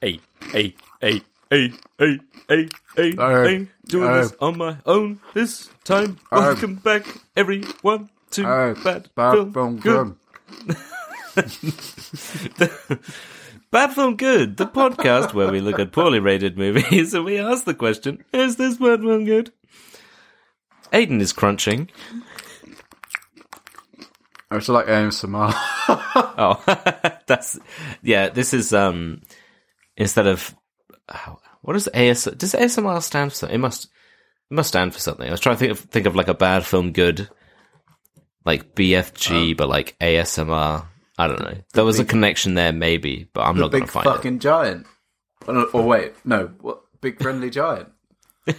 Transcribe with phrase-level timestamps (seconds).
[0.00, 0.20] hey,
[0.52, 2.18] hey, hey, hey, hey,
[2.48, 3.66] hey, hey, Uh, hey.
[3.86, 6.18] Doing uh, this on my own this time.
[6.32, 7.04] uh, Welcome back,
[7.36, 10.14] everyone, to Uh, Bad, bad Film, film Good.
[10.16, 10.16] good.
[13.70, 17.64] Bad Film Good, the podcast where we look at poorly rated movies and we ask
[17.64, 19.52] the question, is this bad film good?
[20.92, 21.88] Aiden is crunching.
[24.50, 25.52] I just like ASMR.
[26.36, 26.60] Oh,
[27.28, 27.60] that's
[28.02, 28.28] yeah.
[28.30, 29.22] This is um
[30.00, 30.54] instead of
[31.08, 33.36] oh, what does AS does ASMR stand for?
[33.36, 33.54] Something?
[33.54, 35.28] It must it must stand for something.
[35.28, 37.28] I was trying to think of think of like a bad film good,
[38.44, 39.54] like BFG, oh.
[39.56, 40.86] but like ASMR.
[41.18, 41.58] I don't know.
[41.74, 44.08] There was a connection there, maybe, but I'm not going to find it.
[44.08, 44.86] Big fucking giant.
[45.46, 46.80] Oh, no, or wait, no, what?
[47.02, 47.90] Big friendly giant.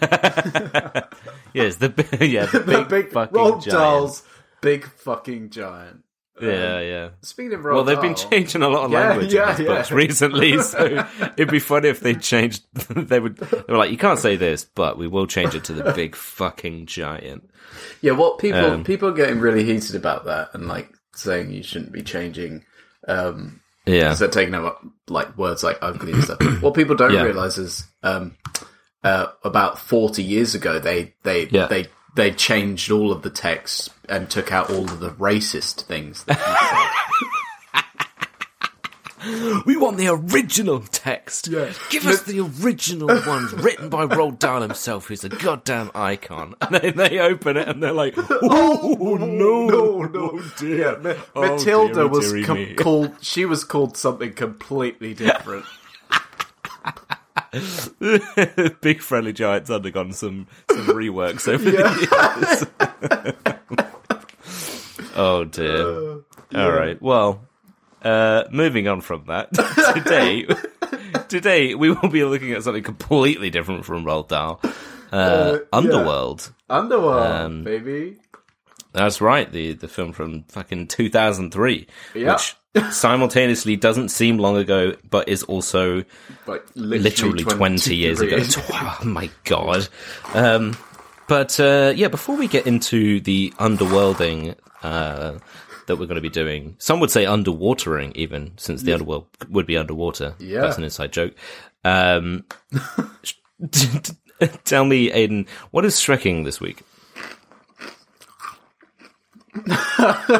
[1.53, 1.89] Yes, the
[2.25, 3.71] yeah the The big, big fucking Roald giant.
[3.71, 4.23] Dahl's
[4.61, 6.03] big fucking giant.
[6.41, 7.09] Yeah, yeah.
[7.21, 9.65] Speaking of Roald Well, they've been changing a lot of Yeah, language yeah, in these
[9.67, 9.75] yeah.
[9.75, 11.05] books recently, so
[11.37, 12.63] it'd be funny if they changed.
[12.95, 13.37] They would.
[13.37, 16.15] They were like, "You can't say this, but we will change it to the big
[16.15, 17.49] fucking giant."
[18.01, 21.63] Yeah, what people Um, people are getting really heated about that and like saying you
[21.63, 22.63] shouldn't be changing.
[23.07, 26.39] Um, Yeah, they're taking out like words like ugly and stuff.
[26.61, 28.35] what people don't realize is um,
[29.03, 31.67] uh, about forty years ago they they Yeah.
[31.67, 36.23] they they changed all of the text and took out all of the racist things.
[36.25, 36.39] That
[39.67, 41.47] we want the original text.
[41.47, 41.71] Yeah.
[41.91, 46.55] Give us the original ones written by Roald Dahl himself, who's a goddamn icon.
[46.61, 50.31] And then they open it and they're like, "Oh no, no, no.
[50.33, 50.77] oh, dear.
[50.77, 53.11] yeah, Ma- Oh, Matilda dearie, was com- called.
[53.21, 55.65] She was called something completely different.
[58.81, 62.67] Big friendly giant's undergone some some reworks over the
[64.51, 65.11] years.
[65.15, 66.21] oh dear.
[66.55, 67.01] All right.
[67.01, 67.47] Well,
[68.03, 69.51] uh, moving on from that,
[69.95, 70.45] today,
[71.27, 74.59] today we will be looking at something completely different from Roald Dahl.
[75.11, 75.65] Uh, yeah.
[75.73, 76.53] Underworld.
[76.69, 78.17] Underworld, Um, baby.
[78.93, 79.51] That's right.
[79.51, 82.33] The the film from fucking two thousand three, Yeah.
[82.33, 82.55] which
[82.91, 86.03] simultaneously doesn't seem long ago, but is also
[86.47, 88.37] Like literally 20 years ago.
[88.73, 89.87] oh my god.
[90.33, 90.77] Um,
[91.27, 95.39] but uh, yeah, before we get into the underworlding uh,
[95.87, 99.65] that we're going to be doing, some would say underwatering, even since the underworld would
[99.65, 100.35] be underwater.
[100.39, 100.61] Yeah.
[100.61, 101.33] That's an inside joke.
[101.83, 102.45] Um,
[104.63, 106.83] tell me, Aiden, what is Shrekking this week?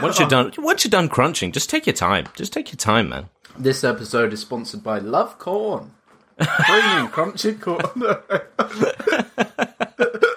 [0.02, 2.28] Once you're done, once you're done crunching, just take your time.
[2.36, 3.30] Just take your time, man.
[3.58, 5.92] This episode is sponsored by Love Corn.
[6.40, 7.82] Premium crunchy corn.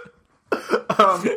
[0.96, 1.28] Um,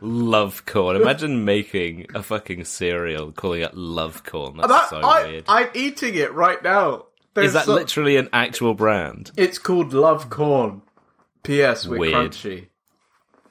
[0.00, 0.94] love corn.
[0.96, 4.56] Imagine making a fucking cereal calling it love corn.
[4.58, 5.44] That's That- so I, weird.
[5.48, 7.06] I'm eating it right now.
[7.34, 9.32] There's Is that so- literally an actual brand?
[9.36, 10.82] It's called Love Corn.
[11.42, 11.88] P.S.
[11.88, 12.32] We're Weird.
[12.32, 12.68] crunchy.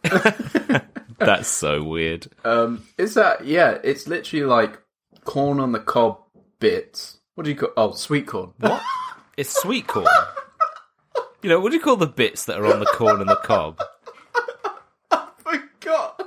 [1.25, 2.27] That's so weird.
[2.43, 3.77] Um, is that yeah?
[3.83, 4.79] It's literally like
[5.23, 6.19] corn on the cob
[6.59, 7.17] bits.
[7.35, 7.69] What do you call?
[7.77, 8.53] Oh, sweet corn.
[8.59, 8.81] What?
[9.37, 10.05] It's sweet corn.
[11.41, 13.37] You know, what do you call the bits that are on the corn and the
[13.37, 13.79] cob?
[15.45, 16.25] My God.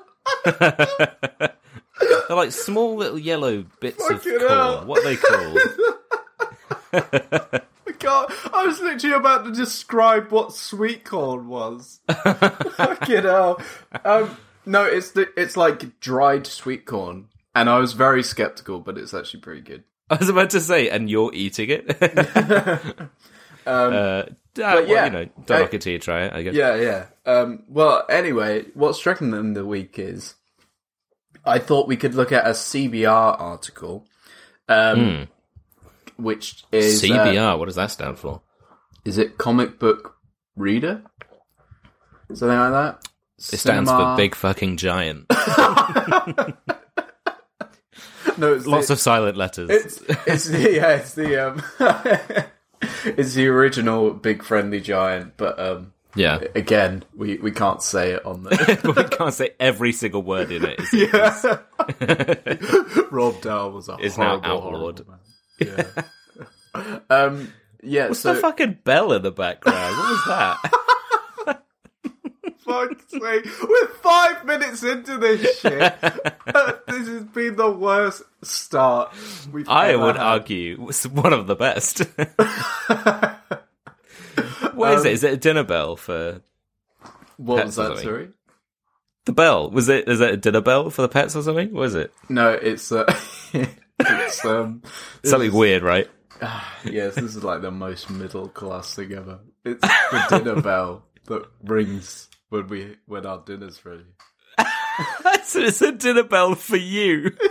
[2.29, 4.41] They're like small little yellow bits of corn.
[4.41, 4.85] hell.
[4.87, 5.59] What are they called?
[6.93, 8.31] I can't.
[8.55, 12.01] I was literally about to describe what sweet corn was.
[12.09, 13.61] Fucking hell.
[14.05, 14.37] Um,
[14.67, 19.15] no, it's the, it's like dried sweet corn, and I was very skeptical, but it's
[19.15, 19.85] actually pretty good.
[20.11, 21.91] I was about to say, and you're eating it.
[23.67, 24.25] uh,
[24.57, 26.33] well, yeah, you know, don't knock it till you try it.
[26.33, 26.55] I guess.
[26.55, 27.07] Yeah, yeah.
[27.27, 30.35] Um, well, anyway, what's striking in the week is
[31.45, 34.07] I thought we could look at a CBR article,
[34.69, 35.29] um,
[36.17, 37.59] which is uh, CBR.
[37.59, 38.43] what does that stand for?
[39.05, 40.17] is it comic book
[40.57, 41.03] reader?
[42.33, 43.09] Something like that.
[43.53, 45.27] It stands for big fucking giant.
[48.37, 49.71] No, it's Lots the, of silent letters.
[49.71, 51.63] It's it's the yeah, it's the um,
[53.05, 56.41] it's the original big friendly giant, but um, yeah.
[56.55, 58.95] again, we we can't say it on the.
[58.97, 60.81] we can't say every single word in it.
[60.93, 61.59] Yeah.
[63.11, 65.07] Roald Dahl was a It's now horrible, outlawed.
[65.07, 65.19] horrible
[65.61, 65.85] man.
[66.75, 67.03] Yeah.
[67.11, 67.53] um.
[67.83, 68.09] Yeah.
[68.09, 69.97] What's so the fucking bell in the background?
[69.97, 70.81] What was that?
[72.75, 75.95] Fuck's sake, we're five minutes into this shit.
[76.01, 79.13] this has been the worst start.
[79.53, 80.25] We've I would had.
[80.25, 81.99] argue it's one of the best.
[84.75, 85.13] what is it?
[85.13, 86.41] Is it a dinner bell for
[87.37, 87.99] What was that?
[87.99, 88.29] Sorry.
[89.25, 89.71] the bell?
[89.71, 90.09] Was it?
[90.09, 91.73] Is it a dinner bell for the pets or something?
[91.73, 92.13] What is it?
[92.29, 93.05] No, it's uh,
[93.99, 94.83] it's um,
[95.25, 96.09] Something weird, right?
[96.85, 99.41] yes, this is like the most middle class thing ever.
[99.65, 104.05] It's the dinner bell that rings when we when our dinner's ready.
[105.45, 107.33] so it's a dinner bell for you.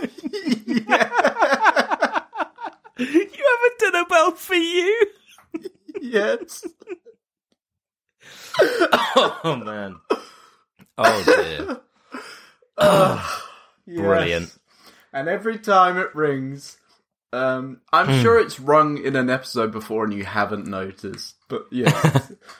[2.96, 5.06] You have a dinner bell for you.
[6.00, 6.64] Yes.
[9.16, 9.96] Oh man.
[10.96, 11.80] Oh dear.
[13.86, 13.98] Yes.
[14.00, 14.58] Brilliant.
[15.12, 16.78] And every time it rings,
[17.34, 18.22] um, I'm Hmm.
[18.22, 21.34] sure it's rung in an episode before and you haven't noticed.
[21.48, 21.90] But yeah.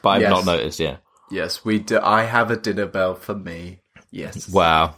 [0.03, 0.31] But I've Yes.
[0.31, 0.97] not noticed, yeah.
[1.35, 1.99] Yes, we do.
[2.01, 3.81] I have a dinner bell for me.
[4.11, 4.49] Yes.
[4.49, 4.95] Wow.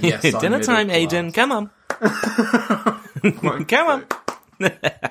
[0.00, 1.34] Yes, dinner time, middle Aiden.
[1.34, 1.70] Come on.
[1.88, 3.64] class.
[3.66, 4.04] Come on.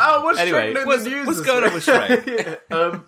[0.00, 3.04] Oh, what's Anyway, in what's- the news what's going on with Yeah, um,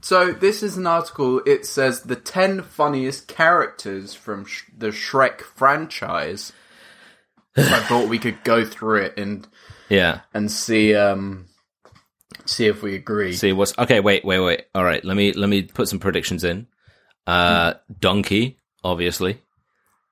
[0.00, 1.40] so this is an article.
[1.46, 6.52] It says the ten funniest characters from Sh- the Shrek franchise.
[7.56, 9.46] So I thought we could go through it and
[9.88, 10.20] Yeah.
[10.32, 11.46] and see um
[12.46, 13.32] see if we agree.
[13.34, 14.00] See what's okay.
[14.00, 14.64] Wait, wait, wait.
[14.74, 15.04] All right.
[15.04, 16.66] Let me let me put some predictions in.
[17.26, 19.40] Uh, Donkey, obviously.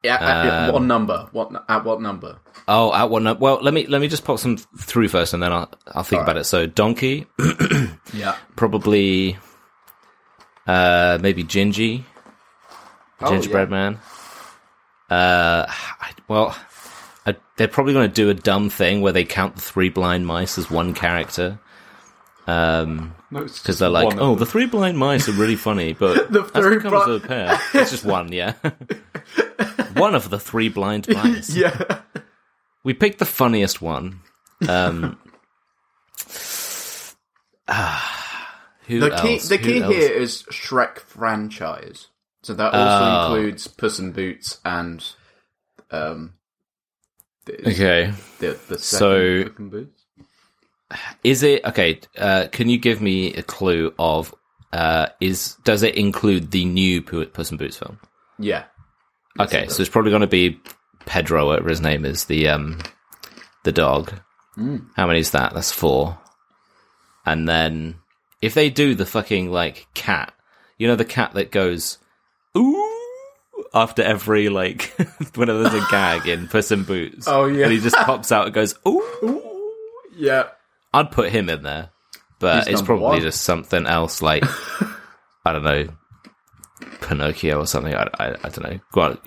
[0.02, 1.28] Yeah, at, at Um, what number?
[1.32, 2.38] What at what number?
[2.66, 3.40] Oh, at what number?
[3.40, 6.20] Well, let me let me just pop some through first, and then I'll I'll think
[6.20, 6.44] All about it.
[6.44, 7.26] So Donkey,
[8.12, 8.36] Yeah.
[8.56, 9.38] probably.
[10.66, 12.04] Uh, maybe Gingy,
[13.20, 13.98] Oh, Gingerbread Man.
[15.10, 16.56] Uh, I, well,
[17.26, 20.24] I, they're probably going to do a dumb thing where they count the three blind
[20.26, 21.58] mice as one character.
[22.46, 26.64] Um, because they're like, oh, the three blind mice are really funny, but The as
[26.64, 28.54] three comes bli- a pair, it's just one, yeah.
[29.94, 31.54] one of the three blind mice.
[31.54, 32.00] yeah.
[32.84, 34.20] We picked the funniest one.
[34.68, 35.18] Um,
[37.68, 39.48] ah, who The key else?
[39.48, 39.94] the Who key else?
[39.94, 42.08] here is Shrek franchise.
[42.42, 43.34] So that also Oh.
[43.36, 45.04] includes Puss in Boots and
[45.90, 46.34] um
[47.46, 50.01] the, Okay, the, the second So- Puss in Boots.
[51.24, 52.00] Is it okay?
[52.16, 54.34] Uh, can you give me a clue of?
[54.72, 57.98] Uh, is does it include the new Pu- Puss in Boots film?
[58.38, 58.64] Yeah.
[59.38, 60.60] Okay, so it's probably going to be
[61.06, 62.78] Pedro, whatever his name is, the um,
[63.64, 64.12] the dog.
[64.56, 64.86] Mm.
[64.96, 65.54] How many is that?
[65.54, 66.18] That's four.
[67.24, 67.96] And then
[68.42, 70.34] if they do the fucking like cat,
[70.78, 71.98] you know, the cat that goes
[72.56, 72.88] ooh
[73.74, 74.84] after every like
[75.34, 77.26] whenever there's a gag in Puss in Boots.
[77.28, 77.64] Oh, yeah.
[77.64, 79.02] and he just pops out and goes ooh.
[79.22, 79.72] Ooh,
[80.14, 80.48] yeah.
[80.94, 81.90] I'd put him in there,
[82.38, 83.20] but He's it's probably one.
[83.20, 84.44] just something else like
[85.44, 85.88] I don't know,
[87.00, 87.94] Pinocchio or something.
[87.94, 88.80] I, I, I don't know.
[88.92, 89.18] Go on.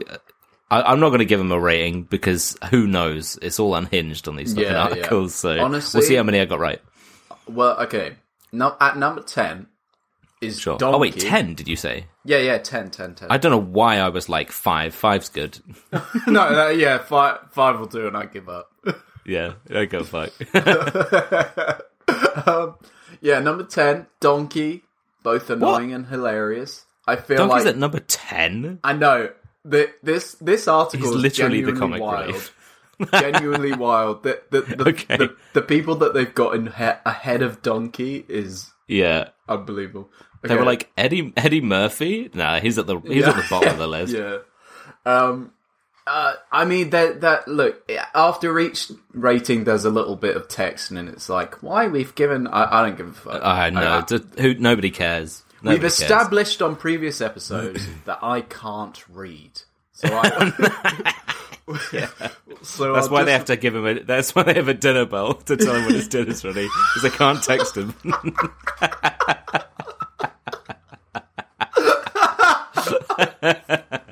[0.72, 3.38] I, I'm not going to give him a rating because who knows?
[3.42, 4.84] It's all unhinged on these fucking Yeah, yeah.
[4.84, 5.36] articles.
[5.36, 6.82] So Honestly- we'll see how many I got right.
[7.48, 8.16] Well, okay.
[8.52, 9.68] No, at number 10
[10.42, 10.78] is Sure.
[10.78, 10.96] Donkey.
[10.96, 11.54] Oh wait, ten?
[11.54, 12.06] Did you say?
[12.24, 13.28] Yeah, yeah, 10, 10, 10.
[13.32, 14.96] I don't know why I was like five.
[14.96, 15.60] Five's good.
[16.28, 18.70] no, no, yeah, five, five will do and I give up.
[19.26, 20.32] yeah, I go fuck.
[22.48, 22.76] um,
[23.22, 24.84] yeah, number 10, Donkey.
[25.24, 26.86] Both annoying and hilarious.
[27.08, 28.80] I feel like Donkey's like at number ten.
[28.84, 29.30] I know
[29.64, 32.28] the, this this article He's is literally the comic wild.
[32.28, 32.56] relief.
[33.12, 34.22] genuinely wild.
[34.22, 35.18] The the the, Okay.
[35.18, 40.12] the the people that they've got in he- ahead of Donkey is Yeah, unbelievable.
[40.44, 42.30] they were like Eddie Eddie Murphy.
[42.36, 44.14] Nah, he's at the he's at the bottom of the list.
[44.14, 44.38] Yeah.
[45.08, 45.54] Um.
[46.08, 50.92] Uh, I mean that that look after each rating, there's a little bit of text,
[50.92, 52.46] and then it's like, why we've given.
[52.48, 53.42] I, I don't give a fuck.
[53.44, 54.04] I know.
[54.08, 55.44] I- who nobody cares.
[55.64, 56.02] Nobody We've cares.
[56.02, 59.62] established on previous episodes that I can't read,
[59.94, 61.14] so I.
[62.62, 64.00] so That's I'll why they have to give him a.
[64.04, 67.02] That's why they have a dinner bell to tell him when his dinner's ready, because
[67.02, 67.96] they can't text him.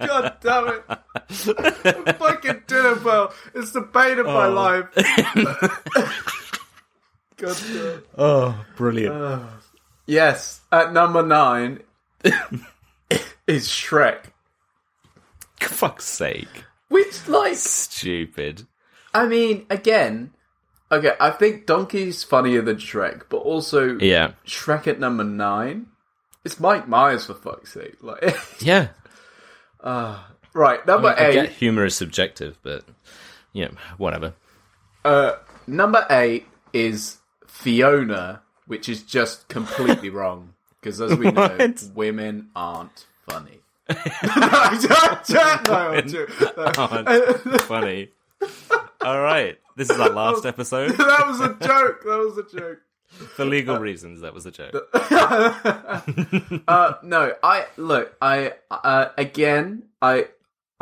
[0.08, 0.33] God!
[1.48, 3.34] A fucking dinner bell.
[3.54, 4.54] It's the bane of my Oh.
[4.54, 4.86] life.
[7.38, 8.04] God damn.
[8.18, 9.16] oh, brilliant!
[9.16, 9.40] Uh,
[10.06, 11.82] yes, at number nine
[13.48, 14.26] is Shrek.
[15.60, 16.64] Fuck's sake!
[16.90, 18.68] Which, like, Stupid.
[19.14, 20.32] I mean, again,
[20.92, 25.88] okay, I think Donkey's funnier than Shrek, but also Yeah, Shrek at number nine.
[26.46, 27.96] It's Mike Myers for fuck's sake.
[28.02, 28.90] Like, yeah.
[29.84, 31.34] Ah, right, number I eight.
[31.34, 32.84] get humor is subjective, but
[33.54, 34.34] you know, whatever.
[35.06, 35.34] Uh,
[35.68, 37.18] number eight is
[37.48, 41.84] Fiona, which is just completely wrong because, as we know, What?
[41.94, 43.60] women aren't funny.
[43.90, 43.96] no,
[44.28, 44.80] I'm.
[47.08, 48.10] Oh, it's funny.
[49.02, 52.04] All right, this is our last episode that was a joke.
[52.04, 52.80] That was a joke.
[53.36, 54.22] for legal reasons.
[54.22, 54.74] That was a joke.
[56.68, 58.16] uh, no, I look.
[58.22, 60.28] I uh, again, I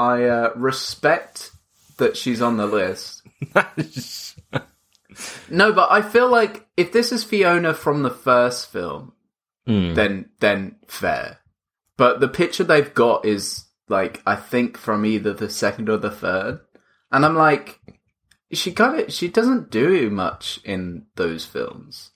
[0.01, 1.51] I uh, respect
[1.97, 3.21] that she's on the list.
[5.49, 9.13] No, but I feel like if this is Fiona from the first film,
[9.67, 9.93] Hmm.
[9.93, 11.37] then then fair.
[11.97, 16.09] But the picture they've got is like I think from either the second or the
[16.09, 16.61] third,
[17.11, 17.79] and I'm like,
[18.51, 22.11] she kind of she doesn't do much in those films.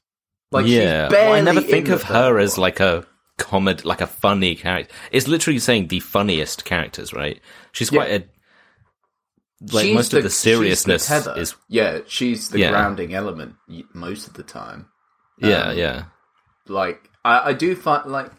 [0.51, 2.61] Like yeah, well, I never think of her third as one.
[2.61, 3.05] like a
[3.37, 4.93] comedy, like a funny character.
[5.11, 7.39] It's literally saying the funniest characters, right?
[7.71, 7.97] She's Yeah.
[7.99, 8.25] quite a
[9.71, 11.33] like She's most of the seriousness tether.
[11.37, 12.71] is yeah, she's the Yeah.
[12.71, 13.55] grounding element
[13.93, 14.87] most of the time.
[15.39, 16.03] yeah, Um, yeah,
[16.67, 18.31] like I, I do find like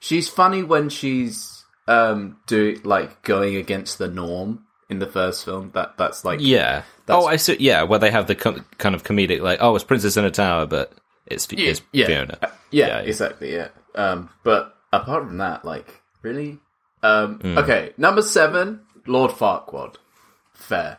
[0.00, 5.70] she's funny when she's um do like going against the norm in the first film.
[5.74, 6.82] That that's like yeah.
[7.06, 7.56] that's- Oh, I see.
[7.60, 10.30] Yeah, where they have the co- kind of comedic, like, oh, it's Princess in a
[10.30, 10.92] Tower, but
[11.26, 12.38] it's, yeah, it's yeah, Fiona.
[12.42, 12.98] Uh, yeah, Yeah, yeah.
[13.08, 13.68] exactly, yeah.
[13.96, 16.58] Um, but apart from that, like really,
[17.02, 17.58] um, Hmm.
[17.58, 19.96] okay, number seven, Lord Farquaad,
[20.52, 20.98] fair.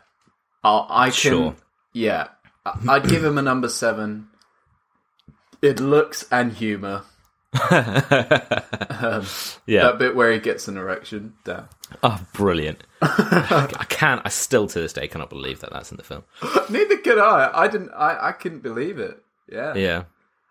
[0.64, 1.56] i I can, Sure.
[1.92, 2.28] yeah,
[2.88, 4.28] I'd give him a number seven.
[5.62, 7.02] It looks and humor.
[9.00, 9.24] Um,
[9.66, 9.84] yeah.
[9.84, 11.34] That bit where he gets an erection.
[11.44, 11.68] Damn.
[12.02, 12.82] Oh, brilliant!
[13.00, 14.20] I can't.
[14.24, 16.24] I still to this day cannot believe that that's in the film.
[16.68, 17.48] Neither could I.
[17.54, 17.90] I didn't.
[17.90, 19.22] I, I couldn't believe it.
[19.50, 19.74] Yeah.
[19.74, 20.02] Yeah.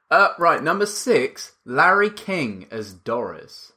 [0.10, 0.62] Uh, right.
[0.62, 1.54] Number six.
[1.66, 3.74] Larry King as Doris.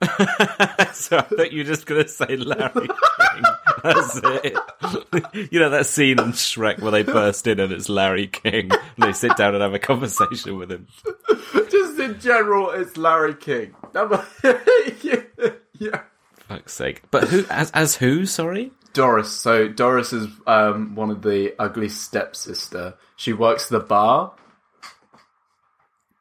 [0.02, 3.44] so I thought you were just gonna say Larry King.
[3.82, 5.52] That's it.
[5.52, 8.80] you know that scene in Shrek where they burst in and it's Larry King and
[8.98, 10.86] they sit down and have a conversation with him.
[11.70, 13.74] Just in general, it's Larry King.
[13.92, 14.24] Number.
[15.02, 15.20] yeah,
[15.78, 16.00] yeah.
[16.48, 17.02] Fuck's sake!
[17.10, 18.24] But who as as who?
[18.24, 18.72] Sorry.
[18.94, 19.30] Doris.
[19.30, 22.94] So Doris is um one of the ugly stepsister.
[23.16, 24.32] She works the bar.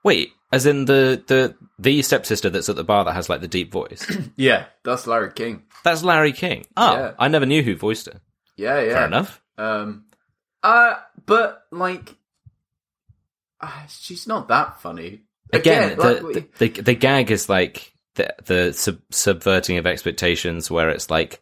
[0.03, 3.48] Wait, as in the the the stepsister that's at the bar that has like the
[3.48, 4.06] deep voice.
[4.36, 5.63] Yeah, that's Larry King.
[5.84, 6.65] That's Larry King.
[6.77, 7.12] Oh, Yeah.
[7.20, 8.22] I never knew who voiced her.
[8.58, 8.94] Yeah, yeah.
[8.94, 9.41] Fair enough.
[9.58, 10.06] Um,
[10.63, 12.15] uh, but like,
[13.62, 15.22] uh, she's not that funny.
[15.51, 19.86] Again, like, the, we- the, the the gag is like the the sub- subverting of
[19.88, 21.41] expectations, where it's like,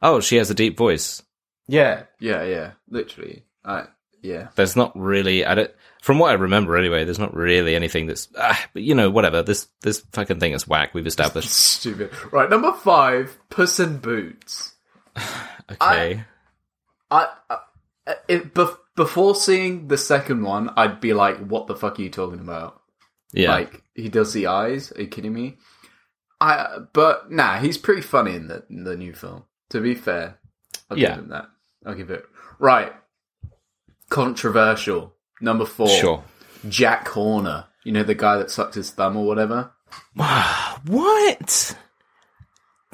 [0.00, 1.22] oh, she has a deep voice.
[1.66, 2.70] yeah, yeah, yeah.
[2.88, 3.84] Literally, uh,
[4.22, 4.48] yeah.
[4.54, 8.28] There's not really, I don't, from what I remember anyway, there's not really anything that's,
[8.38, 9.42] ah, but you know, whatever.
[9.42, 10.94] This this fucking thing is whack.
[10.94, 11.50] We've established.
[11.50, 12.10] Stupid.
[12.32, 14.74] Right, number five, Puss in Boots.
[15.70, 16.24] Okay,
[17.10, 17.58] I, I
[18.28, 22.10] it, bef- before seeing the second one, I'd be like, "What the fuck are you
[22.10, 22.82] talking about?"
[23.32, 24.92] yeah, Like he does the eyes.
[24.92, 25.56] Are you kidding me?
[26.40, 29.44] I but nah, he's pretty funny in the in the new film.
[29.70, 30.38] To be fair,
[30.90, 31.10] I'll Yeah.
[31.10, 31.46] give him that.
[31.86, 32.26] I'll give it
[32.58, 32.92] right.
[34.12, 35.88] Controversial number four.
[35.88, 36.22] sure.
[36.68, 37.64] Jack Horner.
[37.82, 39.72] You know the guy that sucked his thumb or whatever.
[40.86, 41.76] What?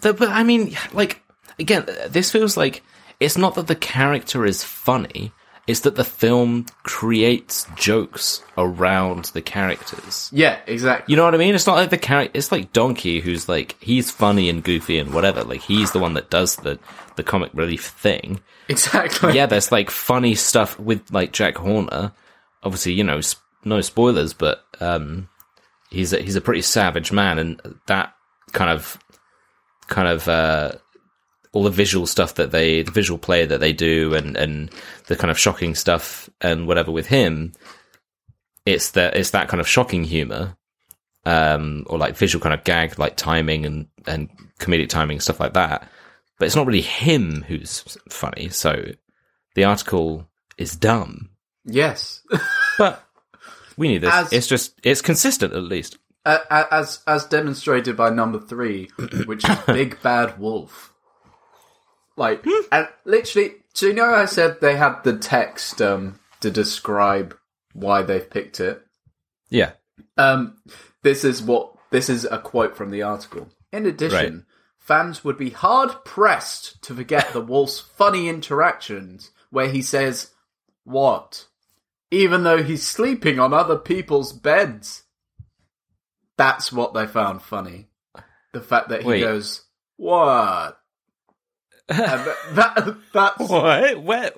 [0.03, 1.23] The, but I mean, like
[1.59, 2.83] again, this feels like
[3.19, 5.33] it's not that the character is funny;
[5.69, 10.31] it's that the film creates jokes around the characters.
[10.33, 11.13] Yeah, exactly.
[11.13, 11.55] You know what I mean?
[11.55, 12.33] It's not like the character.
[12.37, 15.45] It's like Donkey, who's like he's funny and goofy and whatever.
[15.45, 16.79] Like he's the one that does the
[17.17, 18.41] the comic relief thing.
[18.69, 19.35] Exactly.
[19.35, 22.13] yeah, there's like funny stuff with like Jack Horner.
[22.63, 25.29] Obviously, you know, sp- no spoilers, but um,
[25.91, 28.15] he's a, he's a pretty savage man, and that
[28.53, 28.99] kind of
[29.89, 30.73] kind of uh,
[31.53, 34.71] all the visual stuff that they, the visual play that they do, and and
[35.07, 37.53] the kind of shocking stuff and whatever with him.
[38.67, 40.57] It's that it's that kind of shocking humor,
[41.25, 44.29] um, or like visual kind of gag, like timing and and
[44.59, 45.89] comedic timing and stuff like that.
[46.39, 48.49] But it's not really him who's funny.
[48.51, 48.93] So
[49.55, 51.31] the article is dumb.
[51.65, 52.23] Yes.
[52.79, 53.03] But
[53.77, 54.15] we need this.
[54.15, 55.99] As- it's just it's consistent at least.
[56.25, 58.89] A- as as demonstrated by number three,
[59.27, 60.93] which is Big Bad Wolf.
[62.19, 67.37] Like, and literally, so you know, I said they had the text um, to describe
[67.73, 68.85] why they've picked it.
[69.51, 69.73] Yeah.
[70.17, 70.59] Um,
[71.03, 73.49] this is what this is a quote from the article.
[73.73, 74.45] In addition, Right.
[74.79, 80.33] fans would be hard pressed to forget the wolf's funny interactions where he says,
[80.85, 81.47] "What?"
[82.11, 85.05] even though he's sleeping on other people's beds.
[86.37, 87.89] That's what they found funny.
[88.53, 89.21] The fact that he Wait.
[89.21, 89.63] goes,
[89.97, 90.78] "What?"
[91.89, 94.03] And that, that that's What?
[94.03, 94.31] Where?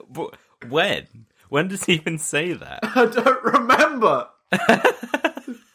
[0.69, 1.07] When?
[1.49, 2.80] When does he even say that?
[2.85, 4.28] I don't remember.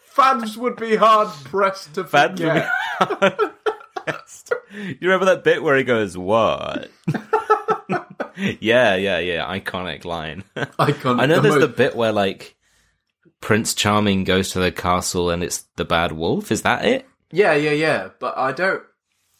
[0.05, 2.63] Fans would be hard pressed to Fans would
[3.00, 3.50] forget.
[4.72, 6.89] you remember that bit where he goes, "What?"
[8.38, 9.46] yeah, yeah, yeah.
[9.46, 10.44] Iconic line.
[10.79, 12.55] Icon- I know there's mo- the bit where like
[13.41, 16.51] Prince Charming goes to the castle and it's the bad wolf.
[16.51, 17.05] Is that it?
[17.32, 18.10] Yeah, yeah, yeah.
[18.20, 18.84] But I don't.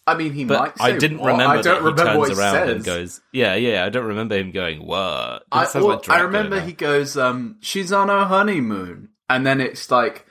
[0.08, 0.74] I mean, he But might.
[0.80, 1.32] I didn't what.
[1.32, 2.70] remember I don't remember what he says.
[2.70, 6.58] and goes, "Yeah, yeah." I don't remember him going, "What?" I, well, like I remember
[6.58, 6.66] now.
[6.66, 10.26] he goes, um, "She's on her honeymoon," and then it's like,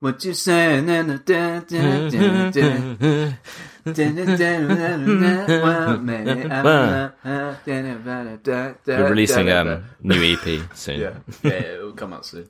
[0.00, 1.02] "What you saying?" We're
[8.86, 11.00] We're releasing um new EP soon.
[11.00, 12.48] yeah, yeah, it will come out soon.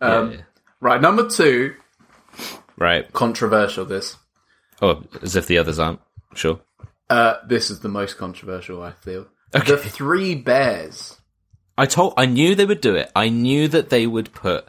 [0.00, 0.38] Um, yeah.
[0.80, 1.74] Right, number two,
[2.76, 3.10] Right.
[3.12, 3.84] controversial.
[3.84, 4.16] This,
[4.82, 6.00] Oh, as if the others aren't.
[6.34, 6.60] Sure.
[7.08, 8.82] uh, this is the most controversial.
[8.82, 9.72] I feel Okay.
[9.72, 11.16] the Three Bears.
[11.76, 13.10] I told, I knew they would do it.
[13.16, 14.66] I knew that they would put.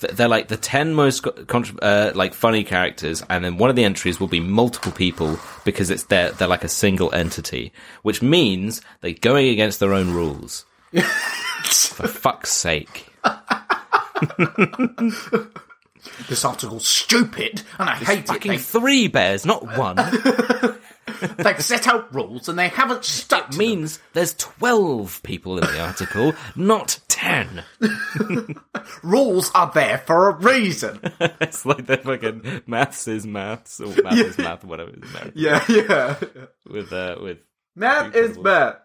[0.00, 3.74] They're like the ten most co- contr uh, like funny characters, and then one of
[3.76, 7.72] the entries will be multiple people because it's they're they're like a single entity,
[8.02, 10.64] which means they're going against their own rules.
[11.64, 13.06] For fuck's sake!
[16.28, 19.96] This article's stupid, and I hate Fucking three bears, not one.
[21.38, 25.80] They've set out rules and they haven't stuck to means there's twelve people in the
[25.80, 27.64] article, not ten.
[29.02, 31.00] Rules are there for a reason.
[31.40, 34.92] It's like the fucking maths is maths or math is math, whatever.
[35.34, 36.16] Yeah, yeah.
[36.68, 37.38] With uh, with
[37.76, 38.76] math is math.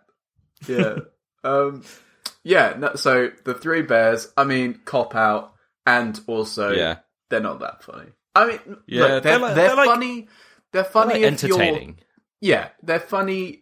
[0.68, 0.96] Yeah.
[1.44, 1.84] um.
[2.44, 2.76] Yeah.
[2.78, 4.32] No, so the Three Bears.
[4.38, 5.54] I mean, cop out,
[5.86, 6.98] and also yeah,
[7.30, 8.10] they're not that funny.
[8.36, 10.28] I mean, Yeah, look, they're they're, like- they're, they're like- funny.
[10.72, 12.00] They're funny like if you're entertaining.
[12.44, 13.62] Yeah, they're funny.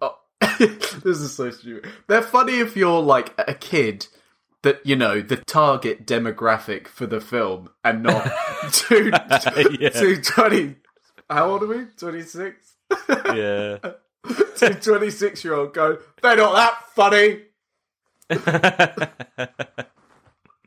[0.00, 0.16] Oh,
[0.58, 1.88] this is so stupid.
[2.08, 4.08] They're funny if you're like a kid
[4.62, 8.28] that you know the target demographic for the film, and not
[8.72, 9.12] two
[9.78, 9.90] Yeah.
[9.90, 10.74] two twenty.
[11.30, 11.84] How old are we?
[11.96, 12.74] Twenty six.
[13.08, 13.78] Yeah.
[14.56, 15.98] Two 26 year old go.
[16.22, 17.42] They're not that funny.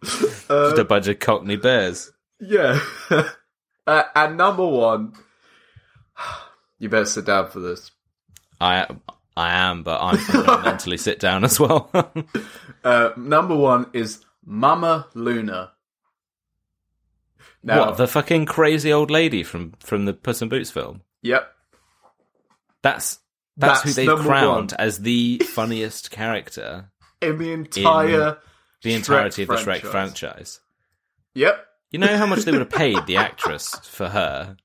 [0.03, 2.11] Just a bunch of Cockney bears.
[2.39, 2.79] Yeah.
[3.87, 5.13] uh, and number one,
[6.79, 7.91] you better sit down for this.
[8.59, 8.87] I
[9.37, 11.89] I am, but I'm, I'm going to mentally sit down as well.
[12.83, 15.71] Uh, number one is Mama Luna.
[17.63, 21.01] Now, what the fucking crazy old lady from from the Puss in Boots film?
[21.23, 21.51] yep.
[22.83, 23.17] That's
[23.57, 24.79] that's, That's who they crowned one.
[24.79, 28.37] as the funniest character In the entire
[28.83, 29.89] the Shrek entirety of the Shrek franchise.
[29.91, 30.59] franchise.
[31.33, 31.65] Yep.
[31.89, 34.57] You know how much they would have paid the actress for her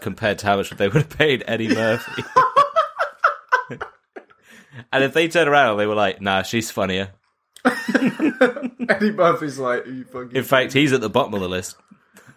[0.00, 2.22] compared to how much they would have paid Eddie Murphy.
[4.92, 7.10] and if they turned around and they were like, "Nah, she's funnier."
[8.88, 11.76] Eddie Murphy's like, Are you fucking In fact, he's at the bottom of the list.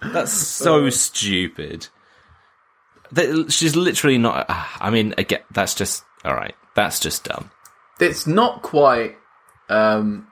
[0.00, 1.88] That's so stupid.
[3.12, 4.46] That- She's literally not.
[4.48, 6.54] ah, I mean, again, that's just all right.
[6.74, 7.50] That's just dumb.
[8.00, 9.16] it's not quite.
[9.68, 10.28] Um,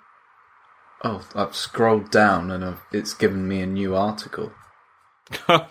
[1.04, 4.52] oh, I've scrolled down and I've, it's given me a new article.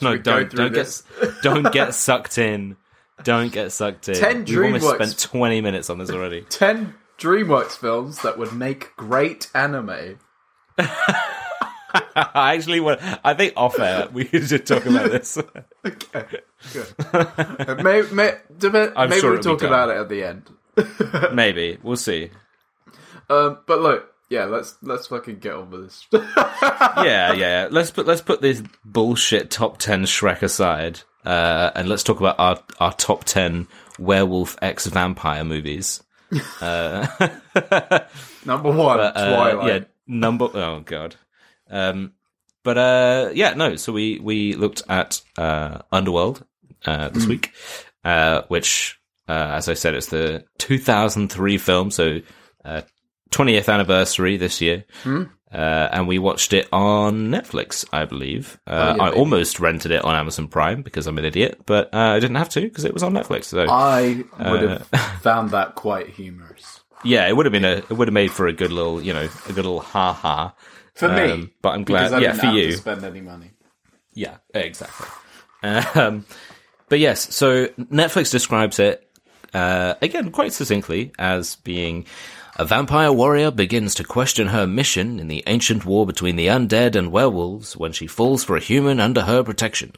[0.02, 1.02] No, don't don't get
[1.42, 2.76] don't get sucked in.
[3.24, 4.16] Don't get sucked in.
[4.16, 6.42] 10 We've almost spent twenty minutes on this already.
[6.50, 10.20] 10 DreamWorks films that would make great anime.
[10.78, 13.00] I actually want.
[13.24, 15.38] I think off air we should talk about this.
[15.86, 16.26] Okay,
[16.74, 17.84] good.
[17.84, 21.34] may, may, dep- I'm maybe sure we'll talk about it at the end.
[21.34, 22.32] Maybe we'll see.
[23.30, 26.08] Um, but look, yeah, let's let's fucking get on with this.
[26.12, 27.68] yeah, yeah.
[27.70, 32.40] Let's put let's put this bullshit top ten Shrek aside, uh, and let's talk about
[32.40, 33.68] our our top ten
[34.00, 36.02] werewolf x vampire movies.
[36.60, 37.06] Uh,
[38.46, 39.68] Number one, uh, Twilight.
[39.68, 40.50] yeah, number.
[40.54, 41.16] Oh god.
[41.70, 42.14] Um,
[42.64, 43.76] but uh, yeah, no.
[43.76, 46.44] So we we looked at uh, Underworld
[46.86, 47.54] uh, this week,
[48.04, 51.92] uh, which, uh, as I said, it's the 2003 film.
[51.92, 52.22] So.
[53.40, 55.20] Uh, 20th anniversary this year, uh,
[55.52, 58.60] and we watched it on Netflix, I believe.
[58.68, 59.20] Uh, yeah, I baby.
[59.20, 62.50] almost rented it on Amazon Prime because I'm an idiot, but uh, I didn't have
[62.50, 63.46] to because it was on Netflix.
[63.46, 64.88] So I would Uh, have
[65.22, 66.82] found that quite humorous.
[67.04, 69.14] yeah, it would have been a it would have made for a good little you
[69.14, 70.56] know a good little ha ha
[70.94, 72.20] For me, Um, but I'm because glad.
[72.20, 72.72] I Yeah, didn't for have you.
[72.72, 73.52] to spend any money.
[74.14, 75.08] Yeah, exactly.
[75.64, 76.26] Um,
[76.90, 79.02] but yes, so Netflix describes it
[79.54, 82.06] uh, again quite succinctly as being
[82.56, 86.96] a vampire warrior begins to question her mission in the ancient war between the undead
[86.96, 89.92] and werewolves when she falls for a human under her protection.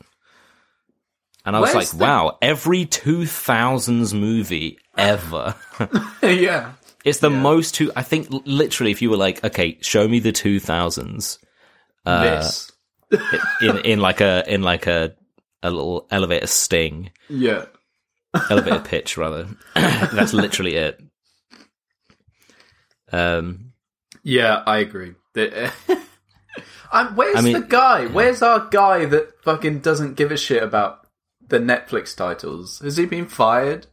[1.46, 5.56] And I was Where's like, the- wow, every 2000s movie ever.
[6.24, 6.74] yeah,
[7.06, 7.92] It's the most two.
[7.96, 11.38] I think literally, if you were like, okay, show me the 2000s
[12.06, 12.72] uh, this.
[13.62, 15.16] in in like a in like a
[15.64, 17.66] a little elevator sting, Yeah,
[18.50, 19.48] elevator pitch rather.
[19.76, 21.00] That's literally it.
[23.12, 23.74] Um,
[24.24, 25.14] yeah, I agree.
[25.34, 25.72] The-
[27.16, 28.08] where's I mean- the guy?
[28.08, 31.08] Where's our guy that fucking doesn't give a shit about
[31.48, 32.80] the Netflix titles?
[32.80, 33.88] Has he been fired?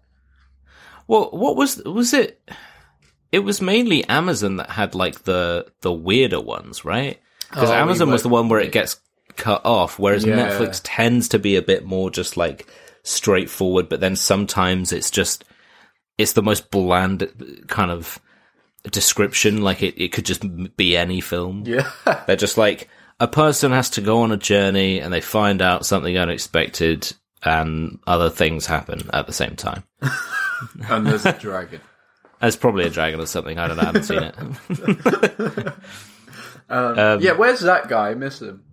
[1.06, 2.40] Well, what was was it?
[3.30, 7.20] It was mainly Amazon that had like the the weirder ones, right?
[7.50, 9.00] Because Oh, Amazon we was the one where it gets
[9.36, 10.36] cut off, whereas Yeah.
[10.36, 12.66] Netflix tends to be a bit more just like
[13.02, 13.88] straightforward.
[13.88, 15.44] But then sometimes it's just
[16.16, 18.18] it's the most bland kind of
[18.90, 19.62] description.
[19.62, 20.42] Like it, it could just
[20.76, 21.64] be any film.
[21.66, 21.90] Yeah.
[22.26, 22.88] They're just like
[23.20, 27.98] a person has to go on a journey and they find out something unexpected and
[28.06, 29.84] other things happen at the same time.
[30.88, 31.80] and there's a dragon.
[32.40, 33.58] There's probably a dragon or something.
[33.58, 33.82] I don't know.
[33.82, 35.74] I haven't seen it.
[36.68, 38.10] Um, yeah, where's that guy?
[38.10, 38.64] I miss him.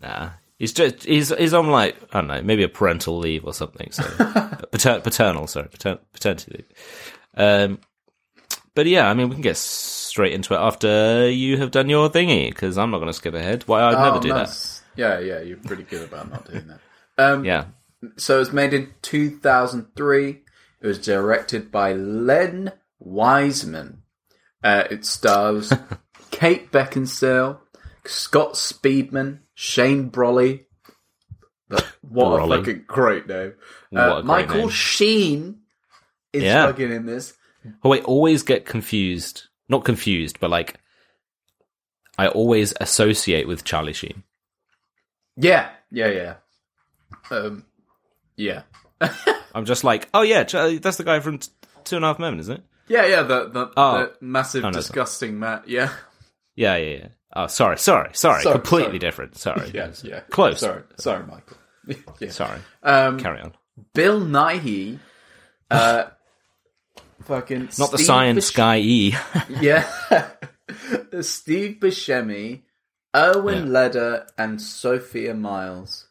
[0.00, 3.52] Nah, he's just he's he's on like I don't know, maybe a parental leave or
[3.52, 3.90] something.
[3.90, 4.04] So
[4.70, 6.68] pater- paternal, sorry, pater- paternity leave.
[7.36, 7.80] Um,
[8.74, 12.08] but yeah, I mean, we can get straight into it after you have done your
[12.10, 13.62] thingy because I'm not going to skip ahead.
[13.66, 14.82] Why I'd never Oh, do nice.
[14.96, 16.80] Yeah, yeah, you're pretty good about not doing that.
[17.18, 17.44] Um.
[17.44, 17.66] Yeah,
[18.16, 20.40] So it was made in 2003.
[20.80, 24.02] It was directed by Len Wiseman.
[24.64, 25.72] Uh, it stars
[26.30, 27.58] Kate Beckinsale,
[28.04, 30.64] Scott Speedman, Shane Brolly.
[31.68, 32.54] But what Brolly.
[32.54, 33.54] a fucking great name.
[33.94, 34.68] Uh, great Michael name.
[34.70, 35.60] Sheen
[36.32, 36.66] is Yeah.
[36.66, 37.34] fucking in this.
[37.84, 39.44] Oh wait, always get confused.
[39.68, 40.78] Not confused, but like
[42.18, 44.22] I always associate with Charlie Sheen.
[45.36, 46.34] Yeah, yeah, yeah.
[47.30, 47.64] Um,
[48.36, 48.62] yeah.
[49.54, 51.50] I'm just like, oh yeah, Charlie, that's the guy from T-
[51.84, 52.62] Two and a Half Men, isn't it?
[52.88, 53.98] Yeah, yeah, the, the, Oh.
[53.98, 55.68] the massive, Oh, no, disgusting Matt.
[55.68, 55.90] Yeah.
[56.54, 57.08] Yeah, yeah, yeah.
[57.34, 58.42] Oh, sorry, sorry, sorry.
[58.42, 58.98] Sorry, Completely sorry.
[58.98, 59.38] different.
[59.38, 59.70] Sorry.
[59.74, 60.20] Yeah, yeah.
[60.30, 60.60] Close.
[60.60, 61.56] Sorry, sorry, Michael.
[62.20, 62.30] yeah.
[62.30, 62.58] Sorry.
[62.82, 63.54] Um, Carry on.
[63.94, 64.98] Bill Nighy,
[65.70, 66.04] uh,
[67.24, 69.14] fucking Not the science guy E.
[69.60, 69.86] Yeah,
[71.20, 72.62] Steve Buscemi,
[73.14, 73.72] Erwin Yeah.
[73.72, 76.08] Leder, and Sophia Myles.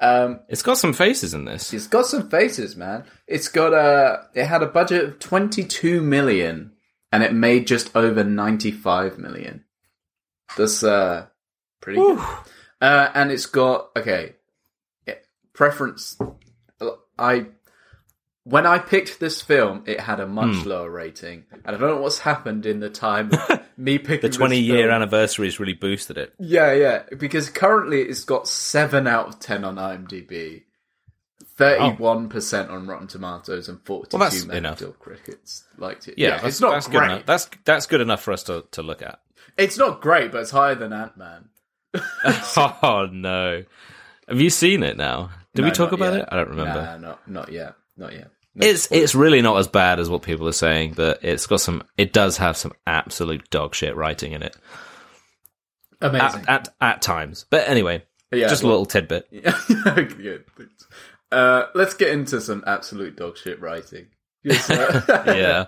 [0.00, 1.72] Um, it's got some faces in this.
[1.72, 3.04] it's got some faces, man.
[3.28, 4.26] It's got a.
[4.34, 6.72] It had a budget of twenty two million,
[7.12, 9.64] and it made just over ninety five million.
[10.56, 11.26] That's uh,
[11.80, 12.18] pretty good.
[12.80, 14.34] Uh, and it's got okay
[15.06, 16.18] it- preference.
[17.18, 17.46] I
[18.44, 20.68] when I picked this film, it had a much Hmm.
[20.68, 23.30] lower rating, and I don't know what's happened in the time
[23.76, 24.94] me picking The 20 this year film.
[24.94, 26.34] anniversary has really boosted it.
[26.38, 30.62] Yeah, yeah, because currently it's got seven out of ten on IMDb.
[31.56, 34.30] Thirty-one percent on Rotten Tomatoes and forty-two Well.
[34.30, 36.14] Metacritic critics liked it.
[36.16, 37.00] Yeah, Yeah, that's, it's not that's great.
[37.00, 37.26] good enough.
[37.26, 39.20] That's that's good enough for us to, to look at.
[39.58, 41.48] It's not great, but it's higher than Ant Man.
[42.24, 43.64] oh no.
[44.28, 45.30] Have you seen it now?
[45.54, 46.22] Did we talk about yet.
[46.22, 46.28] it?
[46.32, 46.80] I don't remember.
[46.82, 48.30] Nah, not not yet, not yet.
[48.54, 51.60] No, It's it's really not as bad as what people are saying, but it's got
[51.60, 51.84] some.
[51.96, 54.54] It does have some absolute dog shit writing in it
[56.00, 56.42] amazing.
[56.42, 57.46] at at, at times.
[57.48, 59.26] But anyway, Yeah, just a little tidbit.
[59.30, 60.44] Yeah, good.
[61.30, 64.08] Uh, let's get into some absolute dog shit writing.
[64.46, 65.66] 'Cause, uh, Yeah,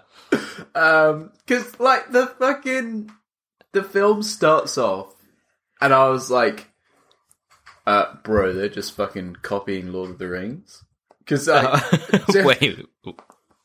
[0.74, 3.10] Um, cause like the fucking
[3.72, 5.14] the film starts off,
[5.80, 6.70] and I was like,
[7.86, 10.83] uh, bro, they're just fucking copying Lord of the Rings.
[11.26, 11.82] Cause like,
[12.30, 12.86] just- wait,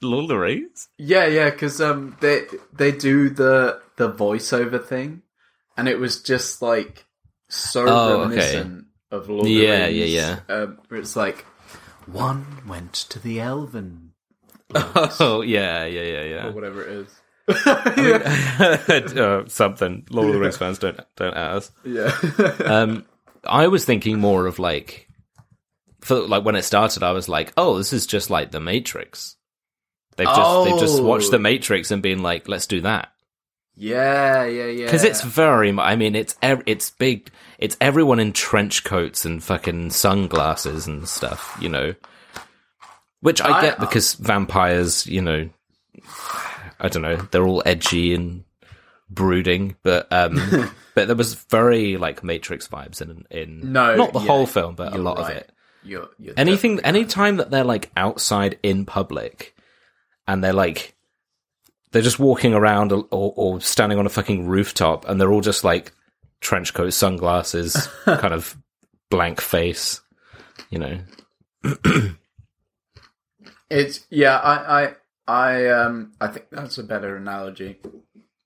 [0.01, 0.87] Lord of the Rings?
[0.97, 2.43] yeah, yeah, cause um, they
[2.73, 5.23] they do the the voiceover thing,
[5.77, 7.05] and it was just like
[7.49, 8.21] so Oh, okay.
[8.21, 10.13] reminiscent of Lord Yeah, of the yeah, Rings.
[10.13, 10.39] yeah.
[10.55, 11.45] Um, where it's like
[12.05, 14.13] one went to the Elven
[14.75, 16.49] Oh yeah, yeah, yeah, or yeah.
[16.51, 17.09] whatever it is.
[19.17, 20.05] uh, something.
[20.11, 21.71] Lord of the Rings fans don't don't at us.
[21.83, 22.11] yeah.
[22.63, 23.05] Um,
[23.43, 25.08] I was thinking more of like,
[26.01, 29.35] for like when it started, I was like, oh, this is just like the Matrix.
[30.17, 31.31] They've just they've just watched Oh.
[31.31, 33.11] the Matrix and been like, let's do that
[33.81, 34.85] yeah, yeah, yeah.
[34.85, 35.71] because it's very.
[35.79, 37.31] I mean, it's ev- it's big.
[37.57, 41.57] It's everyone in trench coats and fucking sunglasses and stuff.
[41.61, 41.95] You know,
[43.21, 45.07] which I, I- get because vampires.
[45.07, 45.49] You know,
[46.81, 47.15] I don't know.
[47.31, 48.43] They're all edgy and
[49.09, 50.35] brooding, but um,
[50.93, 54.75] but there was very like Matrix vibes in in No, not the yeah, whole film,
[54.75, 55.49] but a lot of it.
[55.83, 59.55] You're, you're Anything, definitely any time that they're like outside in public,
[60.27, 60.95] and they're like
[61.91, 65.41] they're just walking around or, or, or standing on a fucking rooftop, and they're all
[65.41, 65.91] just like
[66.41, 68.57] trench coat, sunglasses, kind of
[69.09, 70.01] blank face,
[70.69, 70.99] you know.
[73.69, 74.37] It's yeah.
[74.37, 74.95] I I
[75.27, 76.13] I um.
[76.19, 77.77] I think that's a better analogy.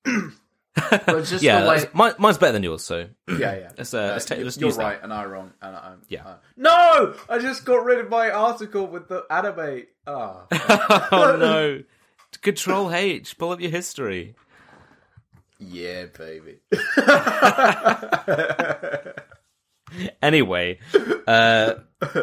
[0.90, 2.84] But just yeah, the way, mine, mine's better than yours.
[2.84, 3.72] So yeah, yeah.
[3.78, 4.84] let's, uh, let's, take, you- let's you're use that.
[4.84, 6.26] right, and I'm wrong, and I'm Yeah.
[6.26, 9.84] uh, no, I just got rid of my article with the anime.
[10.08, 10.46] Ah,
[11.12, 11.84] oh no!
[12.42, 13.38] Control H.
[13.38, 14.36] Pull up your history.
[15.60, 16.58] Yeah, baby.
[20.22, 20.80] anyway,
[21.28, 21.74] uh,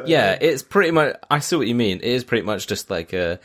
[0.04, 1.16] yeah, it's pretty much.
[1.30, 1.98] I see what you mean.
[1.98, 3.40] It is pretty much just like a.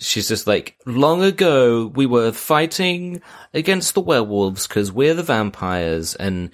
[0.00, 3.20] She's just like, long ago we were fighting
[3.52, 6.50] against the werewolves because we're the vampires, and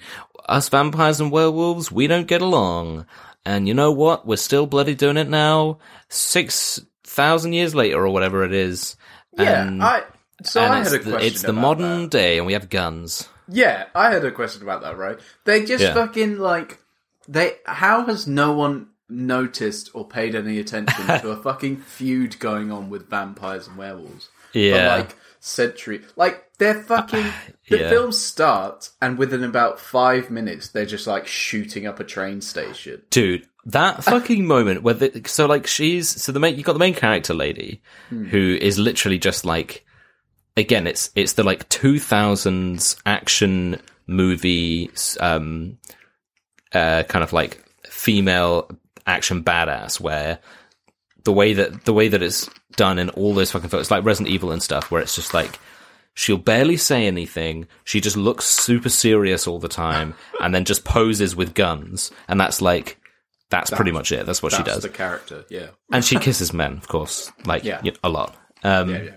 [0.47, 3.05] us vampires and werewolves we don't get along.
[3.45, 4.25] And you know what?
[4.25, 5.77] We're still bloody doing it now,
[6.09, 8.95] six thousand years later or whatever it is.
[9.37, 10.03] Yeah, and, I.
[10.43, 11.11] So and I had a question.
[11.11, 12.11] the, it's the modern that.
[12.11, 13.29] day, and we have guns.
[13.47, 14.97] Yeah, I had a question about that.
[14.97, 15.19] Right?
[15.43, 15.93] They just Yeah.
[15.93, 16.79] fucking like
[17.27, 17.53] they.
[17.65, 22.89] How has no one noticed or paid any attention to a fucking feud going on
[22.89, 24.29] with vampires and werewolves?
[24.53, 24.95] Yeah.
[24.95, 26.01] For like century.
[26.15, 27.25] Like they're fucking.
[27.67, 27.89] The Yeah.
[27.89, 33.01] film starts, and within about five minutes, they're just like shooting up a train station.
[33.09, 36.79] Dude, that fucking moment where the, so like she's so the main you got the
[36.79, 39.83] main character lady who is literally just like
[40.55, 45.79] again it's it's the like 2000s action movie um
[46.73, 48.69] uh kind of like female
[49.05, 50.39] action badass where
[51.23, 54.33] the way that the way that it's done in all those fucking films like Resident
[54.33, 55.59] Evil and stuff where it's just like
[56.13, 60.83] she'll barely say anything she just looks super serious all the time and then just
[60.85, 62.97] poses with guns and that's like
[63.49, 65.45] that's pretty much it that's what she does the character.
[65.49, 65.67] Yeah.
[65.91, 67.79] and she kisses men of course like Yeah.
[67.83, 69.01] you know, a lot um Yeah.
[69.03, 69.15] Yeah.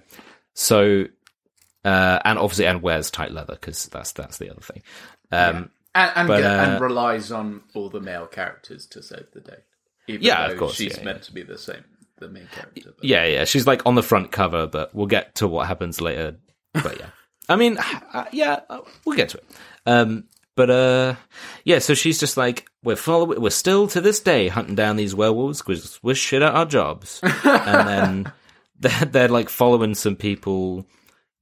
[0.55, 1.05] so
[1.85, 4.83] uh and obviously and wears tight leather because that's that's the other thing
[5.33, 9.40] um And and, But, uh, and relies on all the male characters to save the
[9.40, 9.59] day.
[10.08, 11.84] Even Yeah, of course, She's yeah, meant to be the same,
[12.18, 12.92] the main character.
[12.96, 13.44] But Yeah, yeah.
[13.44, 16.36] She's like on the front cover, but we'll get to what happens later.
[16.72, 17.10] But yeah,
[17.48, 19.44] I mean, uh, yeah, uh, we'll get to it.
[19.86, 20.24] Um,
[20.56, 21.14] but uh,
[21.64, 21.78] yeah.
[21.78, 25.62] So she's just like, we're following, we're still to this day hunting down these werewolves
[25.62, 28.32] because we're shit at our jobs, and then
[28.78, 30.86] they're, they're like following some people.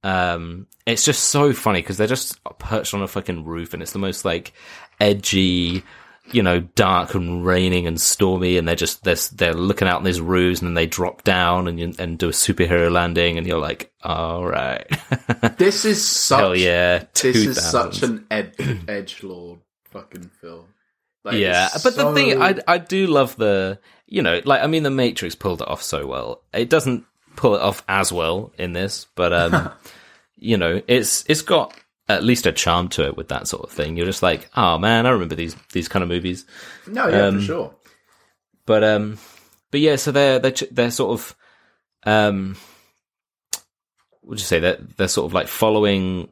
[0.03, 3.91] Um, it's just so funny because they're just perched on a fucking roof, and it's
[3.91, 4.53] the most like
[4.99, 5.83] edgy,
[6.31, 10.03] you know, dark and raining and stormy, and they're just they're they're looking out on
[10.03, 13.47] these roofs, and then they drop down and you- and do a superhero landing, and
[13.47, 14.85] you're like, all right,
[15.57, 16.39] this is such.
[16.39, 18.55] hell yeah, This is such an ed-
[18.87, 19.59] edge lord
[19.91, 20.65] fucking film.
[21.23, 24.83] Like, yeah, but the thing I I do love the you know like I mean
[24.83, 26.41] the Matrix pulled it off so well.
[26.53, 29.71] It doesn't pull it off as well in this, but um,
[30.37, 31.73] you know it's it's got
[32.09, 33.97] at least a charm to it with that sort of thing.
[33.97, 36.45] You're just like, oh man, I remember these these kind of movies.
[36.87, 37.75] no, yeah, um, for sure.
[38.65, 39.17] But um,
[39.71, 41.35] but yeah, so they're they're they're sort of
[42.03, 42.55] um,
[44.23, 46.29] would you say that they're, they're sort of like following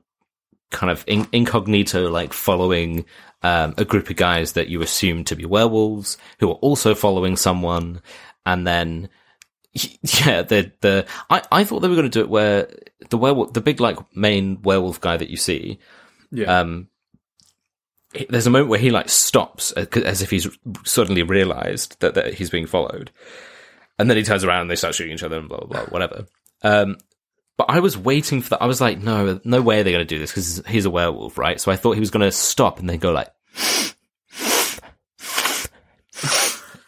[0.71, 3.05] kind of in- incognito, like following
[3.43, 7.35] um, a group of guys that you assume to be werewolves who are also following
[7.35, 8.01] someone,
[8.45, 9.09] and then
[9.75, 12.69] yeah, the the I I thought they were going to do it where
[13.09, 15.79] the werewolf, the big like main werewolf guy that you see,
[16.31, 16.87] Yeah, um,
[18.13, 20.47] he- there's a moment where he like stops uh, as if he's
[20.85, 23.11] suddenly realized that, that he's being followed,
[23.99, 25.85] and then he turns around and they start shooting each other and blah blah blah
[25.87, 26.25] whatever.
[26.63, 26.97] Um,
[27.57, 28.61] but I was waiting for that.
[28.61, 31.37] I was like, no, no way they're going to do this because he's a werewolf,
[31.37, 31.59] right?
[31.59, 33.29] So I thought he was going to stop and then go like,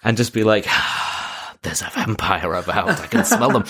[0.04, 0.66] and just be like,
[1.68, 3.02] "There's a vampire about.
[3.02, 3.64] I can smell them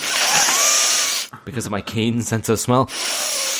[1.44, 2.88] because of my keen sense of smell."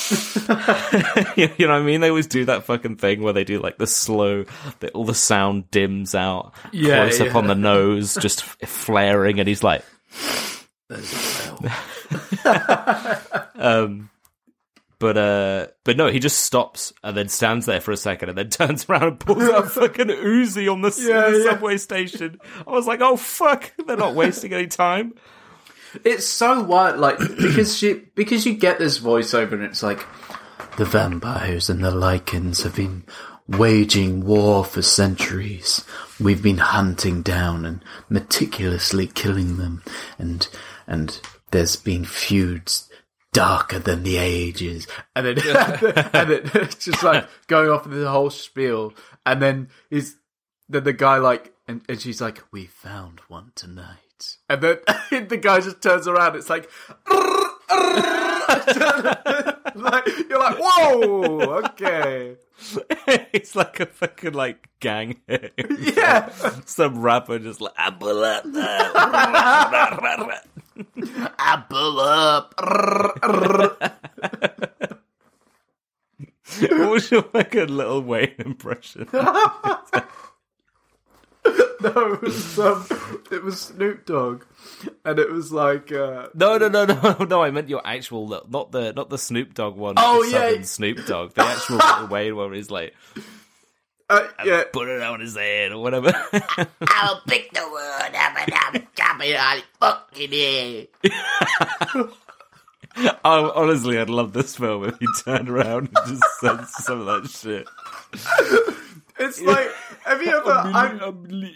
[1.37, 2.01] you know what I mean?
[2.01, 4.45] They always do that fucking thing where they do like the slow,
[4.81, 9.39] the, all the sound dims out, Yeah, close up on the nose, just f- flaring,
[9.39, 9.85] and he's like,
[13.57, 14.09] um,
[14.99, 18.39] but uh, but no, he just stops and then stands there for a second and
[18.39, 21.51] then turns around and pulls out a fucking Uzi on the, Yeah, the yeah.
[21.51, 22.39] subway station.
[22.67, 25.15] I was like, oh fuck, they're not wasting any time.
[26.05, 26.99] it's so wild.
[26.99, 30.05] Like because she because you get this voiceover and it's like
[30.77, 33.05] the vampires and the Lycans have been
[33.49, 35.85] waging war for centuries.
[36.21, 39.83] We've been hunting down and meticulously killing them,
[40.19, 40.47] and
[40.87, 42.88] and there's been feuds
[43.33, 45.39] darker than the ages, and then
[46.13, 48.93] and then it's just like going off the whole spiel,
[49.27, 50.17] and then is
[50.69, 54.79] then the guy like and, and she's like, "We found one tonight," and then
[55.29, 56.37] the guy just turns around.
[56.37, 56.71] It's like.
[59.75, 62.37] like you're like, whoa, okay,
[63.33, 65.53] it's like a fucking like gang hit.
[65.97, 66.31] yeah.
[66.65, 67.75] Some rapper just like
[71.21, 71.35] up.
[71.39, 72.55] Apple up.
[76.61, 79.09] what was your fucking Lil Wayne impression?
[79.13, 79.25] no,
[81.85, 82.87] it was, um,
[83.31, 84.45] it was Snoop Dogg,
[85.05, 87.43] and it was like, uh, No, no, no, no, no.
[87.43, 89.95] I meant your actual, not the not the Snoop Dogg one.
[89.97, 90.63] Oh, yeah.
[90.63, 92.53] Snoop Dogg, the actual Wayne one.
[92.53, 92.95] He's like,
[94.11, 96.13] uh, yeah, put it on his head or whatever.
[96.89, 100.89] I'll pick the word up and I'm chopping on fucking head.
[103.25, 107.07] oh, honestly, I'd love this film if he turned around and just said some of
[107.07, 107.69] that shit.
[109.19, 109.71] it's like,
[110.05, 110.51] have you ever?
[110.51, 111.53] I,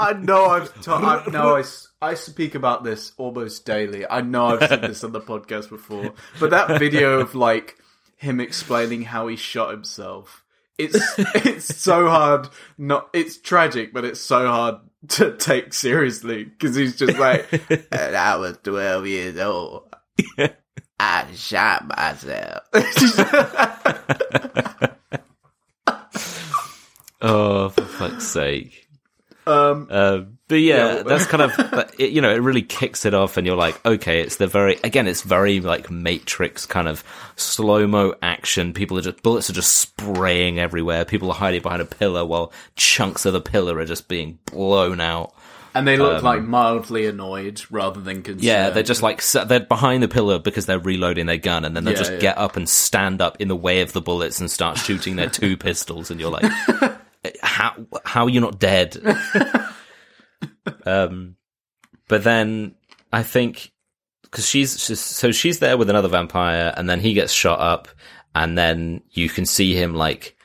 [0.00, 4.04] I know I've, ta- I know I, s- I speak about this almost daily.
[4.08, 7.78] I know I've said this on the podcast before, but that video of like
[8.16, 10.43] him explaining how he shot himself,
[10.78, 12.48] it's it's so hard.
[12.78, 14.76] Not it's tragic, but it's so hard
[15.08, 17.46] to take seriously because he's just like,
[17.92, 19.94] and I was twelve years old.
[21.00, 22.62] I shot myself.
[27.26, 28.83] Oh, for fuck's sake.
[29.46, 33.14] Um, Uh, but yeah, Yeah, that's kind of it, you know it really kicks it
[33.14, 37.02] off, and you're like, okay, it's the very again, it's very like Matrix kind of
[37.36, 38.72] slow mo action.
[38.72, 41.04] People are just bullets are just spraying everywhere.
[41.04, 45.00] People are hiding behind a pillar while chunks of the pillar are just being blown
[45.00, 45.32] out.
[45.76, 48.40] and they look like mildly annoyed rather than concerned.
[48.40, 51.74] Um, Yeah, they're just like they're behind the pillar because they're reloading their gun, and
[51.74, 52.18] then they will Yeah, just yeah.
[52.20, 55.28] get up and stand up in the way of the bullets and start shooting their
[55.30, 56.52] two pistols, and you're like,
[57.42, 58.96] how how are you not dead?
[60.86, 61.36] um,
[62.08, 62.74] but then
[63.12, 63.72] I think
[64.22, 67.88] because she's, she's so she's there with another vampire, and then he gets shot up,
[68.34, 70.36] and then you can see him like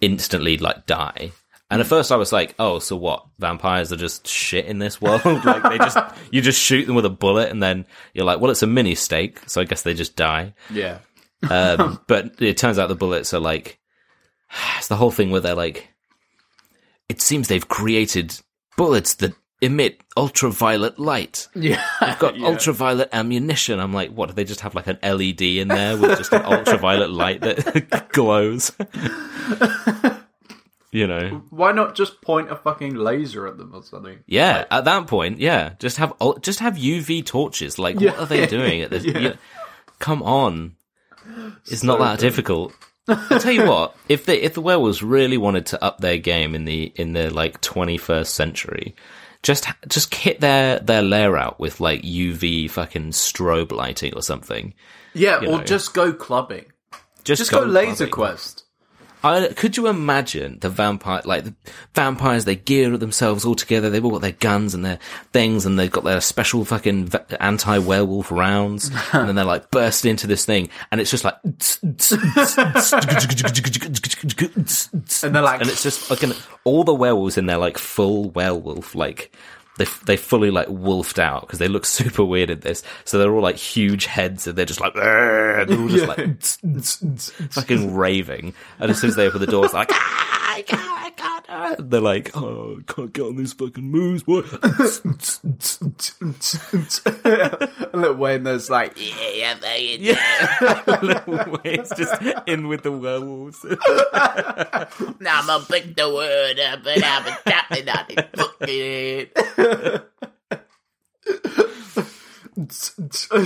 [0.00, 1.32] instantly like die.
[1.70, 3.24] And at first I was like, oh, so what?
[3.38, 5.24] Vampires are just shit in this world?
[5.44, 5.98] like they just,
[6.32, 8.96] you just shoot them with a bullet and then you're like, well, it's a mini
[8.96, 9.40] stake.
[9.48, 10.54] So I guess they just die.
[10.70, 10.98] yeah.
[11.48, 13.78] Um, but it turns out the bullets are like,
[14.78, 15.88] it's the whole thing where they're like,
[17.10, 18.38] it seems they've created
[18.76, 21.48] bullets that emit ultraviolet light.
[21.54, 22.46] Yeah, I've Got yeah.
[22.46, 23.78] ultraviolet ammunition.
[23.80, 24.28] I'm like, what?
[24.30, 28.08] Do they just have like an LED in there with just an ultraviolet light that
[28.12, 28.72] glows?
[30.92, 31.42] you know?
[31.50, 34.20] Why not just point a fucking laser at them or something?
[34.26, 37.78] Yeah, at that point, yeah, just have just have UV torches.
[37.78, 38.12] Like, Yeah.
[38.12, 39.04] what are they doing at this?
[39.04, 39.18] Yeah.
[39.18, 39.34] you-
[39.98, 40.76] come on,
[41.70, 42.28] it's not that dumb.
[42.28, 42.72] difficult.
[43.08, 46.54] I'll tell you what, if they if the werewolves really wanted to up their game
[46.54, 48.94] in the in the like 21st century,
[49.42, 54.74] just just kit their their lair out with like UV fucking strobe lighting or something.
[55.14, 55.64] Yeah, You or know.
[55.64, 56.66] just go clubbing.
[57.24, 58.12] Just, Just go, Laser clubbing.
[58.12, 58.64] Quest.
[59.22, 61.54] I, could you imagine the vampire, like the
[61.94, 63.90] vampires, they gear themselves all together.
[63.90, 64.98] They've all got their guns and their
[65.32, 68.90] things and they've got their special fucking anti-werewolf rounds.
[69.12, 71.60] and then they're like burst into this thing and it's just like, and
[75.22, 76.32] And they're like, and it's just fucking
[76.64, 79.34] all the werewolves in there like full werewolf, like
[79.78, 82.82] they, they fully like wolfed out because they look super weird in this.
[83.04, 86.42] So they're all like huge heads and they're just like, they're all just like,
[87.52, 88.54] fucking raving.
[88.78, 91.46] And as soon as they open the doors, like, ah, I can't, I can't.
[91.48, 94.40] ah." They're like, oh, can't get on these fucking moves, boy.
[97.94, 100.96] Lil Wayne there's like, Yeah, fucking yeah.
[101.02, 102.14] Lil Wayne's just
[102.46, 103.64] in with the werewolves.
[105.20, 110.02] Now I'm gonna pick the word up and I'm chopping on his fucking head.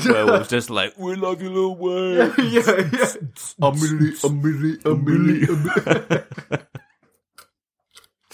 [0.07, 2.33] werewolves just like, we love you, Lil Wayne.
[2.39, 3.13] yeah, yeah.
[3.61, 6.23] Amelie, Amelie, Amelie, Amelie.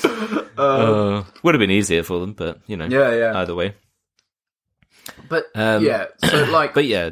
[0.04, 3.38] Uh, would have been easier for them, but, you know, Yeah, yeah.
[3.38, 3.74] either way.
[5.28, 7.10] But Um, yeah, so like, But yeah,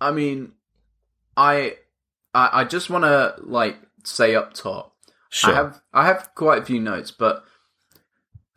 [0.00, 0.52] I mean,
[1.36, 1.76] I,
[2.34, 4.94] I, I just want to like say up top,
[5.28, 5.52] sure.
[5.52, 7.44] I have, I have quite a few notes, but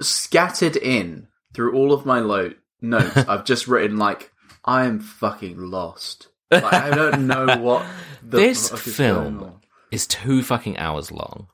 [0.02, 4.32] scattered in through all of my lo- notes, I've just written like,
[4.65, 6.28] I am fucking lost.
[6.52, 7.86] Like, I don't know what
[8.23, 9.60] the This is film-
[9.91, 11.47] is two fucking hours long.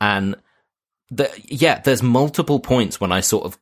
[0.00, 0.36] And
[1.10, 3.58] the, yeah, there's multiple points when I sort of,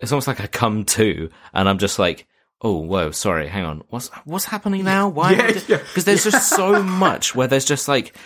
[0.00, 2.26] it's almost like I come to and I'm just like,
[2.60, 3.82] oh, whoa, sorry, hang on.
[3.88, 5.08] What's, what's happening now?
[5.08, 5.32] Why?
[5.32, 5.76] Yeah, yeah.
[5.78, 8.16] Because there's just so much where there's just like,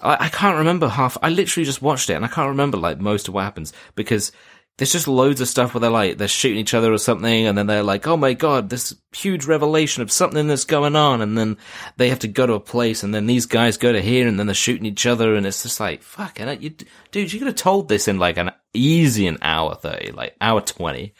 [0.00, 3.00] I, I can't remember half, I literally just watched it and I can't remember like
[3.00, 4.32] most of what happens because
[4.80, 7.58] there's just loads of stuff where they're like, they're shooting each other or something and
[7.58, 11.36] then they're like, oh my god, this huge revelation of something that's going on and
[11.36, 11.58] then
[11.98, 14.38] they have to go to a place and then these guys go to here and
[14.38, 16.74] then they're shooting each other and it's just like, fuck it, you,
[17.10, 20.62] dude, you could have told this in like an easy an hour 30, like hour
[20.62, 21.12] 20.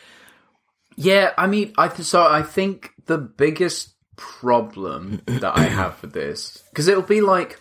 [0.97, 6.15] Yeah, I mean, I th- so I think the biggest problem that I have with
[6.15, 7.61] this because it'll be like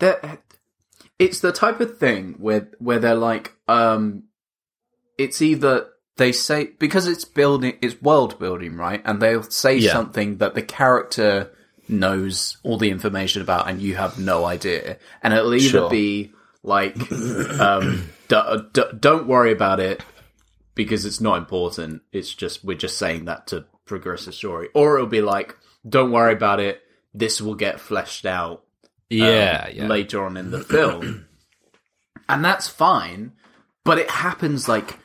[0.00, 0.42] that.
[1.20, 4.27] It's the type of thing where where they're like, um,
[5.18, 9.02] it's either they say because it's building, it's world building, right?
[9.04, 9.92] And they'll say Yeah.
[9.92, 11.50] something that the character
[11.88, 14.98] knows all the information about, and you have no idea.
[15.22, 15.90] And it'll either Sure.
[15.90, 16.96] be like,
[17.60, 18.42] um, d-
[18.72, 20.02] d- don't worry about it
[20.74, 22.02] because it's not important.
[22.12, 25.56] It's just we're just saying that to progress the story, or it'll be like,
[25.88, 26.82] don't worry about it.
[27.14, 28.64] This will get fleshed out
[29.08, 29.86] Yeah, um, yeah.
[29.86, 31.24] later on in the film.
[32.28, 33.32] and that's fine,
[33.84, 34.98] but it happens like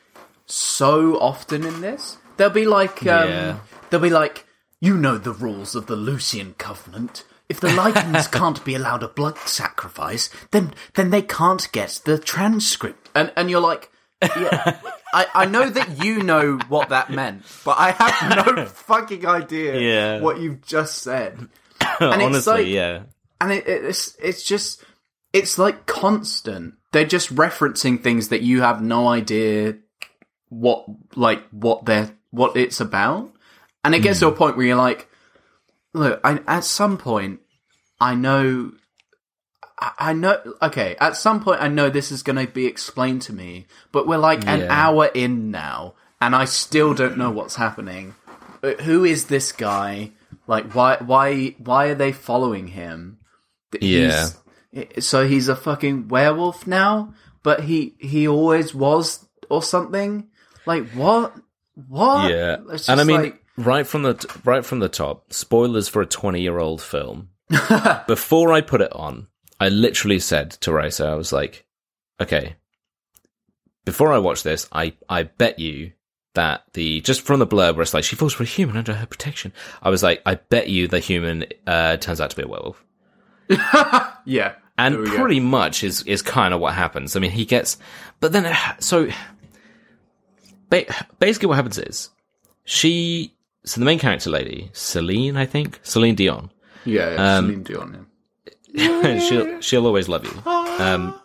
[0.45, 2.17] so often in this.
[2.37, 3.57] There'll be like um Yeah.
[3.89, 4.45] there'll be like
[4.79, 7.23] you know the rules of the Lucian covenant.
[7.49, 12.17] If the Lycans can't be allowed a blood sacrifice, then then they can't get the
[12.17, 13.09] transcript.
[13.15, 13.89] And and you're like
[14.37, 14.79] yeah,
[15.13, 19.77] I, I know that you know what that meant, but I have no fucking idea
[19.79, 20.21] Yeah.
[20.21, 21.37] what you've just said.
[21.99, 23.01] And it's Honestly, like- yeah.
[23.41, 24.83] and it, it's it's just
[25.33, 26.75] it's like constant.
[26.93, 29.75] They're just referencing things that you have no idea
[30.53, 30.85] what
[31.15, 33.31] like what they're what it's about,
[33.83, 35.09] and it gets to a point where you're like,
[35.93, 37.39] look, I, at some point,
[37.99, 38.71] I know.
[39.79, 40.37] I I know.
[40.61, 44.07] Okay, at some point, I know this is going to be explained to me, but
[44.07, 48.15] we're like an hour in now, and I still don't know what's happening.
[48.63, 50.11] Uh, Who is this guy?
[50.47, 53.19] Like, why, why, why are they following him?
[53.81, 54.27] Yeah.
[54.71, 60.29] he's- so he's a fucking werewolf now, but he he always was or something.
[60.65, 61.35] Like what?
[61.87, 62.31] What?
[62.31, 62.57] Yeah,
[62.87, 66.05] and I mean, like- right from the t- right from the top, spoilers for a
[66.05, 67.29] twenty-year-old film.
[68.07, 69.27] Before I put it on,
[69.59, 71.65] I literally said to Raisa, I was like,
[72.21, 72.55] "Okay,
[73.85, 75.91] before I watch this, I I bet you
[76.33, 78.93] that the just from the blurb where it's like she falls for a human under
[78.93, 79.53] her protection.
[79.81, 82.83] I was like, I bet you the human uh, turns out to be a werewolf."
[84.25, 85.15] yeah, and we go.
[85.17, 87.15] pretty much is is kind of what happens.
[87.15, 87.77] I mean, he gets,
[88.19, 89.09] but then so
[91.19, 92.09] basically what happens is
[92.65, 93.33] she,
[93.65, 96.51] so the main character lady, Celine, I think Celine Dion,
[96.85, 98.05] yeah, yeah Um, Celine Dion.
[98.73, 99.19] Yeah.
[99.27, 100.31] she'll she'll always love you.
[100.49, 101.19] Um,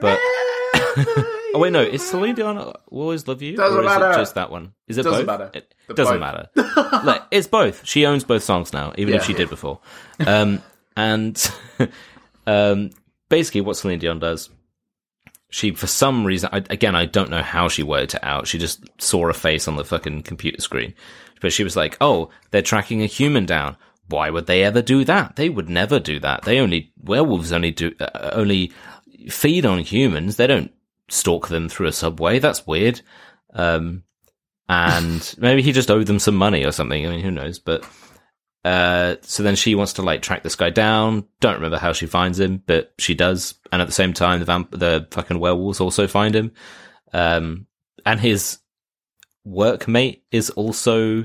[0.00, 0.18] but
[0.74, 4.10] oh wait, no, is Celine Dion will always love you, Doesn't or is matter.
[4.10, 4.72] it just that one?
[4.88, 5.38] Is it Doesn't both?
[5.38, 5.50] matter.
[5.54, 6.48] It The doesn't both.
[6.56, 7.04] matter.
[7.06, 7.86] Look, it's both.
[7.86, 9.26] She owns both songs now, even if Yeah.
[9.26, 9.80] she did before.
[10.26, 10.60] Um,
[10.96, 11.50] and
[12.46, 12.90] um,
[13.28, 14.50] basically, what Celine Dion does,
[15.50, 18.46] she for some reason, I, again, I don't know how she worked it out.
[18.46, 20.94] She just saw a face on the fucking computer screen,
[21.40, 23.76] but she was like, "Oh, they're tracking a human down."
[24.08, 25.36] Why would they ever do that?
[25.36, 26.42] They would never do that.
[26.42, 28.72] They only werewolves only do uh, only
[29.28, 30.36] feed on humans.
[30.36, 30.72] They don't
[31.08, 32.38] stalk them through a subway.
[32.38, 33.00] That's weird.
[33.52, 34.04] Um,
[34.68, 37.06] and maybe he just owed them some money or something.
[37.06, 37.58] I mean, who knows?
[37.58, 37.84] But
[38.68, 41.24] uh, so then she wants to like track this guy down.
[41.40, 43.54] Don't remember how she finds him, but she does.
[43.72, 46.52] And at the same time, the vamp- the fucking werewolves also find him.
[47.12, 47.66] Um,
[48.04, 48.58] and his
[49.46, 51.24] workmate is also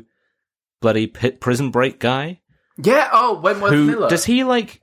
[0.81, 2.41] bloody pit prison break guy.
[2.81, 3.09] Yeah.
[3.11, 4.09] Oh, Wentworth Who Miller.
[4.09, 4.81] does he like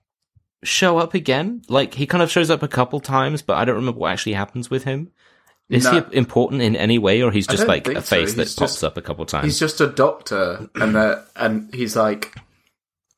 [0.62, 1.62] show up again?
[1.68, 4.34] Like he kind of shows up a couple times, but I don't remember what actually
[4.34, 5.11] happens with him.
[5.68, 6.00] Is No.
[6.02, 8.16] he important in any way, or he's just like a so.
[8.16, 9.44] face that He's pops up a couple times?
[9.44, 12.40] He's just a doctor, and that, and he's like, "Wh-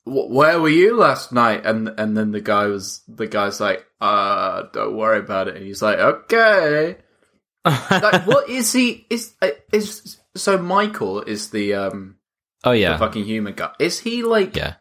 [0.05, 4.65] "Where were you last night?" And and then the guy was the guy's like, "Uh,
[4.73, 6.97] don't worry about it." And he's like, "Okay."
[7.65, 9.07] like, what is he?
[9.09, 10.59] Is uh, is so?
[10.59, 12.17] Michael is the um
[12.65, 13.71] oh yeah, the fucking human guy.
[13.79, 14.75] Is he like yeah.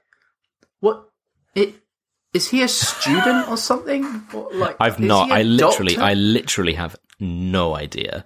[0.79, 1.07] what?
[1.53, 1.75] It
[2.33, 4.03] is he a student or something?
[4.31, 5.31] What, like I've not.
[5.31, 6.05] I literally, doctor?
[6.05, 8.25] I literally have no idea.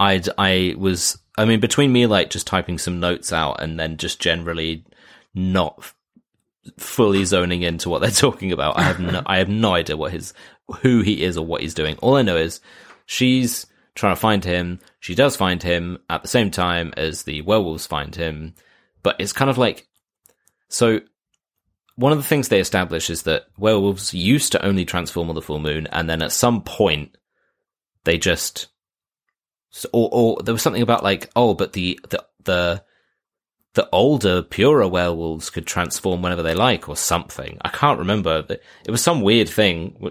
[0.00, 1.18] I I was.
[1.38, 4.84] I mean, between me like just typing some notes out and then just generally
[5.34, 5.92] not
[6.78, 8.78] fully zoning into what they're talking about.
[8.78, 9.22] I have no.
[9.26, 10.34] I have no idea what his
[10.82, 11.96] who he is or what he's doing.
[11.98, 12.60] All I know is
[13.06, 14.80] she's trying to find him.
[15.00, 18.54] She does find him at the same time as the werewolves find him,
[19.02, 19.86] but it's kind of like
[20.68, 21.00] so
[21.96, 25.42] one of the things they establish is that werewolves used to only transform on the
[25.42, 27.16] full moon, and then at some point
[28.04, 28.68] they just,
[29.92, 32.84] or, or there was something about like, oh, but the the the
[33.76, 37.58] the older, purer werewolves could transform whenever they like, or something.
[37.62, 38.44] I can't remember.
[38.48, 40.10] It was some weird thing.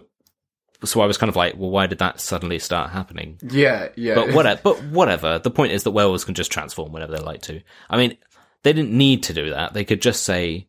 [0.83, 3.39] So I was kind of like, well, why did that suddenly start happening?
[3.41, 4.15] yeah yeah.
[4.15, 4.61] But whatever.
[4.63, 5.39] But whatever.
[5.39, 7.61] The point is that werewolves can just transform whenever they like to.
[7.89, 8.17] I mean,
[8.63, 9.73] they didn't need to do that.
[9.73, 10.67] They could just say,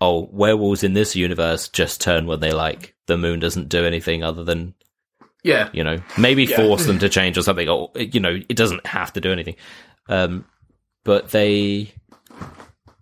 [0.00, 2.94] "Oh, werewolves in this universe just turn when they like.
[3.06, 4.74] The moon doesn't do anything other than
[5.42, 6.56] yeah you know maybe Yeah.
[6.56, 7.68] force them to change or something.
[7.68, 9.56] Or you know, it doesn't have to do anything."
[10.10, 10.44] Um,
[11.04, 11.92] but they,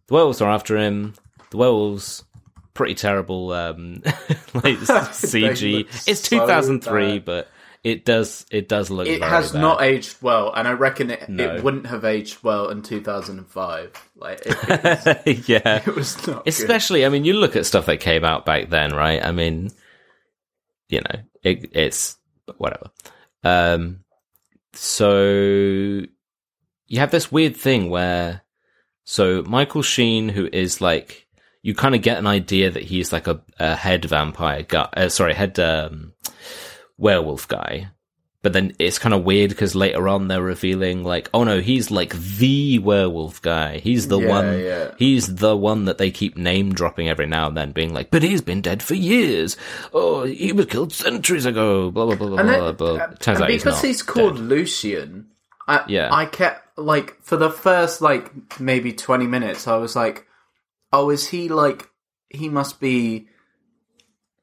[0.07, 1.15] the werewolves are after him.
[1.51, 2.25] The werewolves.
[2.75, 4.15] Pretty terrible, um, like
[4.79, 5.81] CG.
[6.09, 7.25] It's so 2003, bad.
[7.27, 7.49] but
[7.85, 8.47] it does.
[8.51, 9.07] It does look.
[9.07, 9.61] it has bad.
[9.61, 11.57] not aged well, and I reckon it, No.
[11.57, 14.11] it wouldn't have aged well in 2005.
[14.17, 16.45] Like it, it, was, yeah, it was not.
[16.45, 16.49] good.
[16.49, 17.05] especially.
[17.05, 19.23] I mean, you look at stuff that came out back then, right?
[19.23, 19.71] I mean,
[20.89, 22.17] you know, it, it's
[22.57, 22.91] whatever.
[23.45, 24.03] Um,
[24.73, 26.07] so you
[26.99, 28.41] have this weird thing where,
[29.05, 31.27] so Michael Sheen, who is like,
[31.63, 35.09] you kind of get an idea that he's like a, a head vampire guy, uh,
[35.09, 36.13] sorry, head um,
[36.99, 37.89] werewolf guy.
[38.43, 41.93] But then it's kind of weird because later on they're revealing like, oh no, he's
[41.93, 43.79] like the werewolf guy.
[43.79, 44.59] He's the Yeah, one.
[44.59, 44.91] yeah.
[44.99, 48.25] He's the one that they keep name dropping every now and then, being like, but
[48.25, 49.57] he's been dead for years.
[49.95, 51.93] Oh, he was killed centuries ago.
[51.93, 52.73] Blah blah blah blah blah.
[52.73, 52.95] blah.
[52.97, 54.45] uh, Turns and out he's because not he's called dead.
[54.45, 55.29] Lucian,
[55.69, 56.09] I, Yeah.
[56.13, 60.27] I kept like for the first like maybe twenty minutes, I was like,
[60.93, 61.89] "Oh, is he like
[62.31, 63.29] he must be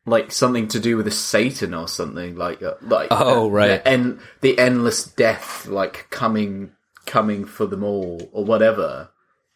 [0.05, 3.67] like something to do with a Satan or something like uh, like Oh, uh, right.
[3.83, 6.71] the, en- the endless death like coming
[7.05, 9.09] coming for them all or whatever."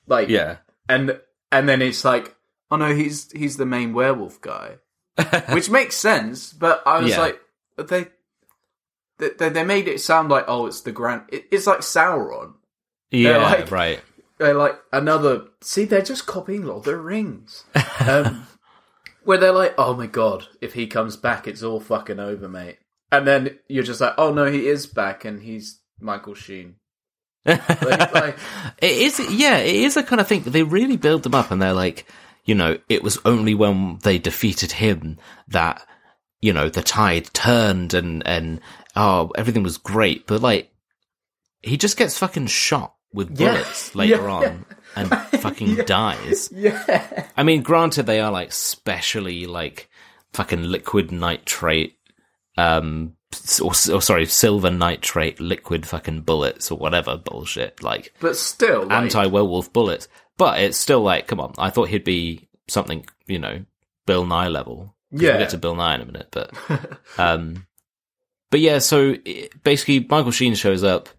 [0.08, 0.58] Like Yeah.
[0.90, 1.20] and
[1.52, 2.36] and then it's like,
[2.72, 4.78] "Oh no, he's he's the main werewolf guy."
[5.50, 6.52] which makes sense.
[6.54, 7.20] But I was Yeah.
[7.20, 7.40] like,
[7.78, 8.08] they,
[9.20, 11.24] they they made it sound like oh, it's the grand.
[11.30, 12.54] It, it's like Sauron.
[13.14, 13.38] Yeah.
[13.38, 14.02] like- right.
[14.40, 15.44] They're like another.
[15.62, 17.64] See, they're just copying Lord of the Rings.
[18.00, 18.48] Um,
[19.24, 22.80] where they're like, oh my god, if he comes back, it's all fucking over, mate.
[23.12, 26.76] And then you're just like, oh no, he is back, and he's Michael Sheen.
[27.46, 27.68] Like,
[28.14, 28.38] like,
[28.82, 30.42] It is, yeah, it is a kind of thing.
[30.42, 32.06] They really build them up, and they're like,
[32.44, 35.86] you know, it was only when they defeated him that,
[36.42, 38.60] you know, the tide turned, and and
[38.96, 40.26] oh, everything was great.
[40.26, 40.72] But like,
[41.62, 43.54] he just gets fucking shot with Yeah.
[43.54, 44.32] bullets later Yeah.
[44.32, 45.10] on, and
[45.42, 46.50] fucking dies.
[46.54, 49.90] yeah, I mean, granted, they are like specially like
[50.34, 51.98] fucking liquid nitrate,
[52.58, 53.14] um,
[53.62, 57.82] or, or sorry, silver nitrate liquid fucking bullets or whatever bullshit.
[57.84, 60.08] Like, but still, like, anti werewolf bullets.
[60.38, 63.64] But it's still like, come on, I thought he'd be something, you know,
[64.08, 64.96] Bill Nighy level.
[65.12, 65.30] Yeah.
[65.32, 66.52] We'll get to Bill Nighy in a minute, but,
[67.20, 67.68] um,
[68.50, 71.10] but yeah, so it- basically Michael Sheen shows up,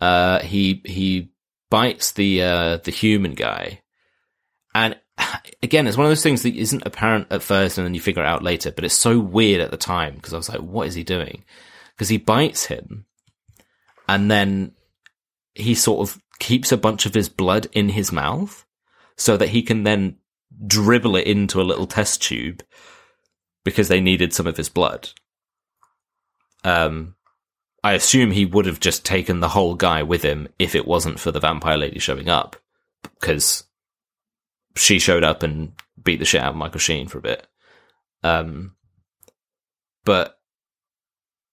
[0.00, 1.30] uh, he, he
[1.70, 3.80] bites the, uh, the human guy.
[4.74, 4.96] And
[5.62, 8.22] again, it's one of those things that isn't apparent at first and then you figure
[8.22, 10.86] it out later, but it's so weird at the time because I was like, what
[10.86, 11.44] is he doing?
[11.94, 13.06] Because he bites him
[14.08, 14.72] and then
[15.54, 18.64] he sort of keeps a bunch of his blood in his mouth
[19.16, 20.16] so that he can then
[20.66, 22.62] dribble it into a little test tube
[23.64, 25.10] because they needed some of his blood.
[26.64, 27.14] Um,
[27.84, 31.20] I assume he would have just taken the whole guy with him if it wasn't
[31.20, 32.56] for the vampire lady showing up
[33.20, 33.64] because
[34.74, 35.72] she showed up and
[36.02, 37.46] beat the shit out of Michael Sheen for a bit.
[38.22, 38.74] Um,
[40.04, 40.38] but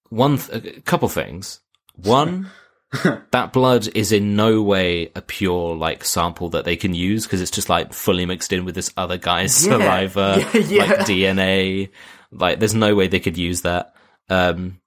[0.10, 1.60] one, th- a couple things.
[1.96, 2.50] One,
[3.32, 7.42] that blood is in no way a pure like sample that they can use because
[7.42, 9.78] it's just like fully mixed in with this other guy's Yeah.
[9.78, 10.84] saliva, Yeah, yeah.
[10.86, 11.90] like DNA.
[12.32, 13.94] Like, there's no way they could use that.
[14.30, 14.80] Um,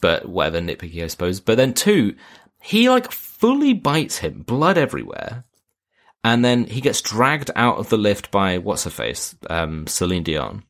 [0.00, 1.40] but whatever, nitpicky, I suppose.
[1.40, 2.16] But then two,
[2.62, 5.44] he like fully bites him, blood everywhere,
[6.24, 10.22] and then he gets dragged out of the lift by what's her face, um, Celine
[10.22, 10.62] Dion,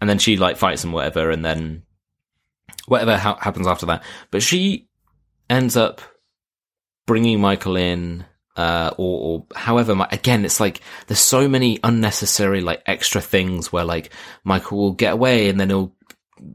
[0.00, 1.82] and then she like fights him, whatever, and then
[2.86, 4.02] whatever ha- happens after that.
[4.30, 4.88] But she
[5.48, 6.00] ends up
[7.06, 8.24] bringing Michael in,
[8.56, 13.72] uh, or, or however, Mi- again, it's like there's so many unnecessary like extra things
[13.72, 14.10] where like
[14.44, 15.94] Michael will get away and then he'll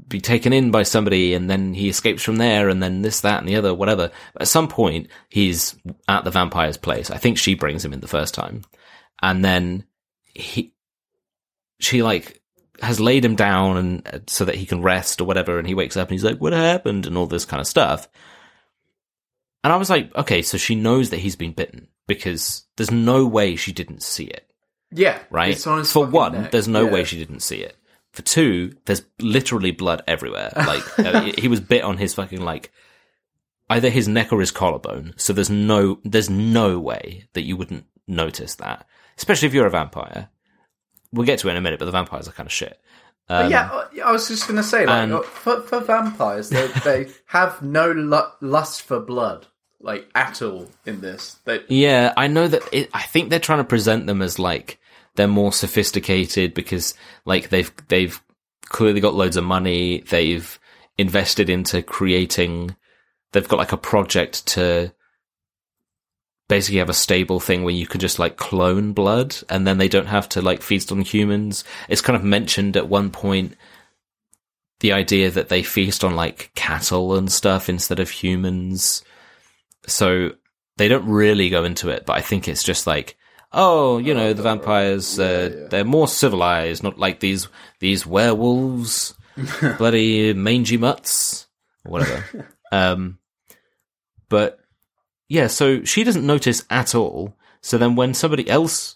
[0.08, 3.40] be taken in by somebody and then he escapes from there and then this, that
[3.40, 4.12] and the other, whatever.
[4.40, 5.76] At some point, he's
[6.08, 7.12] at the vampire's place.
[7.12, 8.64] I think she brings him in the first time.
[9.22, 9.86] And then
[10.26, 10.74] he,
[11.80, 12.42] she like
[12.82, 15.58] has laid him down and uh, so that he can rest or whatever.
[15.60, 17.06] And he wakes up and he's like, what happened?
[17.06, 18.08] And all this kind of stuff.
[19.64, 23.26] And I was like, okay, so she knows that he's been bitten because there's no
[23.26, 24.50] way she didn't see it
[24.96, 25.52] yeah, right?
[25.52, 26.52] It's on his For one, neck.
[26.52, 26.92] there's no Yeah.
[26.92, 27.76] way she didn't see it.
[28.14, 30.52] For two, there's literally blood everywhere.
[30.58, 32.72] Like uh, he was bit on his fucking like
[33.70, 35.14] either his neck or his collarbone.
[35.18, 38.88] So there's no there's no way that you wouldn't notice that,
[39.18, 40.30] especially if you're a vampire.
[41.12, 42.80] We'll get to it in a minute, but the vampires are kind of shit.
[43.30, 47.08] Um, yeah, I was just gonna say, like, and- uh, for, for vampires, they, they
[47.28, 49.48] have no lu- lust for blood,
[49.80, 51.40] like at all in this.
[51.46, 52.62] They, Yeah, I know that.
[52.74, 54.78] It, I think they're trying to present them as like
[55.16, 56.94] they're more sophisticated because
[57.26, 58.22] like they've they've
[58.66, 60.02] clearly got loads of money.
[60.02, 60.60] They've
[60.98, 62.76] invested into creating.
[63.32, 64.94] They've got like a project to
[66.50, 69.88] basically have a stable thing where you could just like clone blood and then they
[69.88, 71.64] don't have to like feast on humans.
[71.90, 73.56] It's kind of mentioned at one point.
[74.84, 79.02] the idea that they feast on like cattle and stuff instead of humans.
[79.88, 80.32] So
[80.78, 83.18] they don't really go into it, but I think it's just like,
[83.54, 87.48] oh, you know, the vampires, uh, they're more civilized, not like these,
[87.80, 89.14] these werewolves,
[89.78, 91.48] bloody mangy mutts,
[91.86, 92.50] or whatever.
[92.72, 93.20] um,
[94.30, 94.60] but
[95.30, 97.36] yeah, so she doesn't notice at all.
[97.62, 98.96] So then when somebody else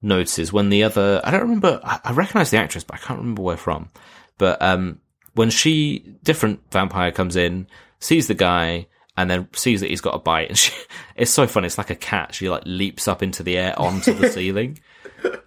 [0.00, 3.18] notices, when the other, I don't remember, I, I recognize the actress, but I can't
[3.18, 3.90] remember where from.
[4.38, 5.00] But, um,
[5.34, 7.66] when she, different vampire comes in,
[7.98, 8.86] sees the guy,
[9.16, 10.72] and then sees that he's got a bite, and she,
[11.16, 11.66] it's so funny.
[11.66, 12.34] It's like a cat.
[12.34, 14.78] She like leaps up into the air onto the ceiling.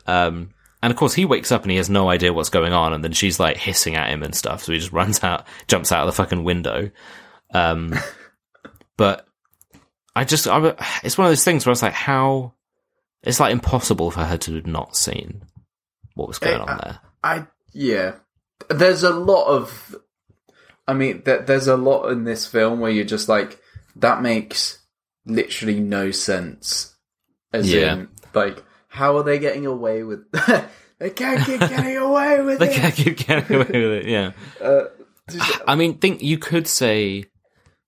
[0.08, 0.52] Um,
[0.84, 3.04] and of course he wakes up and he has no idea what's going on, and
[3.04, 4.64] then she's like hissing at him and stuff.
[4.64, 6.92] So he just runs out, jumps out of the fucking window.
[7.54, 7.94] Um,
[8.98, 9.28] but
[10.16, 12.54] I just, I, it's one of those things where it's like, how,
[13.24, 15.42] it's like impossible for her to have not seen
[16.14, 17.00] what was going Eh, on there.
[17.24, 18.16] I yeah.
[18.70, 19.96] There's a lot of.
[20.88, 23.60] I mean, th- there's a lot in this film where you're just like,
[23.98, 24.80] that makes
[25.26, 26.96] literally no sense.
[27.54, 27.94] As Yeah.
[27.94, 30.30] in, like, how are they getting away with?
[31.00, 32.70] they can't keep getting away with They it.
[32.70, 34.32] They can't keep getting away with it, yeah.
[34.62, 34.84] Uh,
[35.30, 37.26] just- I mean, think you could say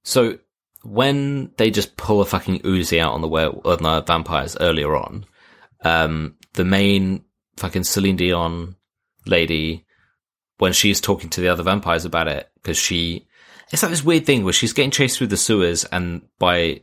[0.03, 0.39] so
[0.83, 4.95] when they just pull a fucking Uzi out on the were on the vampires earlier
[4.95, 5.25] on.
[5.83, 7.25] Um, the main
[7.57, 8.75] fucking Celine Dion
[9.25, 9.85] lady,
[10.57, 13.27] when she's talking to the other vampires about it, because she,
[13.71, 16.81] it's like this weird thing where she's getting chased through the sewers and by,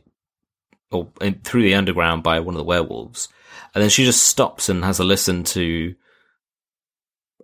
[0.91, 3.27] or in, through the underground by one of the werewolves,
[3.73, 5.95] and then she just stops and has a listen to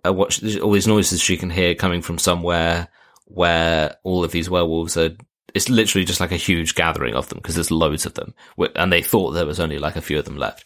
[0.06, 2.88] uh, what she, all these noises she can hear coming from somewhere
[3.26, 5.10] where all of these werewolves are.
[5.54, 8.34] It's literally just like a huge gathering of them because there's loads of them,
[8.74, 10.64] and they thought there was only like a few of them left.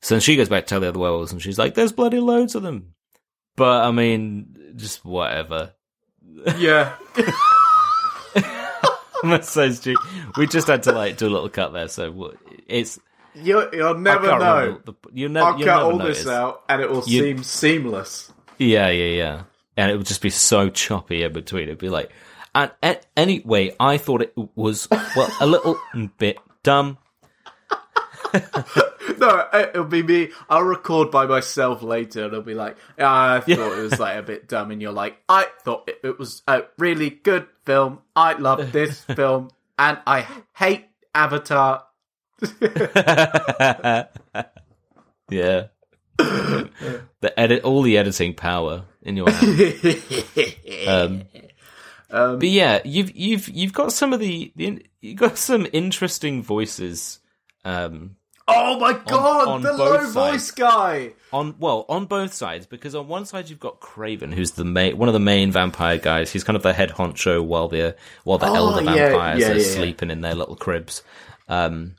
[0.00, 2.18] So then she goes back to tell the other werewolves, and she's like, "There's bloody
[2.18, 2.94] loads of them."
[3.56, 5.72] But I mean, just whatever.
[6.58, 6.94] yeah.
[9.22, 10.04] That's so stupid.
[10.36, 12.34] We just had to like do a little cut there, so
[12.68, 12.98] it's.
[13.34, 14.80] You, you'll never know.
[14.84, 15.46] the- you never.
[15.46, 16.18] I'll you'll cut all notice.
[16.24, 18.32] this out, and it will You- seem seamless.
[18.58, 19.42] Yeah, yeah, yeah.
[19.76, 21.64] And it would just be so choppy in between.
[21.64, 22.10] It'd be like,
[22.54, 25.78] and a- anyway, I thought it was well a little
[26.18, 26.98] bit dumb.
[29.18, 30.30] No, it- it'll be me.
[30.48, 34.16] I'll record by myself later, and it'll be like, "Ah, I thought it was like
[34.18, 38.00] a bit dumb, and you're like, I thought it, it was a really good film.
[38.14, 41.84] I love this film, and I hate Avatar.
[45.30, 45.66] yeah.
[46.18, 51.24] the edit, all the editing power in your hand.
[52.08, 56.42] Um, but yeah, you've you've you've got some of the, the you've got some interesting
[56.42, 57.18] voices.
[57.64, 58.16] Um,
[58.48, 60.12] Oh my god, on the low sides.
[60.12, 61.12] voice guy.
[61.32, 64.96] on well on both sides because on one side you've got Kraven who's the main
[64.96, 68.38] one of the main vampire guys he's kind of the head honcho while the while
[68.38, 69.74] the Oh, elder vampires yeah, are yeah, yeah.
[69.74, 71.02] sleeping in their little cribs
[71.48, 71.96] um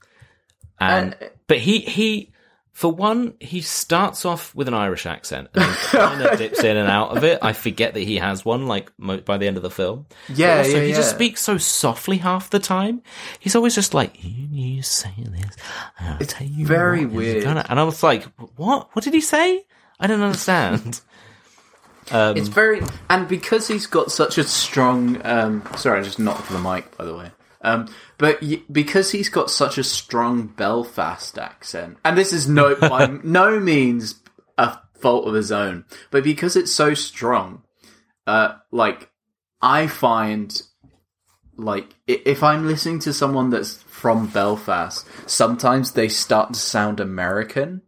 [0.80, 2.32] and And- but he he
[2.78, 6.88] for one he starts off with an Irish accent and kind of dips in and
[6.88, 9.64] out of it I forget that he has one like mo- by the end of
[9.64, 13.02] the film Yeah, also, yeah, he just speaks so softly half the time.
[13.40, 15.56] He's always just like, "You to say this."
[16.00, 17.44] I'll It's tell you very weird.
[17.44, 18.26] gonna-" And I was like,
[18.58, 18.90] "What?
[18.94, 19.66] What did he say?
[20.00, 21.02] I don't understand."
[22.12, 25.20] um, It's very, and because he's got such a strong.
[25.26, 27.32] Um, sorry, I just knocked the mic, by the way.
[27.68, 27.88] Um,
[28.18, 33.08] but y- because he's got such a strong Belfast accent, and this is no by
[33.24, 34.16] no means
[34.58, 37.64] a fault of his own, but because it's so strong,
[38.26, 39.10] uh, like
[39.62, 40.60] I find,
[41.58, 47.82] like if I'm listening to someone that's from Belfast, sometimes they start to sound American,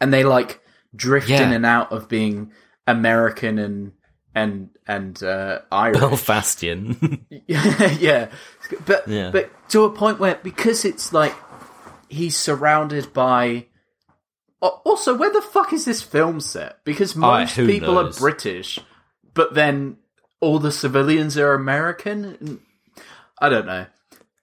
[0.00, 0.60] and they like
[0.94, 1.42] drift Yeah.
[1.46, 2.52] in and out of being
[2.86, 3.92] American and
[4.34, 5.98] and and uh, Irish.
[5.98, 7.24] Belfastian.
[7.46, 8.28] yeah,
[8.86, 9.30] but Yeah.
[9.30, 11.34] but to a point where because it's like
[12.08, 13.66] he's surrounded by.
[14.60, 16.82] Also, where the fuck is this film set?
[16.84, 18.16] Because most who people knows?
[18.16, 18.80] are British,
[19.32, 19.98] but then
[20.40, 22.60] all the civilians are American.
[23.40, 23.86] I don't know,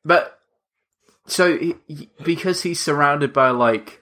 [0.06, 0.40] but
[1.28, 4.02] so he- because he's surrounded by like.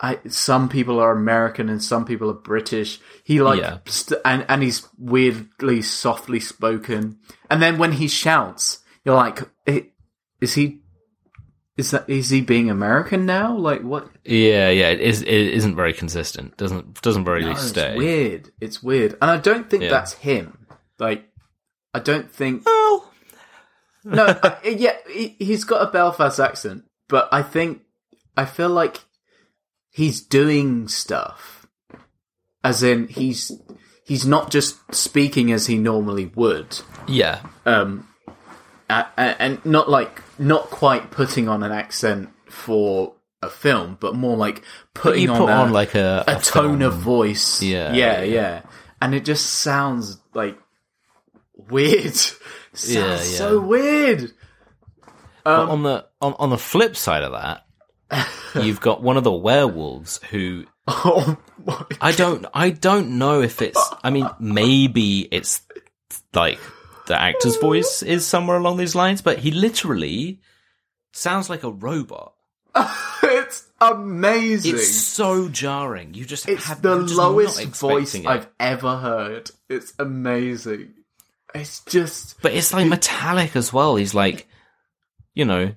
[0.00, 3.00] I, some people are American and some people are British.
[3.24, 3.78] He like Yeah.
[3.86, 7.18] st- and and he's weirdly softly spoken.
[7.50, 9.82] And then when he shouts, you're like, eh,
[10.40, 10.80] "Is he?
[11.78, 12.08] Is that?
[12.10, 13.56] Is he being American now?
[13.56, 14.08] Like what?
[14.24, 14.90] yeah, yeah.
[14.90, 15.22] It is.
[15.22, 16.56] It isn't very consistent.
[16.58, 17.90] Doesn't doesn't very No, stay.
[17.92, 18.50] It's weird.
[18.60, 19.90] It's weird, and I don't think Yeah.
[19.90, 20.66] that's him.
[20.98, 21.26] Like,
[21.94, 22.62] I don't think.
[22.66, 23.10] Oh.
[24.04, 27.82] No, I, yeah, he, he's got a Belfast accent, but I think
[28.36, 29.00] I feel like
[29.96, 31.66] he's doing stuff,
[32.62, 33.50] as in he's
[34.04, 36.78] he's not just speaking as he normally would,
[37.08, 37.40] Yeah.
[37.64, 38.06] um,
[38.90, 44.14] a- a- and not like not quite putting on an accent for a film, but
[44.14, 44.62] more like
[44.94, 46.82] putting on put a, on like a, a tone film.
[46.82, 47.62] of voice.
[47.62, 48.24] Yeah, yeah, yeah.
[48.34, 48.62] yeah,
[49.00, 50.58] and it just sounds like
[51.70, 52.14] weird.
[52.14, 53.16] sounds Yeah, yeah.
[53.16, 54.32] so weird.
[55.44, 57.65] But on the on, on the flip side of that,
[58.54, 63.60] you've got one of the werewolves who Oh my I don't I don't know if
[63.62, 65.62] it's I mean maybe it's
[66.34, 66.60] like
[67.06, 70.40] the actor's voice is somewhere along these lines, but he literally
[71.12, 72.34] sounds like a robot.
[73.22, 74.74] it's amazing.
[74.74, 76.14] It's so jarring.
[76.14, 78.26] You just It's have, the just lowest voice it.
[78.26, 79.50] I've ever heard.
[79.68, 80.94] It's amazing.
[81.54, 83.96] It's just But it's like metallic as well.
[83.96, 84.46] He's like,
[85.34, 85.74] you know,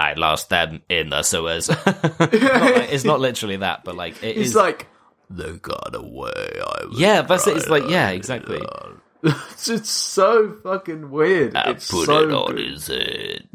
[0.00, 1.68] I lost them in the sewers.
[1.86, 4.86] Not like- it's not literally that, but like it he's is- like
[5.28, 6.30] They got away.
[6.32, 7.56] I was yeah, that's it.
[7.56, 8.60] It's like yeah, exactly.
[9.22, 11.54] it's just so fucking weird.
[11.54, 12.66] I it's put so it on good.
[12.70, 13.48] his head.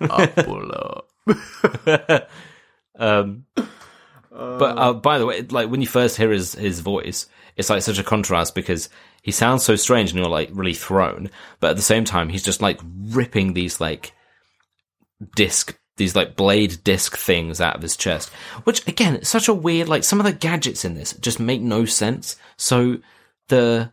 [0.00, 2.30] I pull up.
[2.96, 3.44] Um,
[4.30, 7.82] but uh, by the way, like when you first hear his his voice, it's like
[7.82, 8.88] such a contrast because
[9.22, 12.42] he sounds so strange and you're like really thrown, but at the same time he's
[12.42, 14.12] just like ripping these like
[15.34, 18.30] disc these like blade disc things out of his chest,
[18.64, 21.60] which again, it's such a weird like some of the gadgets in this just make
[21.60, 22.36] no sense.
[22.56, 22.98] So
[23.48, 23.92] the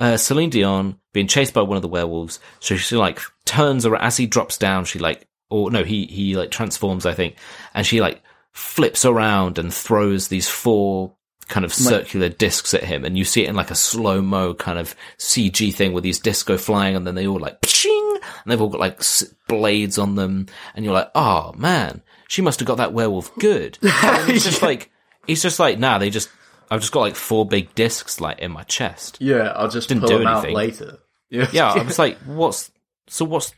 [0.00, 2.40] uh, Celine Dion being chased by one of the werewolves.
[2.60, 4.84] So she like turns around as he drops down.
[4.84, 7.36] She like, or no, he he like transforms, I think,
[7.74, 11.14] and she like flips around and throws these four
[11.48, 14.54] kind of circular discs at him, and you see it in like a slow mo
[14.54, 18.14] kind of CG thing where these discs go flying, and then they all like pshing,
[18.14, 22.42] and they've all got like s- blades on them, and you're like, oh man, she
[22.42, 23.78] must have got that werewolf good.
[23.82, 24.90] And it's just like
[25.26, 26.28] he's just like, nah, they just.
[26.70, 29.18] I've just got like four big discs like in my chest.
[29.20, 30.56] Yeah, I'll just Didn't pull do them out anything.
[30.56, 30.98] later.
[31.28, 32.70] Yeah, Yeah, I was like, what's
[33.08, 33.52] so what's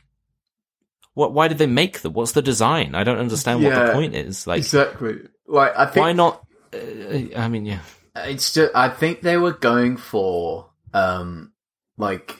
[1.13, 1.31] what?
[1.33, 2.11] Why did they make them?
[2.11, 2.93] What's the design?
[2.93, 4.45] I don't understand what the point is.
[4.45, 5.19] Like, exactly.
[5.47, 6.44] Like I think why not?
[6.75, 7.79] Uh, I mean, yeah,
[8.15, 11.51] it's just I think they were going for um
[11.97, 12.39] like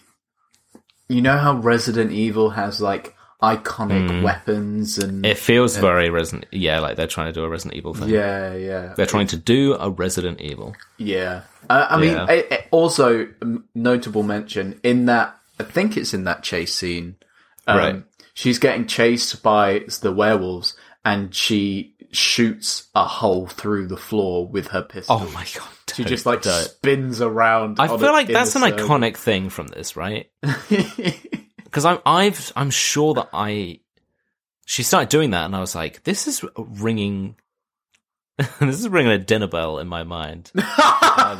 [1.09, 6.45] you know how Resident Evil has like iconic weapons and it feels very Resident.
[6.51, 8.09] Yeah, like they're trying to do a Resident Evil thing.
[8.09, 8.93] yeah, yeah.
[8.95, 10.75] They're trying to do a Resident Evil.
[10.97, 11.41] Yeah.
[11.69, 12.31] Uh, I mean, Yeah.
[12.31, 13.27] it, it- also
[13.73, 15.37] notable mention in that.
[15.59, 17.15] I think it's in that chase scene.
[17.67, 18.03] Um, Right.
[18.33, 20.75] She's getting chased by the werewolves,
[21.05, 25.17] and she shoots a hole through the floor with her pistol.
[25.21, 25.67] Oh my god!
[25.93, 26.63] She just like don't.
[26.65, 27.79] spins around.
[27.79, 28.87] I feel like that's an circle.
[28.87, 30.29] iconic thing from this, right?
[31.75, 33.81] Because I'm, I've, I'm sure that I.
[34.65, 37.35] She started doing that, and I was like, "This is ringing."
[38.37, 40.53] this is ringing a dinner bell in my mind.
[41.17, 41.37] Um,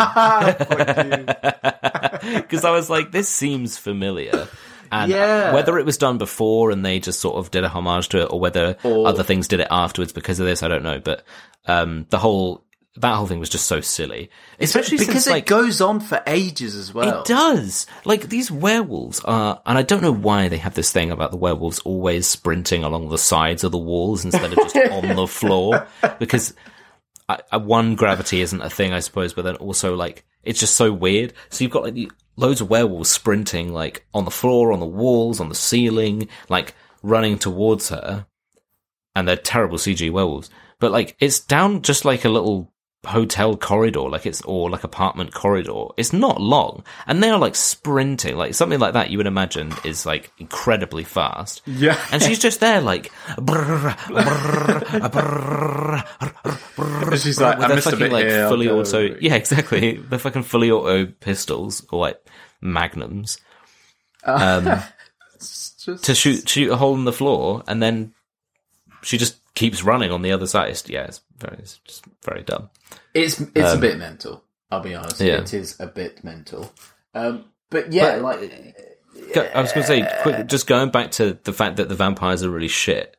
[2.38, 4.48] because I was like, this seems familiar.
[4.92, 5.54] And Yeah.
[5.54, 8.26] whether it was done before and they just sort of did a homage to it,
[8.32, 11.00] or whether Or- other things did it afterwards because of this, I don't know.
[11.00, 11.24] But
[11.68, 12.64] um, the whole
[12.98, 16.24] that whole thing was just so silly, especially because since it like goes on for
[16.26, 17.20] ages as well.
[17.20, 17.88] it does.
[18.06, 21.36] Like these werewolves are, and I don't know why they have this thing about the
[21.38, 25.86] werewolves always sprinting along the sides of the walls instead of just on the floor.
[26.20, 26.54] Because
[27.28, 30.78] I, I, one gravity isn't a thing, I suppose, but then also like it's just
[30.78, 31.34] so weird.
[31.50, 34.86] So you've got like the, loads of werewolves sprinting like on the floor, on the
[34.86, 38.26] walls, on the ceiling, like running towards her,
[39.16, 40.50] and they're terrible CG werewolves.
[40.80, 42.72] But like it's down just like a little
[43.06, 45.88] hotel corridor, like it's or like apartment corridor.
[45.98, 49.10] It's not long, and they are like sprinting, like something like that.
[49.10, 51.62] You would imagine is like incredibly fast.
[51.66, 52.00] Yeah.
[52.12, 53.12] and she's just there, like.
[57.18, 59.06] She's like, I missed a bit like here, fully go auto.
[59.06, 59.18] over.
[59.20, 59.98] Yeah, exactly.
[59.98, 62.20] The fucking fully auto pistols or like
[62.62, 63.38] magnums
[64.26, 64.84] uh, um,
[65.36, 68.14] It's just to shoot shoot a hole in the floor, and then
[69.04, 70.70] she just keeps running on the other side.
[70.70, 72.70] It's, yeah, it's very, it's just very dumb.
[73.14, 74.44] It's it's a bit mental.
[74.72, 75.22] I'll be honest.
[75.22, 75.42] Um, yeah.
[75.42, 76.72] It is a bit mental.
[77.14, 78.76] Um, but yeah, But- like
[79.56, 82.44] I was going to say, quick, just going back to the fact that the vampires
[82.44, 83.16] are really shit.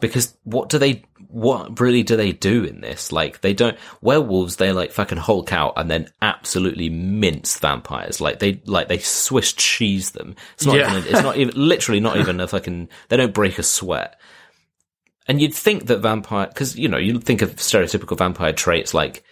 [0.00, 3.12] Because what do they, what really do they do in this?
[3.12, 8.20] Like, they don't, werewolves, they like fucking Hulk out and then absolutely mince vampires.
[8.20, 10.34] Like, they, like, they Swiss cheese them.
[10.54, 10.90] It's not Yeah.
[10.98, 14.18] even, it's not even, literally not even a fucking, they don't break a sweat.
[15.26, 19.24] And you'd think that vampire, cause, you know, you think of stereotypical vampire traits like,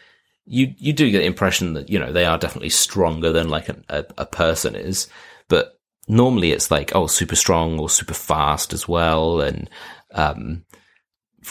[0.47, 3.69] you, you do get the impression that, you know, they are definitely stronger than like
[3.69, 5.09] a, a, a person is,
[5.49, 5.79] but
[6.09, 9.41] normally it's like, oh, super strong or super fast as well.
[9.41, 9.69] And,
[10.13, 10.65] um,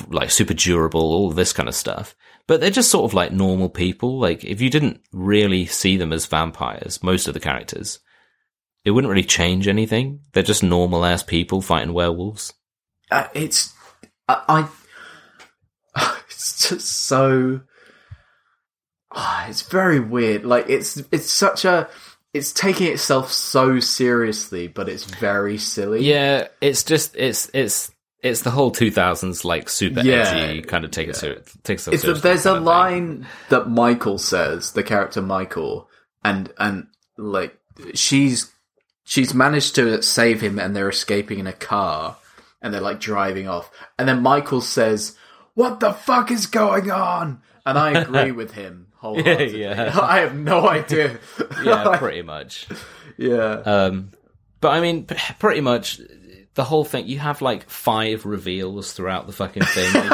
[0.10, 2.16] like super durable, all this kind of stuff.
[2.52, 4.20] but they're just sort of like normal people.
[4.20, 8.00] Like if you didn't really see them as vampires, most of the characters,
[8.84, 10.20] it wouldn't really change anything.
[10.34, 12.54] They're just normal ass people fighting werewolves.
[13.10, 13.74] Uh, it's
[14.48, 14.68] I,
[15.96, 17.62] I it's just so
[19.48, 20.46] it's very weird.
[20.46, 21.90] Like it's it's such a
[22.34, 26.04] it's taking itself so seriously, but it's very silly.
[26.04, 27.92] Yeah, it's just it's it's
[28.24, 30.28] it's the whole 2000s like super Yeah.
[30.30, 34.74] edgy kind of take it ser- takes it seriously there's a line that Michael says,
[34.74, 35.90] the character Michael,
[36.24, 37.58] and and like
[37.96, 38.52] she's
[39.04, 42.16] she's managed to save him, and they're escaping in a car,
[42.62, 45.16] and they're like driving off, and then Michael says,
[45.54, 49.62] "What the fuck is going on?" And I agree with him wholeheartedly.
[49.62, 49.98] Yeah.
[50.02, 51.20] I have no idea.
[51.64, 52.68] yeah, pretty much.
[53.18, 53.54] yeah.
[53.66, 54.12] Um,
[54.60, 56.00] but I mean, p- pretty much
[56.54, 57.08] the whole thing.
[57.08, 59.92] You have like five reveals throughout the fucking thing.
[59.94, 60.10] They,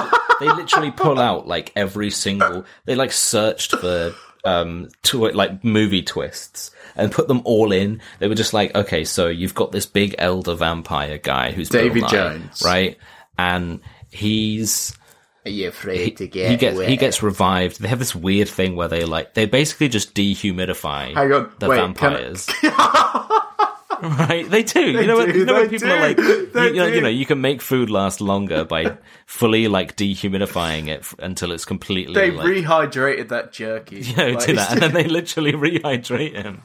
[0.46, 2.66] they literally pull out like every single.
[2.86, 4.14] They like searched for
[4.48, 8.02] um twi- like movie twists and put them all in.
[8.20, 12.02] They were just like, okay, so you've got this big elder vampire guy who's Davy
[12.02, 12.62] Nye, Jones.
[12.66, 12.98] right?
[13.38, 14.96] And he's
[15.46, 16.90] Are you afraid to get he gets wet?
[16.90, 17.80] he gets revived.
[17.82, 21.68] They have this weird thing where they like they basically just dehumidify Hang on, the
[21.70, 22.48] wait, I- vampires.
[24.20, 24.80] right, they do.
[24.92, 27.02] you know, when, do, you know when they people are like, you, you know, you
[27.02, 31.66] know, you can make food last longer by fully like dehumidifying it f- until it's
[31.66, 34.00] completely They like, rehydrated that jerky.
[34.02, 36.64] you know, Like, do that, and then they literally rehydrate him.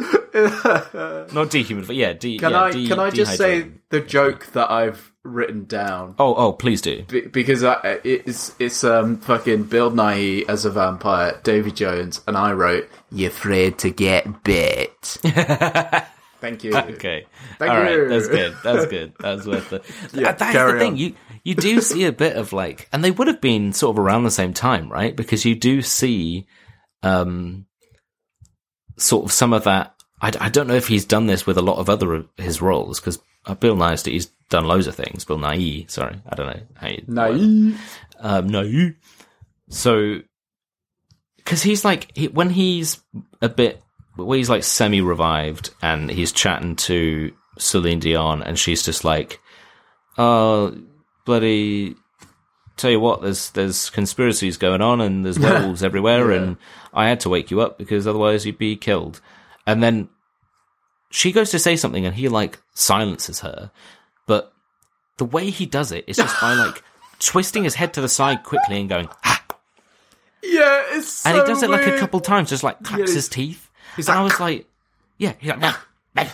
[0.00, 2.12] Not dehumidify, yeah.
[2.12, 3.72] De- Can yeah, I de- can I just say dehydrate.
[3.90, 6.14] the joke that I've written down?
[6.20, 7.02] Oh, oh, please do.
[7.02, 12.36] Be- because I, it's it's um fucking Bill Nighy as a vampire, Davy Jones, and
[12.36, 15.18] I wrote "You're afraid to get bit."
[16.40, 16.74] Thank you.
[16.76, 17.26] Okay.
[17.58, 17.92] Thank All right.
[17.92, 18.08] you.
[18.08, 18.56] That's good.
[18.62, 19.12] That's good.
[19.18, 19.84] That's worth it.
[20.12, 20.92] Yeah, That's the carry thing.
[20.92, 20.96] on.
[20.96, 21.14] You
[21.44, 24.24] you do see a bit of like, and they would have been sort of around
[24.24, 25.14] the same time, right?
[25.16, 26.46] Because you do see,
[27.02, 27.66] um,
[28.96, 29.94] sort of some of that.
[30.20, 32.60] I, I don't know if he's done this with a lot of other of his
[32.60, 35.24] roles because uh, Bill Nighy, he's done loads of things.
[35.24, 37.80] Bill Nighy, sorry, I don't know how you Naive.
[38.20, 38.92] um, no.
[39.70, 40.20] So,
[41.36, 43.00] because he's like he, when he's
[43.40, 43.80] a bit,
[44.26, 49.40] when he's like semi-revived and he's chatting to Celine Dion, and she's just like,
[50.16, 50.76] "Oh,
[51.24, 51.94] bloody."
[52.76, 56.56] Tell you what, there's there's conspiracies going on and there's werewolves everywhere, and
[56.94, 59.20] I had to wake you up because otherwise you'd be killed.
[59.66, 60.08] And then
[61.10, 63.72] she goes to say something, and he like silences her,
[64.26, 64.52] but
[65.16, 66.82] the way he does it is just by like
[67.18, 69.44] twisting his head to the side quickly and going, "Ha!"
[70.42, 73.14] Yeah, it's so and he does it like a couple times, just like clacks Yeah,
[73.14, 73.67] his teeth.
[73.96, 74.66] He's and I like, was like,
[75.18, 76.30] yeah, he's like,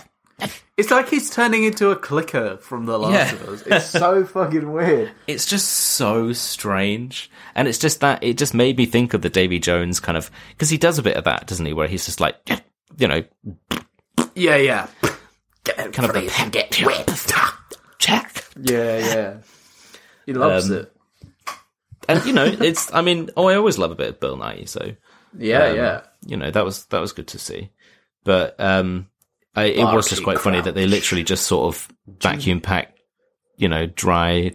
[0.77, 3.39] It's like he's turning into a clicker from The Last Yeah.
[3.41, 3.61] of Us.
[3.65, 5.11] It's so fucking weird.
[5.25, 9.29] it's just so strange, and it's just that it just made me think of the
[9.29, 11.71] Davy Jones kind of because he does a bit of that, doesn't he?
[11.73, 12.35] Where he's just like,
[12.97, 13.23] you know,
[14.35, 14.87] Yeah, yeah,
[15.63, 17.07] kind of the to get wet.
[17.97, 18.43] check.
[18.61, 19.37] yeah, yeah.
[20.25, 20.91] He loves Um, it.
[22.09, 24.67] And you know, it's I mean, oh, I always love a bit of Bill Nighy,
[24.67, 24.91] so
[25.37, 26.01] Yeah, um, yeah.
[26.25, 27.69] You know that was that was good to see.
[28.23, 29.07] But um,
[29.55, 32.99] I, it was just quite funny that they literally just sort of vacuum packed,
[33.57, 34.53] you know, dry,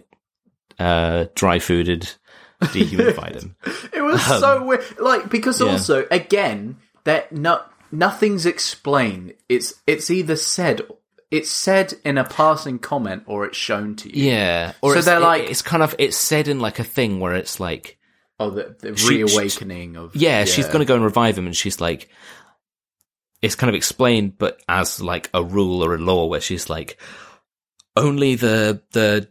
[0.77, 2.15] uh, dry fooded,
[2.61, 3.55] dehumidified him.
[3.93, 5.73] It was so weird, like because Um, yeah.
[5.73, 7.61] also again that no
[7.91, 9.33] nothing's explained.
[9.47, 10.81] It's it's either said
[11.29, 14.31] it's said in a passing comment or it's shown to you.
[14.31, 17.19] Yeah, or So they're it- like- it's kind of it's said in like a thing
[17.21, 17.97] where it's like,
[18.41, 21.55] Oh, the, the She- reawakening of yeah, she's going to go and revive him, and
[21.55, 22.09] she's like,
[23.41, 26.97] it's kind of explained, but as like a rule or a law, where she's like,
[27.95, 29.27] only the the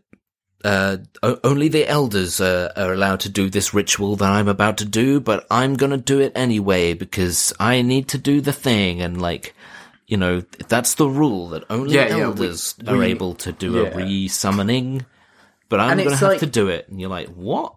[0.65, 0.99] uh,
[1.43, 5.19] only the elders uh, are allowed to do this ritual that I'm about to do,
[5.21, 9.55] but I'm gonna do it anyway because I need to do the thing, and like,
[10.07, 13.53] you know, that's the rule that only Yeah, yeah, we- elders are we- able to
[13.53, 13.89] do yeah.
[13.89, 15.07] a re-summoning.
[15.71, 17.77] But I'm And gonna have like- to do it, and you're like, what?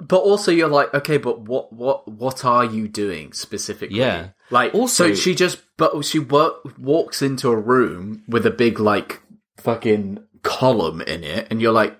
[0.00, 3.98] But also, you're like, okay, but what, what, what are you doing specifically?
[3.98, 4.28] Yeah.
[4.50, 8.78] Like, Also- so she just, but she wo- walks into a room with a big
[8.78, 9.20] like
[9.56, 11.98] fucking column in it, and you're like,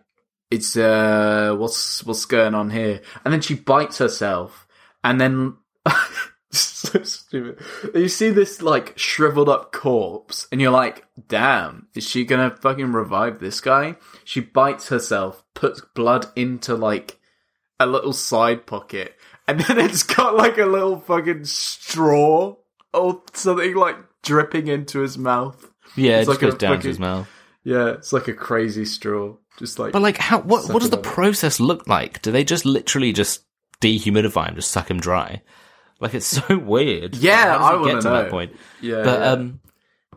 [0.50, 3.02] it's uh, what's what's going on here?
[3.24, 4.66] And then she bites herself,
[5.04, 5.56] and then.
[6.50, 7.62] so stupid.
[7.94, 12.92] You see this like shriveled up corpse, and you're like, "Damn, is she gonna fucking
[12.92, 17.18] revive this guy?" She bites herself, puts blood into like
[17.80, 19.16] a little side pocket,
[19.46, 22.56] and then it's got like a little fucking straw
[22.92, 25.70] or something like dripping into his mouth.
[25.96, 27.28] Yeah, it It's just like goes a down to his mouth.
[27.64, 29.92] Yeah, it's like a crazy straw, just like.
[29.92, 30.40] But like, how?
[30.40, 30.72] What?
[30.72, 32.22] What does the like process look like?
[32.22, 33.42] Do they just literally just
[33.80, 35.42] dehumidify him, just suck him dry.
[36.00, 37.16] Like it's so weird.
[37.16, 38.22] Yeah, does I wanna get to know.
[38.22, 38.56] that point.
[38.80, 39.26] Yeah, but yeah.
[39.30, 39.60] um,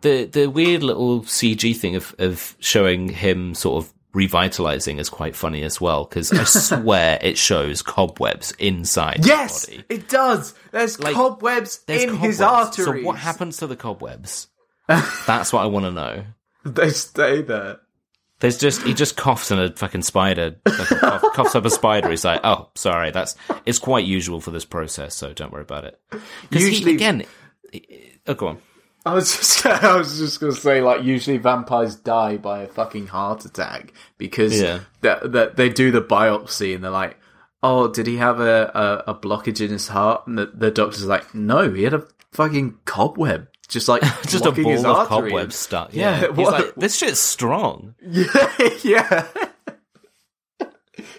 [0.01, 5.35] the the weird little CG thing of of showing him sort of revitalizing is quite
[5.35, 9.85] funny as well because I swear it shows cobwebs inside Yes, his body.
[9.89, 10.53] it does.
[10.71, 12.25] There's Like, cobwebs There's in cobwebs.
[12.27, 12.85] his arteries.
[13.01, 14.47] So what happens to the cobwebs?
[14.87, 16.25] That's what I want to know.
[16.65, 17.77] They stay there.
[18.39, 21.69] There's just he just coughs and a fucking spider like a cough, coughs up a
[21.69, 22.09] spider.
[22.09, 23.35] He's like, oh, sorry, that's
[23.67, 25.99] it's quite usual for this process, so don't worry about it.
[26.49, 27.23] Because Usually- again,
[28.25, 28.57] oh, go on.
[29.05, 33.07] I was just, I was just gonna say, like, usually vampires die by a fucking
[33.07, 34.81] heart attack because Yeah.
[35.01, 37.17] that that they do the biopsy and they're like,
[37.63, 41.05] "Oh, did he have a, a, a blockage in his heart?" And the, the doctor's
[41.07, 45.55] like, "No, he had a fucking cobweb, just like Just a ball of artery." cobwebs
[45.55, 45.93] stuck.
[45.93, 47.95] Yeah, Yeah, he's what- like, this shit's strong.
[48.01, 49.27] Yeah, yeah.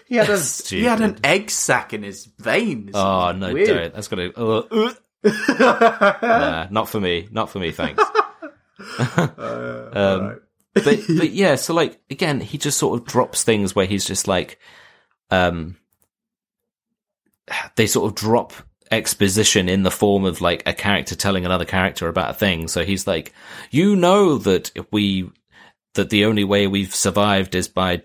[0.07, 2.91] he had a he had an egg sack in his veins.
[2.93, 3.67] Oh no, Weird.
[3.67, 3.93] don't.
[3.93, 4.29] That's gonna.
[4.37, 4.93] Uh, uh.
[5.49, 7.27] nah, not for me.
[7.31, 7.71] Not for me.
[7.71, 8.03] Thanks.
[9.17, 10.37] um, Alright.
[10.73, 14.27] but but yeah, so like again, he just sort of drops things where he's just
[14.27, 14.59] like,
[15.31, 15.77] um,
[17.75, 18.53] they sort of drop
[18.91, 22.67] exposition in the form of like a character telling another character about a thing.
[22.67, 23.33] So he's like,
[23.71, 25.29] you know that if we
[25.93, 28.03] that the only way we've survived is by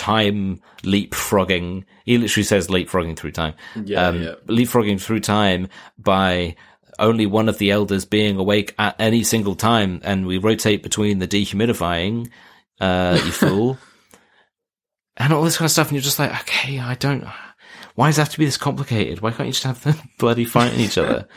[0.00, 1.84] time leapfrogging.
[2.06, 3.52] He literally says leapfrogging through time.
[3.84, 4.34] Yeah, um, yeah.
[4.46, 6.56] leapfrogging through time by
[6.98, 11.18] only one of the elders being awake at any single time, and we rotate between
[11.18, 12.30] the dehumidifying,
[12.80, 13.78] uh, you fool,
[15.18, 15.88] and all this kind of stuff.
[15.88, 17.26] And you're just like, okay, I don't.
[17.94, 19.20] Why does it have to be this complicated?
[19.20, 21.28] Why can't you just have them bloody fighting each other?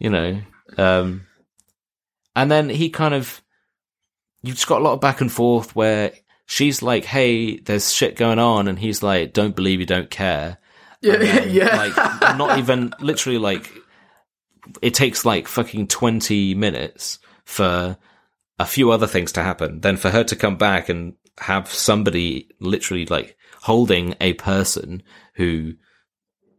[0.00, 0.40] You know.
[0.76, 1.26] Um,
[2.34, 3.40] and then he kind of,
[4.42, 6.12] you've just got a lot of back and forth where
[6.50, 10.58] she's like, "Hey, there's shit going on," and he's like, "Don't believe you, don't care."
[11.00, 11.76] Yeah, then, yeah.
[11.76, 13.72] Like, not even literally like
[14.82, 17.96] it takes like fucking 20 minutes for
[18.58, 19.80] a few other things to happen.
[19.80, 25.02] Then for her to come back and have somebody literally like holding a person
[25.34, 25.74] who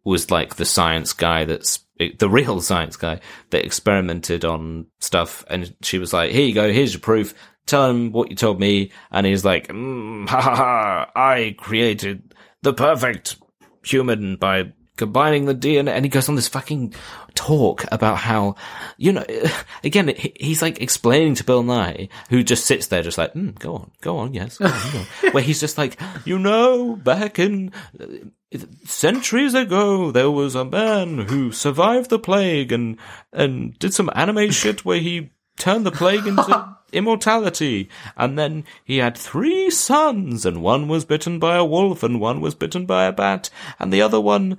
[0.04, 1.80] was like the science guy that's
[2.18, 3.20] the real science guy
[3.52, 5.46] that experimented on stuff.
[5.50, 6.72] And she was like, here you go.
[6.72, 7.36] Here's your proof.
[7.66, 8.92] Tell him what you told me.
[9.12, 11.12] And he's like, mm, ha ha ha.
[11.16, 13.38] I created the perfect
[13.84, 15.90] human by combining the DNA.
[15.90, 16.94] And he goes on this fucking
[17.34, 18.56] talk about how,
[18.98, 19.26] you know,
[19.84, 23.76] again, he's like explaining to Bill Nighy, who just sits there just like, mm, go
[23.76, 25.06] on, go on, yes, go on, go on.
[25.34, 31.18] Where he's just like, you know, back in uh, centuries ago, there was a man
[31.18, 32.98] who survived the plague and,
[33.34, 37.90] and did some anime shit where he turned the plague into immortality.
[38.16, 42.42] And then he had three sons, and one was bitten by a wolf, and one
[42.42, 44.58] was bitten by a bat, and the other one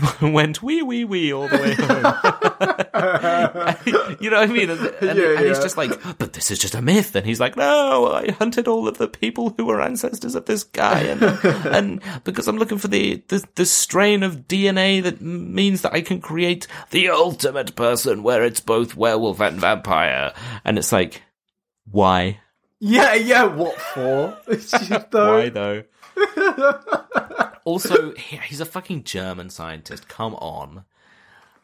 [0.22, 2.04] went wee wee wee all the way home.
[4.20, 4.70] you know what I mean?
[4.70, 5.62] And, and, Yeah, and he's yeah.
[5.62, 7.14] just like, but this is just a myth.
[7.14, 10.64] And he's like, no, I hunted all of the people who were ancestors of this
[10.64, 11.22] guy, and
[11.66, 16.00] and because I'm looking for the the, the strain of DNA that means that I
[16.00, 20.32] can create the ultimate person where it's both werewolf and vampire.
[20.64, 21.22] And it's like,
[21.90, 22.40] why?
[22.80, 23.44] yeah, yeah.
[23.44, 24.36] What for?
[25.12, 25.84] Why though?
[27.64, 30.08] also, he, he's a fucking German scientist.
[30.08, 30.84] Come on.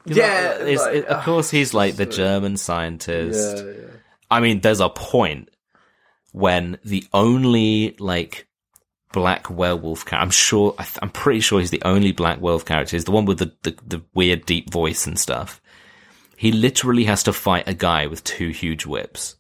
[0.07, 3.59] You Yeah, like, it- of course he's like the German scientist.
[3.59, 3.87] Yeah, yeah.
[4.31, 5.51] I mean, there's a point
[6.33, 8.47] when the only like
[9.13, 12.65] black werewolf character, I'm sure, I th- I'm pretty sure he's the only black werewolf
[12.67, 15.61] character, is the one with the, the, the weird deep voice and stuff.
[16.37, 19.35] He literally has to fight a guy with two huge whips.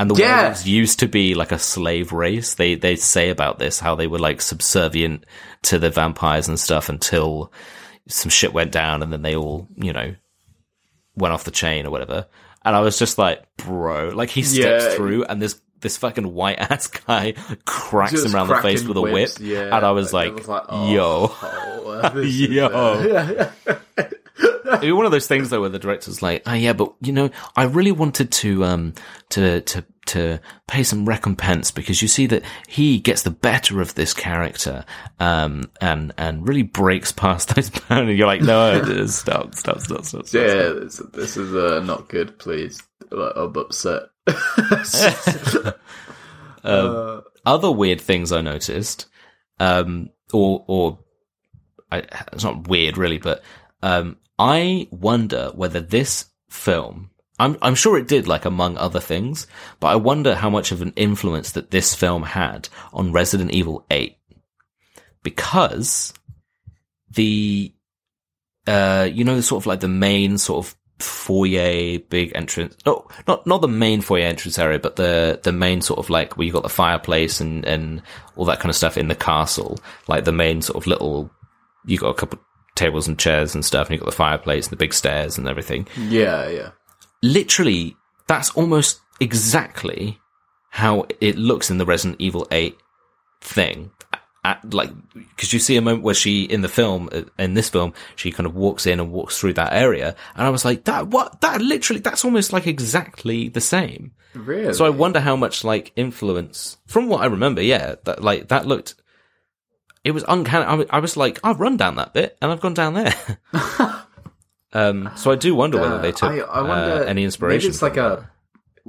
[0.00, 0.56] And the Yeah.
[0.64, 2.54] used to be like a slave race.
[2.54, 5.26] They they say about this how they were like subservient
[5.64, 7.52] to the vampires and stuff until
[8.08, 10.14] some shit went down, and then they all you know
[11.16, 12.26] went off the chain or whatever.
[12.64, 14.94] And I was just like, bro, like he steps Yeah.
[14.94, 17.34] through, and this this fucking white ass guy
[17.66, 19.76] cracks Just him around the face with a whips, whip, yeah.
[19.76, 21.32] and I was Like, I was like, oh, yo.
[21.42, 23.52] oh, is, uh,
[23.96, 24.10] Yo.
[24.70, 27.12] It'd be one of those things though where the director's like, oh yeah, but you
[27.12, 28.94] know, I really wanted to, um,
[29.30, 33.94] to, to, to pay some recompense because you see that he gets the better of
[33.94, 34.84] this character,
[35.18, 38.10] um, and, and really breaks past those boundaries.
[38.10, 40.32] And you're like, no, stop, stop, stop, stop, stop.
[40.32, 42.38] yeah, this, this is uh, not good.
[42.38, 44.02] Please, I'm upset.
[46.62, 49.06] Uh, other weird things I noticed,
[49.58, 50.98] um, or or
[51.90, 53.42] I, it's not weird really, but
[53.82, 57.10] um, I wonder whether this film.
[57.38, 59.46] I'm I'm sure it did, like among other things,
[59.80, 63.84] but I wonder how much of an influence that this film had on Resident Evil
[63.90, 64.16] Eight,
[65.22, 66.14] because
[67.10, 67.74] the
[68.66, 72.76] uh, you know, the sort of like the main sort of foyer, big entrance.
[72.86, 76.38] No, not not the main foyer entrance area, but the the main sort of like
[76.38, 78.00] where you got the fireplace and and
[78.36, 79.78] all that kind of stuff in the castle.
[80.08, 81.30] Like the main sort of little,
[81.84, 82.40] you got a couple
[82.80, 85.46] tables and chairs and stuff, and you've got the fireplace and the big stairs and
[85.46, 85.86] everything.
[85.96, 86.70] Yeah, yeah.
[87.22, 90.18] Literally, that's almost exactly
[90.70, 92.76] how it looks in the Resident Evil Eight
[93.40, 93.90] thing.
[94.42, 97.68] At, like, because you see a moment where she in the film, uh, in this
[97.68, 100.84] film, she kind of walks in and walks through that area, and I was like,
[100.84, 101.42] that what?
[101.42, 104.12] That literally, that's almost like exactly the same.
[104.32, 104.72] Really?
[104.72, 107.60] So I wonder how much like influence from what I remember.
[107.60, 108.94] Yeah, that like that looked.
[110.04, 110.64] It was uncanny.
[110.64, 113.14] I, wa- I was like, I've run down that bit, and I've gone down there.
[114.72, 117.58] um, so I do wonder whether they took I, I wonder uh, any inspiration.
[117.68, 118.30] Maybe it's like from a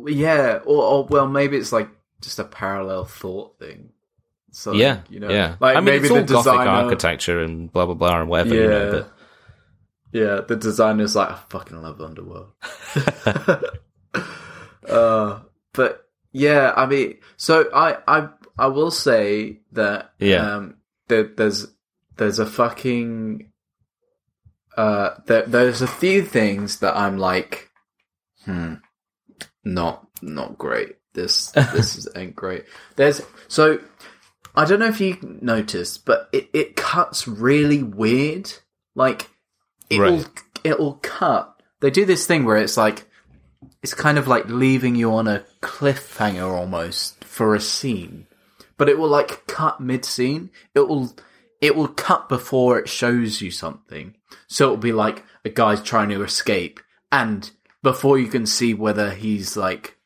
[0.08, 1.90] yeah, or, or well, maybe it's like
[2.22, 3.90] just a parallel thought thing.
[4.52, 4.78] So that.
[4.78, 5.56] yeah, you know, yeah.
[5.60, 8.30] like I mean, maybe it's all the gothic designer, architecture and blah blah blah and
[8.30, 8.56] whatever.
[8.56, 9.14] yeah, You know, but
[10.14, 12.52] yeah, the designer's like, I fucking love Underworld.
[14.88, 15.40] uh,
[15.74, 20.56] but yeah, I mean, so I I I will say that Yeah.
[20.56, 20.76] um,
[21.12, 21.68] there, there's
[22.18, 23.52] there's a fucking
[24.78, 27.70] uh, there, there's a few things that I'm like,
[28.46, 28.76] hmm,
[29.64, 30.96] not not great.
[31.14, 32.66] This this is, ain't great.
[32.96, 33.80] There's so
[34.56, 38.52] I don't know if you noticed, but it, it cuts really weird.
[38.96, 39.30] Like
[39.90, 40.28] it'll Right.
[40.64, 41.62] it'll cut.
[41.82, 43.08] They do this thing where it's like
[43.84, 48.28] it's kind of like leaving you on a cliffhanger almost for a scene,
[48.82, 50.50] but it will like cut mid scene.
[50.74, 51.16] It will
[51.62, 54.16] it will cut before it shows you something.
[54.48, 56.80] So it'll be like a guy's trying to escape,
[57.12, 57.52] and
[57.84, 59.98] before you can see whether he's like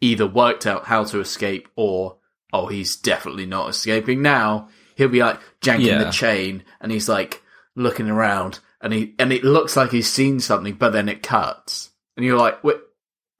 [0.00, 2.16] either worked out how to escape or
[2.52, 6.02] oh he's definitely not escaping now, he'll be like janking Yeah.
[6.02, 7.44] the chain, and he's like
[7.76, 11.90] looking around, and he and it looks like he's seen something, but then it cuts,
[12.16, 12.78] and you're like, wait,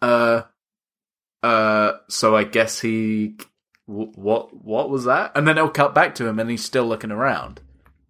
[0.01, 0.43] uh,
[1.43, 3.35] uh, so I guess he.
[3.91, 5.33] Wh- What what was that?
[5.35, 7.61] And then it'll cut back to him, and he's still looking around.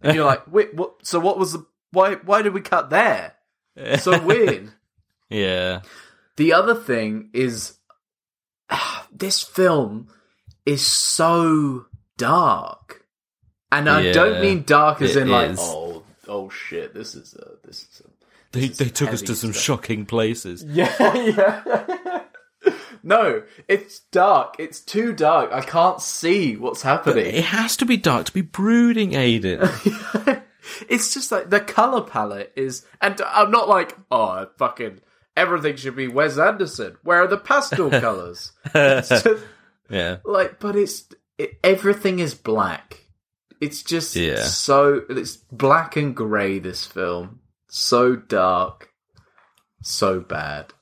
[0.02, 1.06] And you're like, wait, what?
[1.06, 1.66] So what was the?
[1.92, 3.34] Why why did we cut there?
[4.00, 4.72] So weird.
[5.30, 5.80] yeah,
[6.36, 7.78] The other thing is,
[9.12, 10.08] this film
[10.66, 11.86] is so
[12.18, 13.04] dark,
[13.72, 15.58] and I Yeah, don't mean dark as it in like, is.
[15.60, 18.08] oh, oh shit, this is a, this is a,
[18.52, 19.62] they This they is took us heavy to some stuff.
[19.62, 20.62] shocking places.
[20.68, 22.22] yeah, yeah.
[23.02, 24.56] no, it's dark.
[24.58, 25.52] It's too dark.
[25.52, 27.26] I can't see what's happening.
[27.34, 30.42] It has to be dark to be brooding, Aiden.
[30.88, 35.00] it's just like the color palette is, and I'm not like, oh, fucking
[35.36, 36.96] everything should be Wes Anderson.
[37.02, 38.52] Where are the pastel colors?
[38.74, 39.26] Just
[39.88, 41.04] yeah, like, but it's
[41.38, 42.98] it, everything is black.
[43.60, 44.44] It's just Yeah.
[44.44, 46.58] so it's black and grey.
[46.60, 48.90] This film so dark,
[49.82, 50.72] so bad.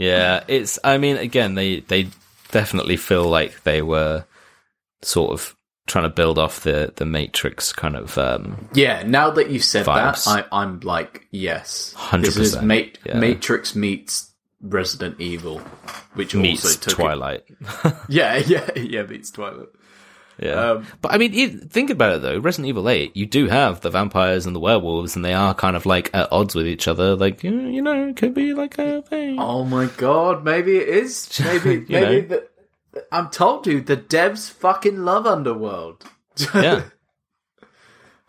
[0.00, 0.44] Yeah.
[0.48, 0.78] It's.
[0.82, 2.08] I mean, again, they they
[2.50, 4.24] definitely feel like they were
[5.02, 5.54] sort of
[5.86, 8.16] trying to build off the the Matrix kind of.
[8.18, 10.24] um Yeah, now that you said Vibes.
[10.24, 13.18] that, I, I'm like, yes, 100%, Ma- yeah.
[13.18, 14.32] Matrix meets
[14.62, 15.58] Resident Evil,
[16.14, 17.44] which meets also took it- Twilight.
[18.08, 19.68] Yeah, yeah, yeah, meets Twilight.
[20.42, 22.38] Yeah, Um, but I mean, think about it though.
[22.38, 25.76] Resident Evil Eight, you do have the vampires and the werewolves, and they are kind
[25.76, 27.14] of like at odds with each other.
[27.14, 29.38] Like you you know, it could be like a thing.
[29.38, 31.38] Oh my god, maybe it is.
[31.44, 32.48] Maybe, maybe the,
[33.12, 36.04] I'm told you, the devs fucking love Underworld.
[36.54, 36.84] Yeah,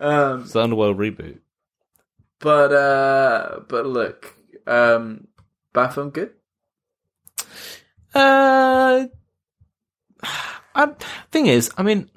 [0.02, 1.40] um, it's the Underworld reboot.
[2.40, 4.36] but uh, but look,
[4.68, 5.28] um,
[5.72, 6.32] Bathroom good.
[8.14, 9.06] Uh,
[10.82, 12.10] I, thing is, I mean,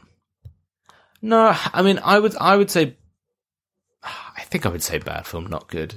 [1.22, 2.96] no, I mean, I would, I would say,
[4.02, 5.94] I think I would say bad film, not good,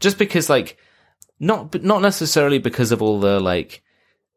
[0.00, 0.78] just because, like,
[1.40, 3.82] not, not necessarily because of all the like,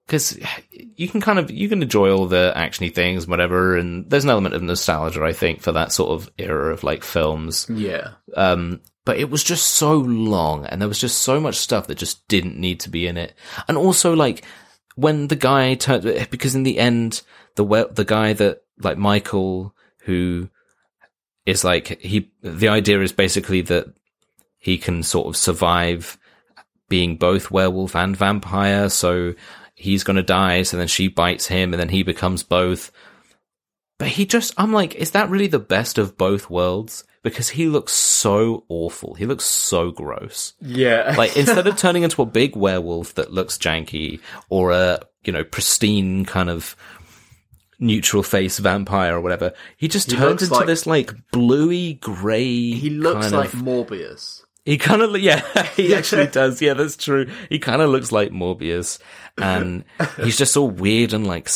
[0.06, 0.40] because
[0.72, 4.32] you can kind of you can enjoy all the actiony things, whatever, and there's an
[4.32, 7.68] element of nostalgia, I think, for that sort of era of like films.
[7.70, 11.88] Yeah, Um, but it was just so long and there was just so much stuff
[11.88, 13.34] that just didn't need to be in it.
[13.68, 14.46] And also like
[15.00, 17.22] when the guy turned, because in the end,
[17.56, 20.50] the, we- the guy that like Michael, who
[21.46, 23.86] is like, he, the idea is basically that
[24.58, 26.18] he can sort of survive
[26.90, 28.90] being both werewolf and vampire.
[28.90, 29.36] So
[29.76, 30.64] he's going to die.
[30.64, 32.92] So then she bites him and then he becomes both.
[33.98, 37.04] But he just, I'm like, is that really the best of both worlds?
[37.24, 39.14] Because he looks so awful.
[39.16, 40.54] He looks so gross.
[40.62, 41.16] yeah.
[41.18, 45.44] Like, instead of turning into a big werewolf that looks janky or a, you know,
[45.44, 46.76] pristine kind of,
[47.82, 49.54] neutral face vampire or whatever.
[49.78, 52.44] He just He turns into like- this like bluey grey.
[52.72, 54.41] He looks like of, Morbius.
[54.66, 55.41] he kind of yeah
[55.78, 57.30] he actually does yeah that's true.
[57.50, 59.00] He kind of looks like Morbius,
[59.38, 59.86] and
[60.22, 61.48] he's just all weird and like.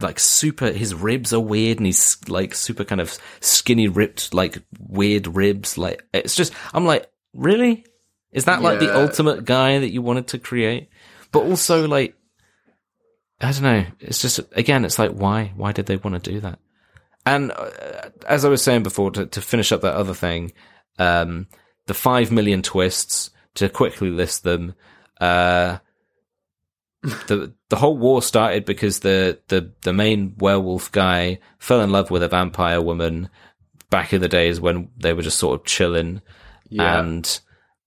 [0.00, 4.62] Like super, his ribs are weird, and he's like super kind of skinny, ripped, like
[4.78, 5.76] weird ribs.
[5.76, 7.84] Like it's just, I'm like, really?
[8.32, 10.88] Is that like the ultimate guy that you wanted to create?
[11.30, 12.14] But also, like,
[13.40, 13.84] I don't know.
[14.00, 15.52] It's just again, it's like why?
[15.56, 16.58] Why did they want to do that?
[17.26, 20.52] And uh, as I was saying before, to, to finish up that other thing,
[20.98, 21.46] um,
[21.86, 24.74] the five million twists to quickly list them.
[25.20, 25.78] Uh,
[27.02, 32.10] the the whole war started because the the the main werewolf guy fell in love
[32.10, 33.28] with a vampire woman
[33.90, 36.22] back in the days when they were just sort of chilling,
[36.68, 37.00] Yeah.
[37.00, 37.40] and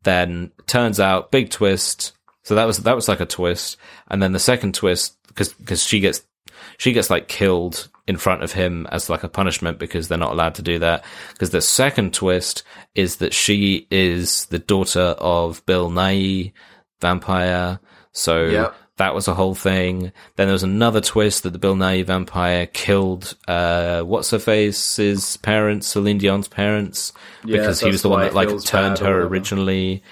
[0.03, 2.11] then turns out big twist.
[2.43, 3.77] So that was that was like a twist,
[4.09, 6.21] and then the second twist because because she gets
[6.77, 10.31] she gets like killed in front of him as like a punishment because they're not
[10.31, 11.03] allowed to do that.
[11.31, 12.63] Because the second twist
[12.93, 16.51] is that she is the daughter of Bill Nighy,
[17.01, 17.79] vampire.
[18.11, 18.75] So Yep.
[18.97, 20.13] That was a whole thing.
[20.35, 25.38] Then there was another twist that the Bill Nighy vampire killed uh what's her face's
[25.38, 27.11] parents, Celine Dion's parents,
[27.43, 30.03] Yeah, because he was the one that like turned her originally.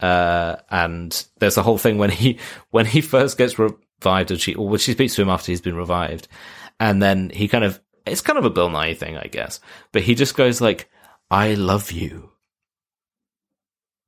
[0.00, 2.38] Uh, and there's a whole thing when he
[2.70, 5.60] when he first gets revived, and she or when she speaks to him after he's
[5.60, 6.26] been revived,
[6.80, 9.60] and then he kind of it's kind of a Bill Nighy thing, I guess,
[9.92, 10.90] but he just goes like,
[11.30, 12.31] "I love you."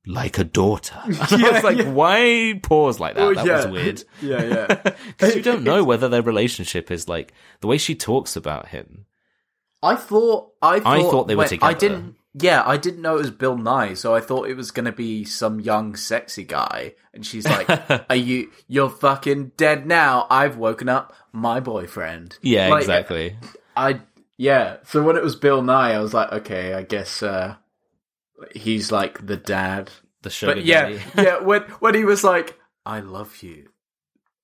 [0.07, 0.99] Like a daughter.
[1.03, 1.89] And I was like, yeah.
[1.89, 3.21] why pause like that?
[3.23, 3.55] Oh, that yeah.
[3.55, 4.03] was weird.
[4.21, 4.91] Yeah, yeah.
[5.07, 9.05] Because you don't know whether their relationship is like the way she talks about him.
[9.81, 11.69] I thought I thought, I thought they were when- together.
[11.71, 12.15] I didn't.
[12.37, 14.91] Yeah, I didn't know it was Bill Nighy, so I thought it was going to
[14.91, 16.95] be some young, sexy guy.
[17.13, 17.69] And she's like,
[18.09, 18.51] "Are you?
[18.67, 20.27] You're fucking dead now.
[20.29, 23.37] I've woken up my boyfriend." Yeah, Like, exactly.
[23.77, 24.01] I
[24.35, 24.77] yeah.
[24.83, 27.55] So when it was Bill Nighy, I was like, okay, I guess uh,
[28.53, 29.91] he's like the dad.
[30.21, 31.01] The sugar But yeah, daddy.
[31.17, 31.39] yeah.
[31.39, 33.69] When when he was like, "I love you,"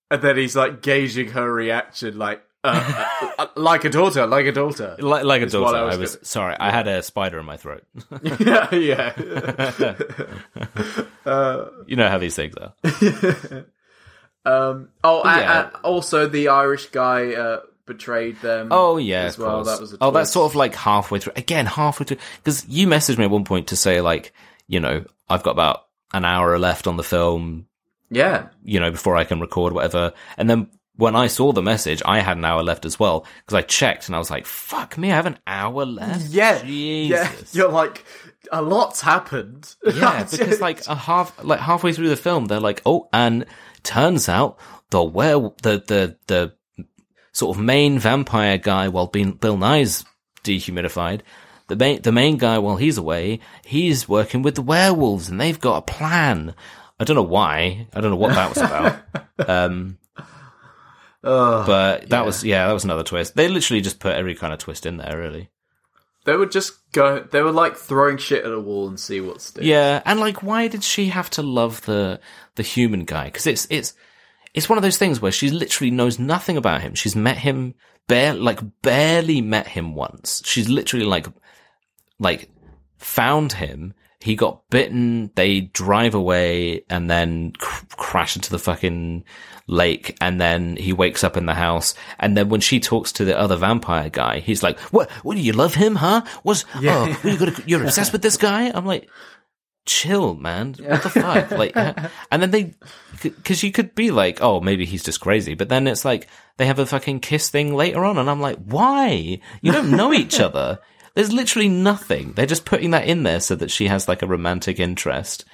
[0.09, 4.45] and then he's like gauging her reaction, like, uh, uh, uh, like a daughter, like
[4.45, 4.95] a daughter.
[4.99, 5.77] Like, like a daughter.
[5.77, 6.55] I I was was, gonna- sorry.
[6.59, 7.83] I had a spider in my throat.
[8.21, 9.13] yeah, yeah.
[11.25, 12.73] uh, you know how these things are.
[14.45, 14.89] um.
[15.03, 15.61] Oh, and, Yeah.
[15.67, 18.69] and also the Irish guy uh, betrayed them.
[18.71, 19.63] Oh yeah, as of well.
[19.63, 19.67] course.
[19.67, 21.33] That was a oh, that's sort of like halfway through.
[21.35, 24.33] Again, halfway through because you messaged me at one point to say like,
[24.67, 27.67] you know, I've got about an hour left on the film.
[28.09, 28.47] yeah.
[28.63, 30.13] You know, before I can record whatever.
[30.37, 30.67] And then
[30.97, 34.07] when I saw the message, I had an hour left as well because I checked
[34.07, 37.55] and I was like, "Fuck me, I have an hour left." Yeah, Jesus.
[37.55, 37.61] yeah.
[37.63, 38.05] You're like,
[38.51, 39.75] a lot's happened.
[39.95, 43.45] Yeah, because like a half, like halfway through the film, they're like, oh, and
[43.83, 44.59] turns out
[44.89, 46.53] the where the the the
[47.31, 50.05] sort of main vampire guy, while being Bill Nighy's
[50.43, 51.21] dehumidified,
[51.67, 55.59] the main the main guy while he's away, he's working with the werewolves, and they've
[55.59, 56.53] got a plan.
[56.99, 57.87] I don't know why.
[57.93, 58.99] I don't know what that was about.
[59.49, 59.97] um,
[61.21, 63.35] but that was yeah, that was another twist.
[63.35, 65.49] They literally just put every kind of twist in there, really.
[66.25, 67.21] They would just go.
[67.21, 69.65] They were like throwing shit at a wall and see what sticks.
[69.65, 72.19] Yeah, and like, why did she have to love the
[72.55, 73.25] the human guy?
[73.25, 73.93] Because it's it's
[74.53, 76.95] it's one of those things where she literally knows nothing about him.
[76.95, 77.75] She's met him
[78.07, 80.41] bare like barely met him once.
[80.45, 81.27] She's literally like
[82.19, 82.49] like
[82.97, 83.93] found him.
[84.19, 85.31] He got bitten.
[85.35, 89.23] They drive away and then cr- crash into the fucking
[89.65, 90.15] lake.
[90.21, 91.95] And then he wakes up in the house.
[92.19, 95.09] And then when she talks to the other vampire guy, he's like, "What?
[95.23, 95.95] What do you love him?
[95.95, 96.21] Huh?
[96.43, 99.09] Was oh, you you're obsessed with this guy?" I'm like,
[99.85, 100.75] chill, man.
[100.79, 101.51] What the fuck?
[101.51, 101.75] Like,
[102.31, 102.73] and then they,
[103.21, 106.27] because you could be like, oh, maybe he's just crazy, but then it's like
[106.57, 109.39] they have a fucking kiss thing later on, and I'm like, why?
[109.61, 110.79] You don't know each other.
[111.13, 112.33] There's literally nothing.
[112.33, 115.45] They're just putting that in there so that she has like a romantic interest.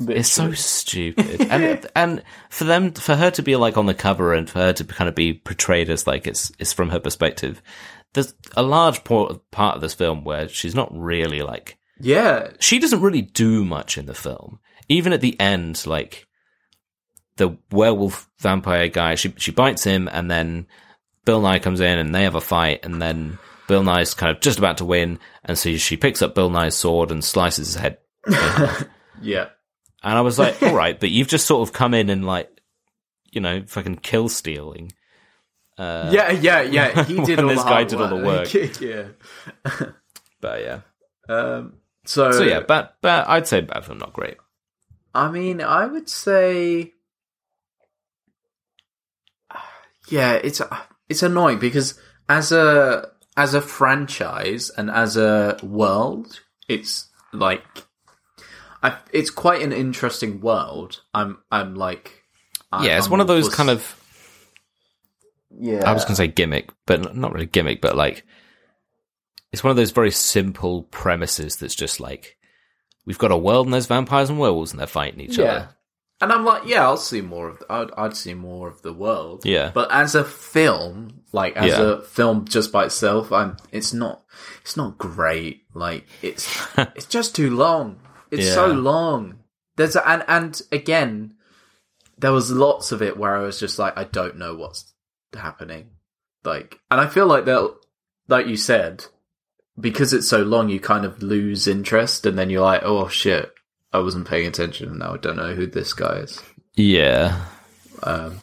[0.00, 4.32] It's so stupid, and and for them, for her to be like on the cover,
[4.32, 7.62] and for her to kind of be portrayed as like it's it's from her perspective.
[8.12, 12.50] There's a large part part of this film where she's not really like Yeah.
[12.60, 14.58] she doesn't really do much in the film.
[14.88, 16.26] Even at the end, like
[17.36, 20.66] the werewolf vampire guy, she she bites him, and then
[21.24, 24.40] Bill Nighy comes in, and they have a fight, and then Bill Nighy's kind of
[24.40, 27.76] just about to win, and so she picks up Bill Nighy's sword and slices his
[27.76, 27.98] head.
[29.22, 29.48] Yeah.
[30.02, 32.50] And I was like, all right, but you've just sort of come in and like,
[33.30, 34.92] you know, fucking kill stealing.
[35.76, 37.04] Uh, yeah, yeah, yeah.
[37.04, 38.52] He did all this the guy hard did all the work.
[38.80, 39.88] yeah.
[40.40, 40.80] But yeah.
[41.28, 41.74] Um,
[42.10, 44.36] so, So yeah, but but I'd say bad film, not great.
[45.14, 46.92] I mean, I would say,
[50.08, 50.60] yeah, it's
[51.08, 57.62] it's annoying because as a as a franchise and as a world, it's like
[58.82, 61.02] I, it's quite an interesting world.
[61.14, 62.22] I'm I'm like
[62.72, 63.96] I- yeah, it's I'm one of those was- kind of
[65.58, 65.88] yeah.
[65.88, 68.24] I was going to say gimmick, but not really gimmick, but like
[69.52, 72.36] it's one of those very simple premises that's just like
[73.04, 75.44] we've got a world and there's vampires and werewolves and they're fighting each yeah.
[75.44, 75.68] other.
[76.22, 77.62] And I'm like, yeah, I'll see more of.
[77.70, 79.46] I'd, I'd see more of the world.
[79.46, 79.70] Yeah.
[79.72, 81.80] But as a film, like as Yeah.
[81.80, 83.56] a film just by itself, I'm.
[83.72, 84.22] It's not.
[84.60, 85.62] It's not great.
[85.72, 86.46] Like it's.
[86.94, 88.00] it's just too long.
[88.30, 89.38] It's so long.
[89.76, 91.34] There's a, and and again,
[92.18, 94.92] there was lots of it where I was just like, I don't know what's
[95.32, 95.90] happening.
[96.44, 97.74] Like, and I feel like that,
[98.28, 99.06] like you said,
[99.80, 103.52] because it's so long, you kind of lose interest, and then you're like, oh shit,
[103.92, 106.40] I wasn't paying attention, and now I don't know who this guy is.
[106.74, 107.44] Yeah.
[108.02, 108.40] Um,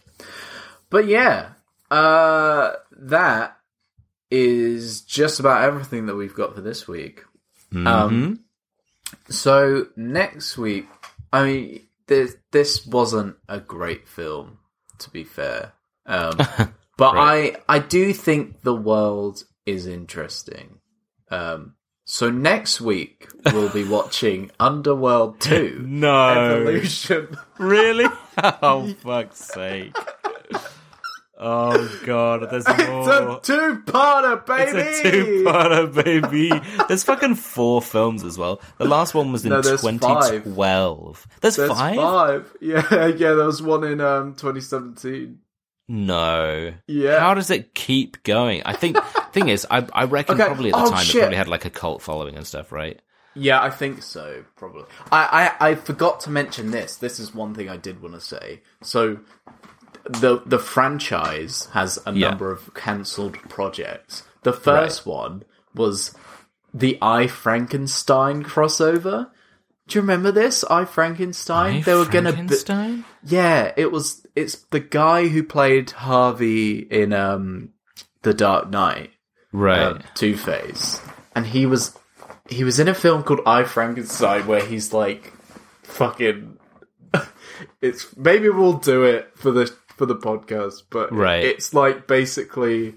[0.89, 1.49] but yeah,
[1.89, 3.57] uh, that
[4.29, 7.23] is just about everything that we've got for this week.
[7.71, 7.87] Mhm.
[7.87, 8.39] Um,
[9.29, 10.87] so next week,
[11.31, 14.59] I mean, this this wasn't a great film,
[14.99, 15.73] to be fair.
[16.05, 16.37] Um,
[16.97, 17.55] but Right.
[17.67, 20.79] I I do think the world is interesting.
[21.29, 21.73] Um,
[22.05, 26.57] so next week we'll be watching Underworld Two: no.
[26.61, 27.37] Evolution.
[27.57, 28.05] Really?
[28.61, 29.95] Oh fuck's sake.
[31.39, 33.37] Oh god, there's more.
[33.37, 34.79] It's a two-parter, baby.
[34.79, 36.51] It's a two-parter, baby.
[36.87, 38.59] There's fucking four films as well.
[38.79, 41.27] The last one was in No, there's 2012.
[41.41, 41.95] There's, There's five?
[41.95, 42.57] five.
[42.61, 43.33] Yeah, yeah.
[43.33, 45.39] There was one in um 2017.
[45.87, 46.73] No.
[46.87, 47.19] Yeah.
[47.19, 48.61] How does it keep going?
[48.65, 48.97] I think
[49.31, 50.45] thing is, I I reckon Okay.
[50.45, 51.15] probably at the Oh, time shit.
[51.15, 52.99] it probably had like a cult following and stuff, right?
[53.35, 54.43] Yeah, I think so.
[54.55, 54.83] Probably.
[55.11, 56.95] I, I I forgot to mention this.
[56.97, 58.61] This is one thing I did want to say.
[58.81, 59.19] So,
[60.05, 62.29] the the franchise has a Yeah.
[62.29, 64.23] number of cancelled projects.
[64.43, 65.43] The first one
[65.75, 66.15] was
[66.73, 69.29] the I Frankenstein crossover.
[69.87, 70.63] Do you remember this?
[70.65, 71.77] I Frankenstein.
[71.77, 72.31] I they were gonna.
[72.31, 73.05] Be- Frankenstein?
[73.23, 74.25] yeah, it was.
[74.35, 77.69] It's the guy who played Harvey in um
[78.23, 79.11] the Dark Knight.
[79.51, 79.79] right.
[79.83, 80.99] um, Two Face,
[81.35, 81.97] and he was
[82.49, 85.33] he was in a film called I Frankenstein where he's like
[85.83, 86.57] fucking.
[87.81, 91.43] it's maybe we'll do it for the for the podcast, but Right.
[91.43, 92.95] it's like basically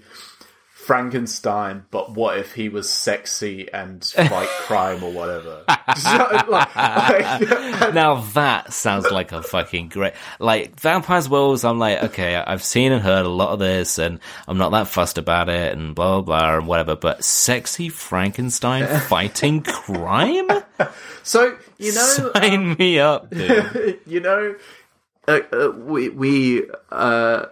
[0.85, 5.63] Frankenstein, but what if he was sexy and fight crime or whatever?
[5.95, 12.35] Like- like- now that sounds like a fucking great like vampires werewolves i'm like okay
[12.35, 15.73] i've seen and heard a lot of this and i'm not that fussed about it
[15.77, 20.47] and blah blah blah and whatever but sexy frankenstein fighting crime
[21.23, 24.55] so you know, sign me up dude you know,
[25.27, 27.45] uh, uh, we we uh,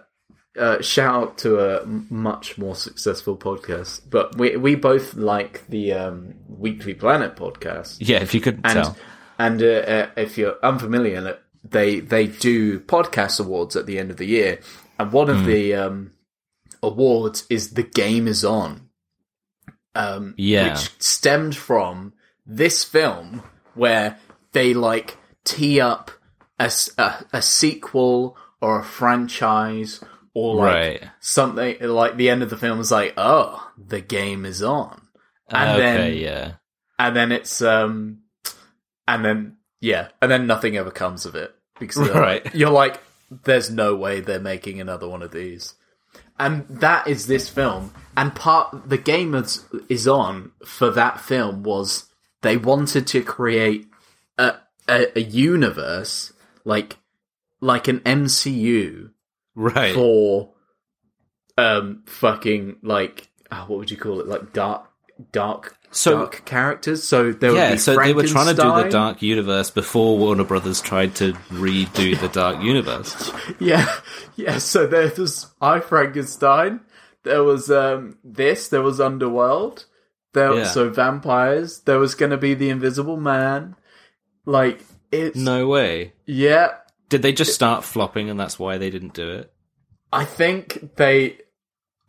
[0.58, 5.92] uh, shout out to a much more successful podcast, but we we both like the
[5.92, 8.96] um, Weekly Planet podcast, yeah if you couldn't and tell
[9.38, 14.16] and uh, uh, if you're unfamiliar, they they do podcast awards at the end of
[14.16, 14.60] the year,
[14.98, 15.46] and one of Hmm.
[15.46, 16.12] the um,
[16.82, 18.88] awards is the game is on,
[19.94, 20.72] um, Yeah.
[20.72, 22.12] which stemmed from
[22.46, 23.42] this film
[23.74, 24.18] where
[24.52, 26.10] they like tee up
[26.58, 26.70] a
[27.32, 30.00] a sequel or a franchise
[30.34, 31.10] or like Right.
[31.20, 35.00] something like the end of the film is like oh the game is on
[35.48, 36.52] and okay then yeah
[36.98, 38.18] and then it's um
[39.08, 42.44] and then yeah and then nothing ever comes of it because you're Right.
[42.44, 43.00] like, you're like
[43.44, 45.74] there's no way they're making another one of these
[46.38, 51.62] and that is this film and part the game is, is on for that film
[51.62, 52.06] was
[52.42, 53.86] they wanted to create
[54.38, 54.54] a,
[54.88, 56.32] a, a universe
[56.64, 56.96] like
[57.60, 59.10] like an MCU
[59.60, 59.94] right.
[59.94, 60.52] for
[61.58, 64.26] um fucking like oh, what would you call it?
[64.26, 64.86] Like dark
[65.32, 67.04] dark So- dark characters?
[67.04, 70.44] So there would yeah so they were trying to do the dark universe before warner
[70.44, 73.30] brothers tried to redo the dark universe.
[73.58, 73.86] Yeah
[74.36, 76.80] yeah so there was i frankenstein
[77.24, 79.84] there was um this there was underworld
[80.32, 80.64] there Yeah.
[80.64, 83.76] so vampires there was gonna be the invisible man.
[84.46, 84.80] Like
[85.12, 86.12] it's no way.
[86.24, 86.68] Yeah
[87.10, 89.52] did they just start flopping and that's why they didn't do it?
[90.12, 91.38] I think they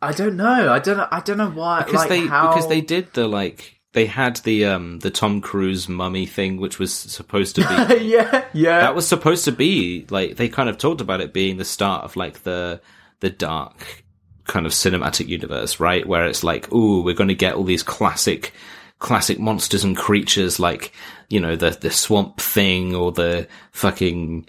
[0.00, 0.72] i don't know.
[0.72, 2.48] I don't know i don't know why because like they how...
[2.48, 6.78] because they did the like they had the um the Tom Cruise mummy thing which
[6.78, 8.80] was supposed to be yeah yeah.
[8.80, 12.04] that was supposed to be like they kind of talked about it being the start
[12.04, 12.80] of like the
[13.20, 14.04] the dark
[14.44, 16.06] kind of cinematic universe right?
[16.06, 18.52] Where it's like ooh we're going to get all these classic
[18.98, 20.92] classic monsters and creatures like
[21.28, 24.46] you know the the swamp thing or the fucking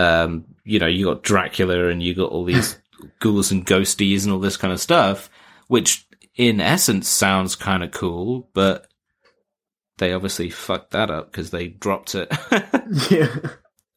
[0.00, 2.78] um you know you got Dracula and you got all these
[3.20, 5.30] ghouls and ghosties and all this kind of stuff
[5.68, 8.88] which in essence sounds kind of cool, but
[9.98, 12.28] they obviously fucked that up because they dropped it.
[13.10, 13.50] yeah.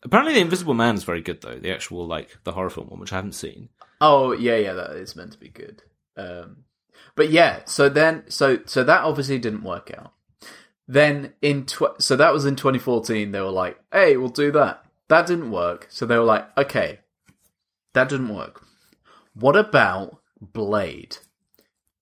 [0.03, 1.57] Apparently, The Invisible Man is very good though.
[1.57, 3.69] The actual like the horror film one, which I haven't seen.
[4.01, 5.81] Oh yeah, yeah, that is meant to be good.
[6.17, 6.65] Um,
[7.15, 10.11] but yeah, so then, so so that obviously didn't work out.
[10.87, 13.31] Then in tw- so that was in 2014.
[13.31, 15.87] They were like, "Hey, we'll do that." That didn't work.
[15.89, 16.99] So they were like, "Okay,
[17.93, 18.65] that didn't work.
[19.33, 21.17] What about Blade?"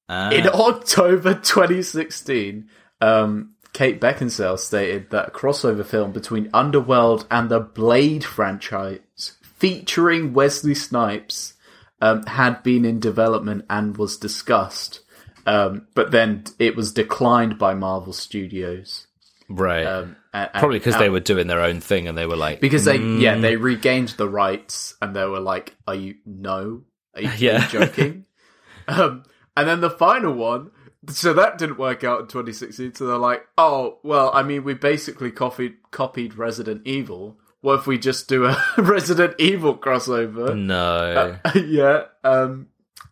[0.07, 2.69] Uh, In October 2016,
[2.99, 10.33] um, Kate Beckinsale stated that a crossover film between Underworld and the Blade franchise, featuring
[10.33, 11.53] Wesley Snipes,
[12.01, 15.01] um, had been in development and was discussed.
[15.45, 19.07] Um, but then it was declined by Marvel Studios.
[19.51, 19.85] Right.
[19.85, 22.61] Um, and- and- Probably because they were doing their own thing and they were like,
[22.61, 26.83] because they "Mm, yeah they regained the rights and they were like are you no
[27.15, 27.67] are you, are you Yeah.
[27.67, 28.25] joking
[28.87, 29.23] um
[29.57, 30.71] and then the final one
[31.09, 34.73] so that didn't work out in 2016 so they're like oh well i mean we
[34.73, 41.37] basically copied copied resident evil what if we just do a resident evil crossover no.
[41.55, 42.67] yeah um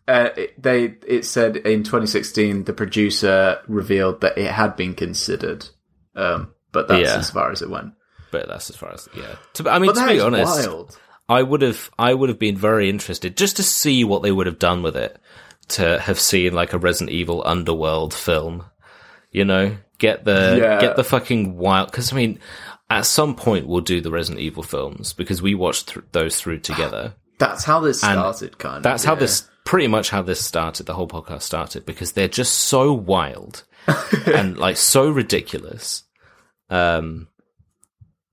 [0.08, 5.66] uh, it, they it said in 2016 the producer revealed that it had been considered
[6.16, 7.18] um but that's Yeah.
[7.18, 7.92] as far as it went
[8.30, 9.34] but that's as far as yeah.
[9.54, 12.56] To, I mean, but to be honest, wild I would have I would have been
[12.56, 15.18] very interested just to see what they would have done with it
[15.68, 18.64] to have seen like a Resident Evil Underworld film.
[19.32, 20.80] You know, get the Yeah.
[20.80, 22.38] get the fucking wild because I mean,
[22.88, 26.58] at some point we'll do the Resident Evil films because we watched th- those through
[26.60, 27.14] together.
[27.38, 28.82] That's how this started, kind of.
[28.82, 30.86] That's how this pretty much how this started.
[30.86, 33.62] The whole podcast started because they're just so wild
[34.26, 36.04] and like so ridiculous.
[36.68, 37.28] Um,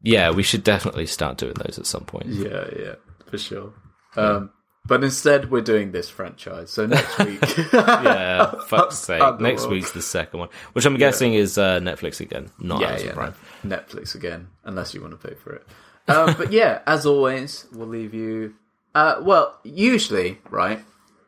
[0.02, 2.28] yeah, we should definitely start doing those at some point.
[2.28, 2.96] Yeah, yeah,
[3.26, 3.74] for sure.
[4.16, 4.52] Um,
[4.86, 6.72] but instead, we're doing this franchise.
[6.72, 7.42] So next week,
[7.74, 9.40] yeah, fuck's sake.
[9.40, 13.08] Next week's the second one, which I'm guessing is uh, Netflix again, not yeah, Amazon
[13.08, 13.34] yeah, Prime.
[13.66, 15.68] Netflix again, unless you want to pay for it.
[16.08, 18.56] Um, but yeah, as always, we'll leave you.
[18.96, 20.80] Uh, well, usually, right?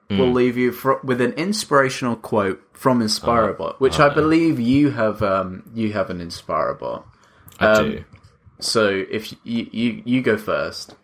[0.10, 0.18] Hmm.
[0.18, 5.22] We'll leave you fro- with an inspirational quote from Inspirabot, which I believe you have.
[5.22, 7.04] Um, you have an Inspirabot.
[7.60, 8.04] I Um, do.
[8.62, 10.96] So if you you, you go first.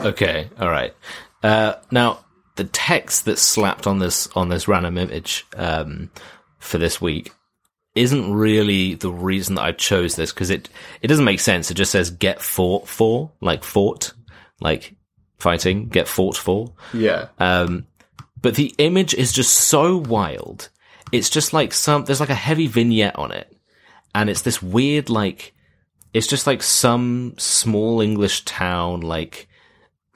[0.00, 0.94] Okay, all right.
[1.42, 2.24] Uh, now
[2.54, 6.10] the text that's slapped on this on this random image um,
[6.58, 7.32] for this week
[7.96, 10.68] isn't really the reason that I chose this because it
[11.02, 11.70] it doesn't make sense.
[11.70, 14.12] It just says "get fought for," like fought,
[14.60, 14.94] like
[15.38, 16.72] fighting, get fought for.
[16.94, 17.28] Yeah.
[17.38, 17.86] Um,
[18.40, 20.68] but the image is just so wild.
[21.12, 23.54] It's just like some, there's like a heavy vignette on it.
[24.14, 25.54] And it's this weird, like,
[26.12, 29.48] it's just like some small English town, like,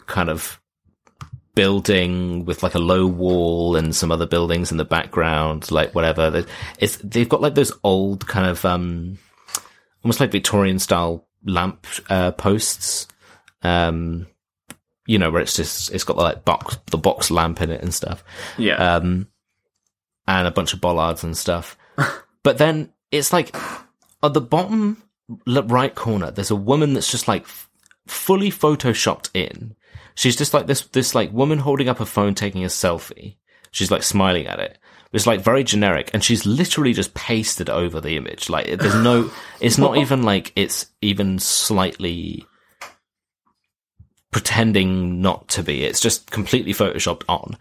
[0.06, 0.60] kind of
[1.54, 6.44] building with like a low wall and some other buildings in the background, like whatever.
[6.78, 9.18] It's, they've got like those old kind of, um,
[10.02, 13.06] almost like Victorian style lamp, uh, posts.
[13.62, 14.26] Um,
[15.06, 17.82] you know, where it's just, it's got the like box, the box lamp in it
[17.82, 18.24] and stuff.
[18.56, 18.76] Yeah.
[18.76, 19.26] Um,
[20.38, 21.76] and a bunch of bollards and stuff.
[22.42, 23.54] but then it's like
[24.22, 25.02] at the bottom
[25.46, 27.68] right corner, there's a woman that's just like f-
[28.06, 29.74] fully photoshopped in.
[30.14, 33.36] She's just like this, this like woman holding up a phone taking a selfie.
[33.70, 34.78] She's like smiling at it.
[35.12, 38.48] It's like very generic and she's literally just pasted over the image.
[38.48, 39.30] Like there's no,
[39.60, 42.46] it's not even like it's even slightly
[44.30, 45.84] pretending not to be.
[45.84, 47.56] It's just completely photoshopped on.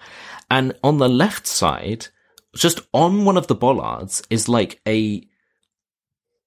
[0.51, 2.07] And on the left side,
[2.55, 5.23] just on one of the bollards is like a,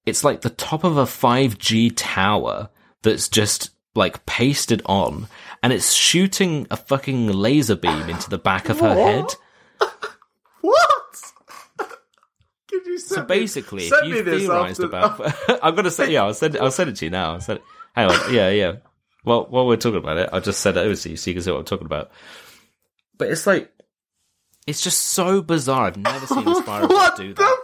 [0.05, 2.69] it's like the top of a 5G tower
[3.01, 5.27] that's just like pasted on
[5.61, 9.25] and it's shooting a fucking laser beam into the back of her head.
[10.61, 11.33] What?
[12.69, 16.33] Could you So basically, me, if you theorized after, about, I'm gonna say, yeah, I'll
[16.33, 17.33] send, I'll send it to you now.
[17.33, 17.65] I'll send it.
[17.93, 18.75] Hang on, yeah, yeah.
[19.25, 21.35] Well, while we're talking about it, I'll just send it over to you so you
[21.35, 22.11] can see what I'm talking about.
[23.17, 23.73] But it's like,
[24.67, 25.87] it's just so bizarre.
[25.87, 27.55] I've never seen Inspirabot what do the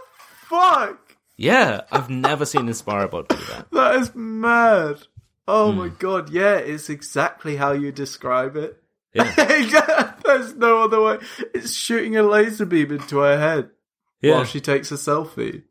[0.48, 1.16] fuck?
[1.36, 3.66] Yeah, I've never seen Inspirabot do that.
[3.72, 5.02] That is mad.
[5.48, 5.78] Oh Hmm.
[5.78, 8.76] my god, yeah, it's exactly how you describe it.
[9.14, 11.18] Yeah, There's no other way.
[11.54, 13.70] It's shooting a laser beam into her head
[14.20, 14.34] yeah.
[14.34, 15.64] while she takes a selfie.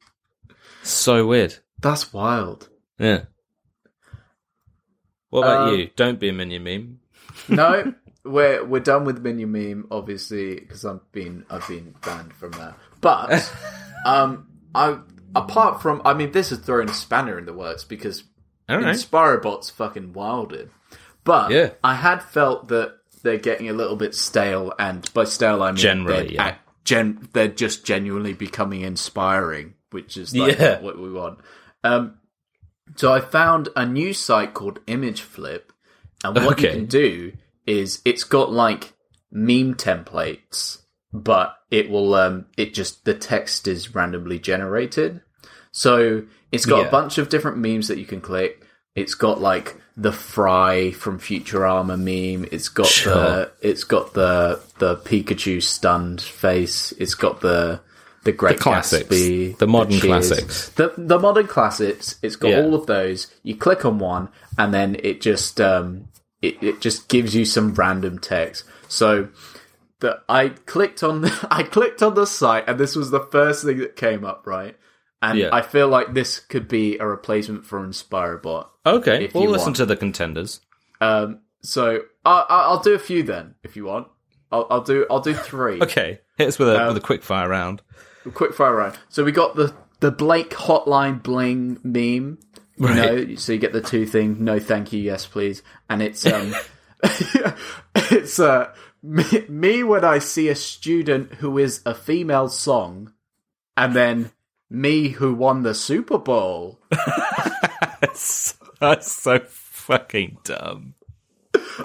[0.83, 1.55] so weird.
[1.81, 2.67] That's wild.
[2.97, 3.25] Yeah.
[5.29, 5.89] What about Um, you?
[5.95, 6.99] Don't be a minion meme.
[7.47, 7.93] No,
[8.23, 12.75] we're we're done with minion meme, obviously, because I've been I've been banned from that.
[13.01, 13.51] But
[14.05, 14.99] um, I
[15.35, 18.23] apart from I mean, this is throwing a spanner in the works because.
[18.71, 20.69] Inspirabot's fucking wilded.
[21.23, 21.71] But Yeah.
[21.83, 25.77] I had felt that they're getting a little bit stale, and by stale I mean
[25.77, 26.55] Generally, they're yeah.
[26.85, 30.81] gen they're just genuinely becoming inspiring, which is like Yeah.
[30.81, 31.39] what we want.
[31.83, 32.19] Um,
[32.95, 35.63] so I found a new site called Imgflip,
[36.23, 37.31] and what you can do
[37.69, 38.93] is it's got like
[39.31, 40.79] meme templates,
[41.13, 45.21] but it will um it just the text is randomly generated.
[45.71, 46.87] So it's got Yeah.
[46.87, 48.61] a bunch of different memes that you can click.
[48.95, 52.47] It's got like the Fry from Futurama meme.
[52.51, 53.13] It's got Sure.
[53.13, 56.91] the it's got the the Pikachu stunned face.
[56.97, 57.81] It's got the
[58.23, 59.07] the Great The classics.
[59.09, 60.03] Gatsby, The modern Cheers.
[60.03, 60.69] classics.
[60.69, 62.15] The the modern classics.
[62.21, 62.61] It's got Yeah.
[62.61, 63.27] all of those.
[63.43, 66.05] You click on one, and then it just um
[66.41, 68.63] it, it just gives you some random text.
[68.87, 69.29] So
[69.99, 73.63] the I clicked on the, I clicked on the site, and this was the first
[73.65, 74.75] thing that came up, right?
[75.21, 75.49] And Yeah.
[75.51, 78.67] I feel like this could be a replacement for Inspirabot.
[78.85, 79.75] Okay, If we'll you listen want.
[79.77, 80.61] to the contenders.
[81.01, 84.07] Um, so I, I, I'll do a few then, if you want.
[84.51, 85.79] I'll, I'll do I'll do three.
[85.81, 87.81] Okay, hit us with a Um, with a quick fire round.
[88.33, 88.97] quick fire round.
[89.09, 92.39] So we got the the Drake Hotline Bling meme.
[92.79, 92.95] You Right.
[93.29, 96.55] know, so you get the two thing, no thank you, yes please, and it's um,
[97.95, 98.73] it's uh
[99.03, 103.13] me, me when I see a student who is a female song,
[103.75, 104.31] and then
[104.69, 106.79] me who won the Super Bowl.
[108.01, 110.95] That's, that's so fucking dumb.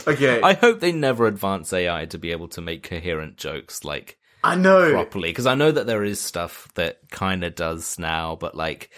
[0.07, 3.85] Okay, I I, hope they never advance AI to be able to make coherent jokes
[3.85, 4.91] like I know.
[4.93, 8.91] properly because I know that there is stuff that kind of does now, but like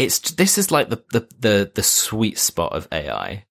[0.00, 3.44] it's this is like the the the, the sweet spot of AI.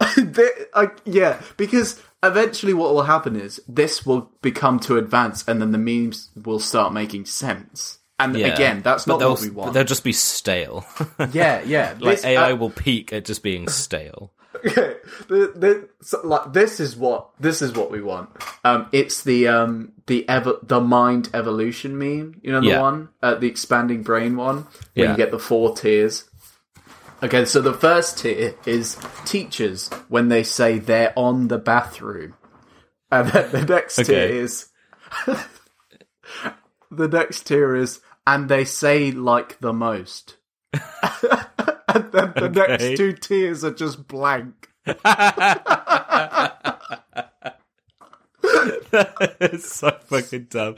[0.16, 5.60] They- I- yeah, because eventually what will happen is this will become too advanced, and
[5.60, 7.98] then the memes will start making sense.
[8.18, 8.54] And Yeah.
[8.54, 9.74] again, that's But not they'll, what we want.
[9.74, 10.86] They'll just be stale.
[11.32, 11.94] Yeah, yeah.
[12.00, 14.32] like This- AI uh, will peak at just being stale.
[14.64, 14.96] Okay,
[15.28, 18.30] the, the, so, like this is what this is what we want.
[18.64, 22.40] Um, it's the um the ever the mind evolution meme.
[22.42, 22.80] You know the Yeah.
[22.80, 25.10] one, uh, the expanding brain one, where Yeah.
[25.12, 26.24] you get the four tiers.
[27.22, 32.34] Okay, so the first tier is teachers when they say they're on the bathroom,
[33.10, 34.68] and then the next tier is
[36.90, 40.36] the next tier is and they say like the most.
[41.88, 42.66] and then the Okay.
[42.68, 44.68] next two tiers are just blank.
[49.40, 50.76] it's so fucking dumb.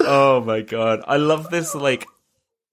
[0.00, 1.02] Oh my god.
[1.06, 2.06] I love this like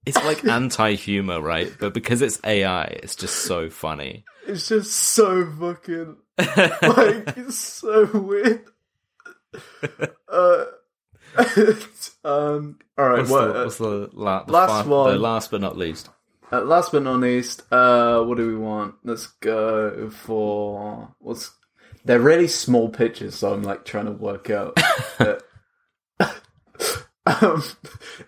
[0.06, 1.72] it's like anti-humor, right?
[1.80, 4.26] But because it's AI, it's just so funny.
[4.48, 8.66] It's just so fucking like it's so weird.
[10.28, 10.66] Uh,
[12.26, 12.78] um.
[12.98, 13.20] All right.
[13.20, 13.54] What's, What?
[13.54, 15.12] the, what's the, la- the last one.
[15.14, 16.10] The last but not least.
[16.54, 18.96] Uh, last but not least, uh, what do we want?
[19.04, 21.52] Let's go for what's.
[22.06, 24.78] They're really small pictures, so I'm like trying to work out.
[27.26, 27.64] um,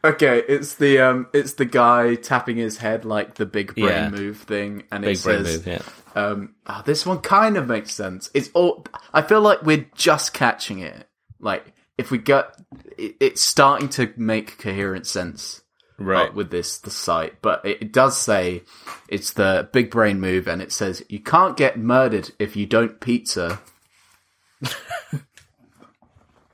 [0.04, 4.10] okay, it's the um, it's the guy tapping his head like the big brain Yeah.
[4.10, 5.82] move thing, and Big it brain says, move, yeah.
[6.22, 8.32] Um, ah, this one kind of makes sense.
[8.34, 8.86] It's all.
[9.14, 11.08] I feel like we're just catching it.
[11.40, 12.56] Like if we get,
[12.98, 15.62] it, it's starting to make coherent sense
[15.98, 16.34] Right.
[16.34, 18.64] with this the site, but it, it does say
[19.08, 23.00] it's the big brain move, and it says you can't get murdered if you don't
[23.00, 23.60] pizza.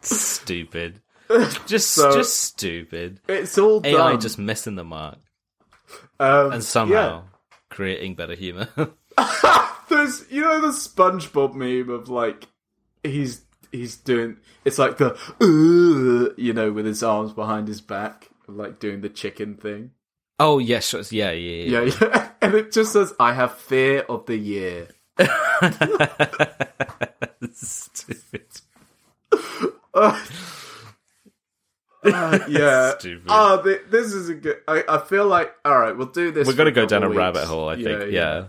[0.01, 1.01] Stupid.
[1.65, 3.19] Just So- just stupid.
[3.30, 4.19] It's all AI dumb.
[4.19, 5.18] just missing the mark.
[6.19, 7.23] um, And somehow
[7.69, 8.68] creating better humor.
[9.89, 12.47] there's you know the SpongeBob meme of like
[13.03, 13.41] he's
[13.72, 19.02] he's doing it's like the you know with his arms behind his back like doing
[19.02, 19.91] the chicken thing.
[20.40, 21.82] oh yes, yeah, yeah, yeah.
[21.82, 22.28] Yeah, yeah.
[22.41, 24.88] And it just says, I have fear of the year.
[27.53, 28.45] Stupid.
[29.94, 30.19] Uh,
[32.03, 32.98] uh, yeah.
[32.98, 33.26] Stupid.
[33.30, 34.57] Oh, th- this is a good.
[34.68, 36.48] I, I feel like, alright, we'll do this.
[36.48, 37.69] We're gonna go down a rabbit hole.
[37.69, 37.88] I think.
[37.88, 38.45] Yeah, Yeah,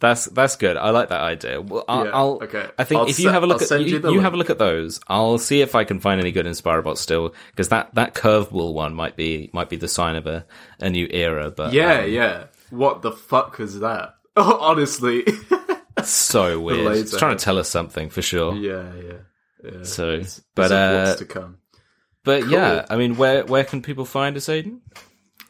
[0.00, 0.76] That's that's good.
[0.76, 1.60] I like that idea.
[1.60, 2.68] Well, I'll, Yeah, I'll okay.
[2.78, 4.32] I think I'll if you se- have a look I'll at you, you you have
[4.32, 7.70] a look at those, I'll see if I can find any good Inspirabot still because
[7.70, 10.46] that that curveball one might be might be the sign of a,
[10.78, 11.50] a new era.
[11.50, 12.44] But Yeah, um, yeah.
[12.70, 14.14] What the fuck was that?
[14.40, 15.24] Oh, honestly.
[15.96, 16.96] it's so weird.
[16.96, 18.54] It's trying to tell us something for sure.
[18.54, 19.12] yeah, yeah.
[19.64, 19.82] yeah.
[19.82, 21.56] So, This but is uh, what's to come.
[22.22, 22.52] but cool.
[22.52, 24.78] yeah, I mean, where where can people find us, Aiden?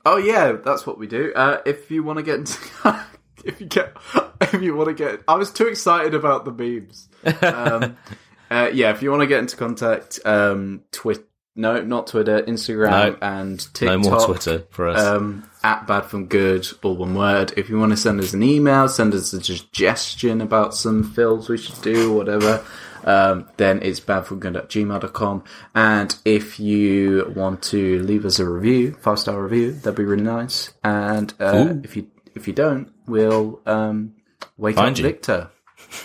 [0.07, 1.35] Oh yeah, that's what we do.
[1.37, 2.59] Uh, if you want to get into,
[3.45, 3.97] if you get,
[4.41, 7.09] if you want to get, I was too excited about the memes.
[7.43, 7.97] Um,
[8.51, 11.25] uh, yeah, if you want to get into contact, um, Twitter,
[11.57, 13.17] no, not Twitter, Instagram No.
[13.21, 15.01] and No more Twitter for us.
[15.01, 17.53] Um, at bad from good, all one word.
[17.57, 21.49] If you want to send us an email, send us a suggestion about some films
[21.49, 22.65] we should do, whatever.
[23.03, 25.43] um, then it's badfoodgun at gmail.com.
[25.75, 30.23] And if you want to leave us a review, five star review, that'd be really
[30.23, 30.73] nice.
[30.85, 32.07] And uh, if you
[32.39, 34.15] if you don't, we'll um,
[34.57, 35.03] wake Find up you.
[35.05, 35.51] Viktor.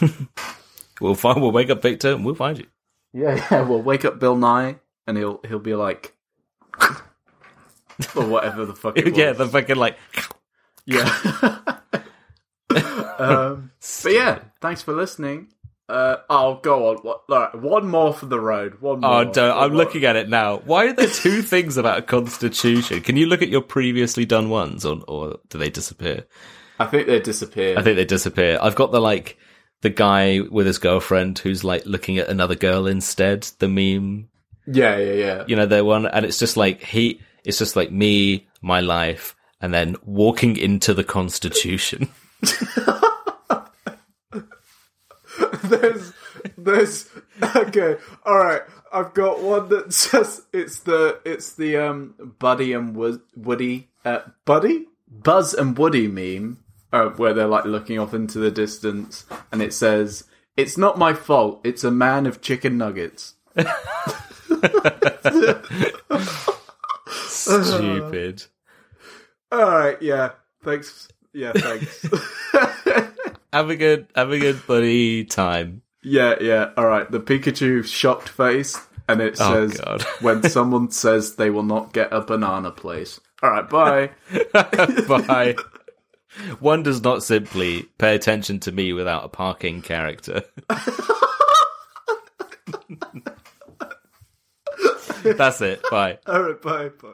[1.04, 1.42] We'll find.
[1.42, 2.68] We'll wake up Viktor, and we'll find you.
[3.12, 3.62] Yeah, yeah.
[3.62, 6.16] We'll wake up Bill Nighy, and he'll he'll be like,
[8.16, 8.98] or whatever the fuck.
[8.98, 9.98] Yeah, the fucking like.
[10.86, 11.04] Yeah.
[13.20, 13.72] um,
[14.04, 15.50] but yeah, thanks for listening.
[15.94, 16.98] Uh, oh, go on.
[17.04, 18.82] What, right, one more for the road.
[18.82, 19.22] One more.
[19.22, 20.58] Oh, don't, I'm looking at it now.
[20.58, 23.02] Why are there two things about a constitution?
[23.02, 26.26] Can you look at your previously done ones, or, or do they disappear?
[26.80, 27.78] I think they disappear.
[27.78, 28.58] I think they disappear.
[28.60, 29.38] I've got the like
[29.82, 33.44] the guy with his girlfriend who's like looking at another girl instead.
[33.60, 34.30] The meme,
[34.66, 35.44] yeah, yeah, yeah.
[35.46, 37.22] you know, the one, and it's just like he.
[37.44, 42.10] It's just like me, my life, and then walking into the Constitution.
[45.70, 46.14] there's,
[46.58, 47.10] there's.
[47.56, 48.62] Okay, all right.
[48.92, 54.20] I've got one that says it's the it's the um Buddy and Wo- Woody uh,
[54.46, 56.60] Buddy Buzz and Woody meme
[56.92, 60.26] uh, where they're like looking off into the distance, and it says,
[60.56, 61.62] "It's not my fault.
[61.64, 63.34] It's a man of chicken nuggets."
[67.08, 68.46] Stupid.
[69.52, 70.32] All right, yeah.
[70.64, 71.08] Thanks.
[71.34, 72.06] Yeah, thanks.
[73.54, 75.82] Have a good, have a good buddy time.
[76.04, 76.72] yeah, yeah.
[76.76, 77.10] All right.
[77.10, 78.78] The Pikachu shocked face,
[79.08, 80.02] and it Oh, says, God.
[80.22, 84.10] "When someone says they will not get a banana place." All right, bye.
[85.08, 85.56] Bye.
[86.60, 90.44] One does not simply pay attention to me without a parking character.
[95.24, 95.82] That's it.
[95.90, 96.20] Bye.
[96.28, 97.10] All right, bye, bye.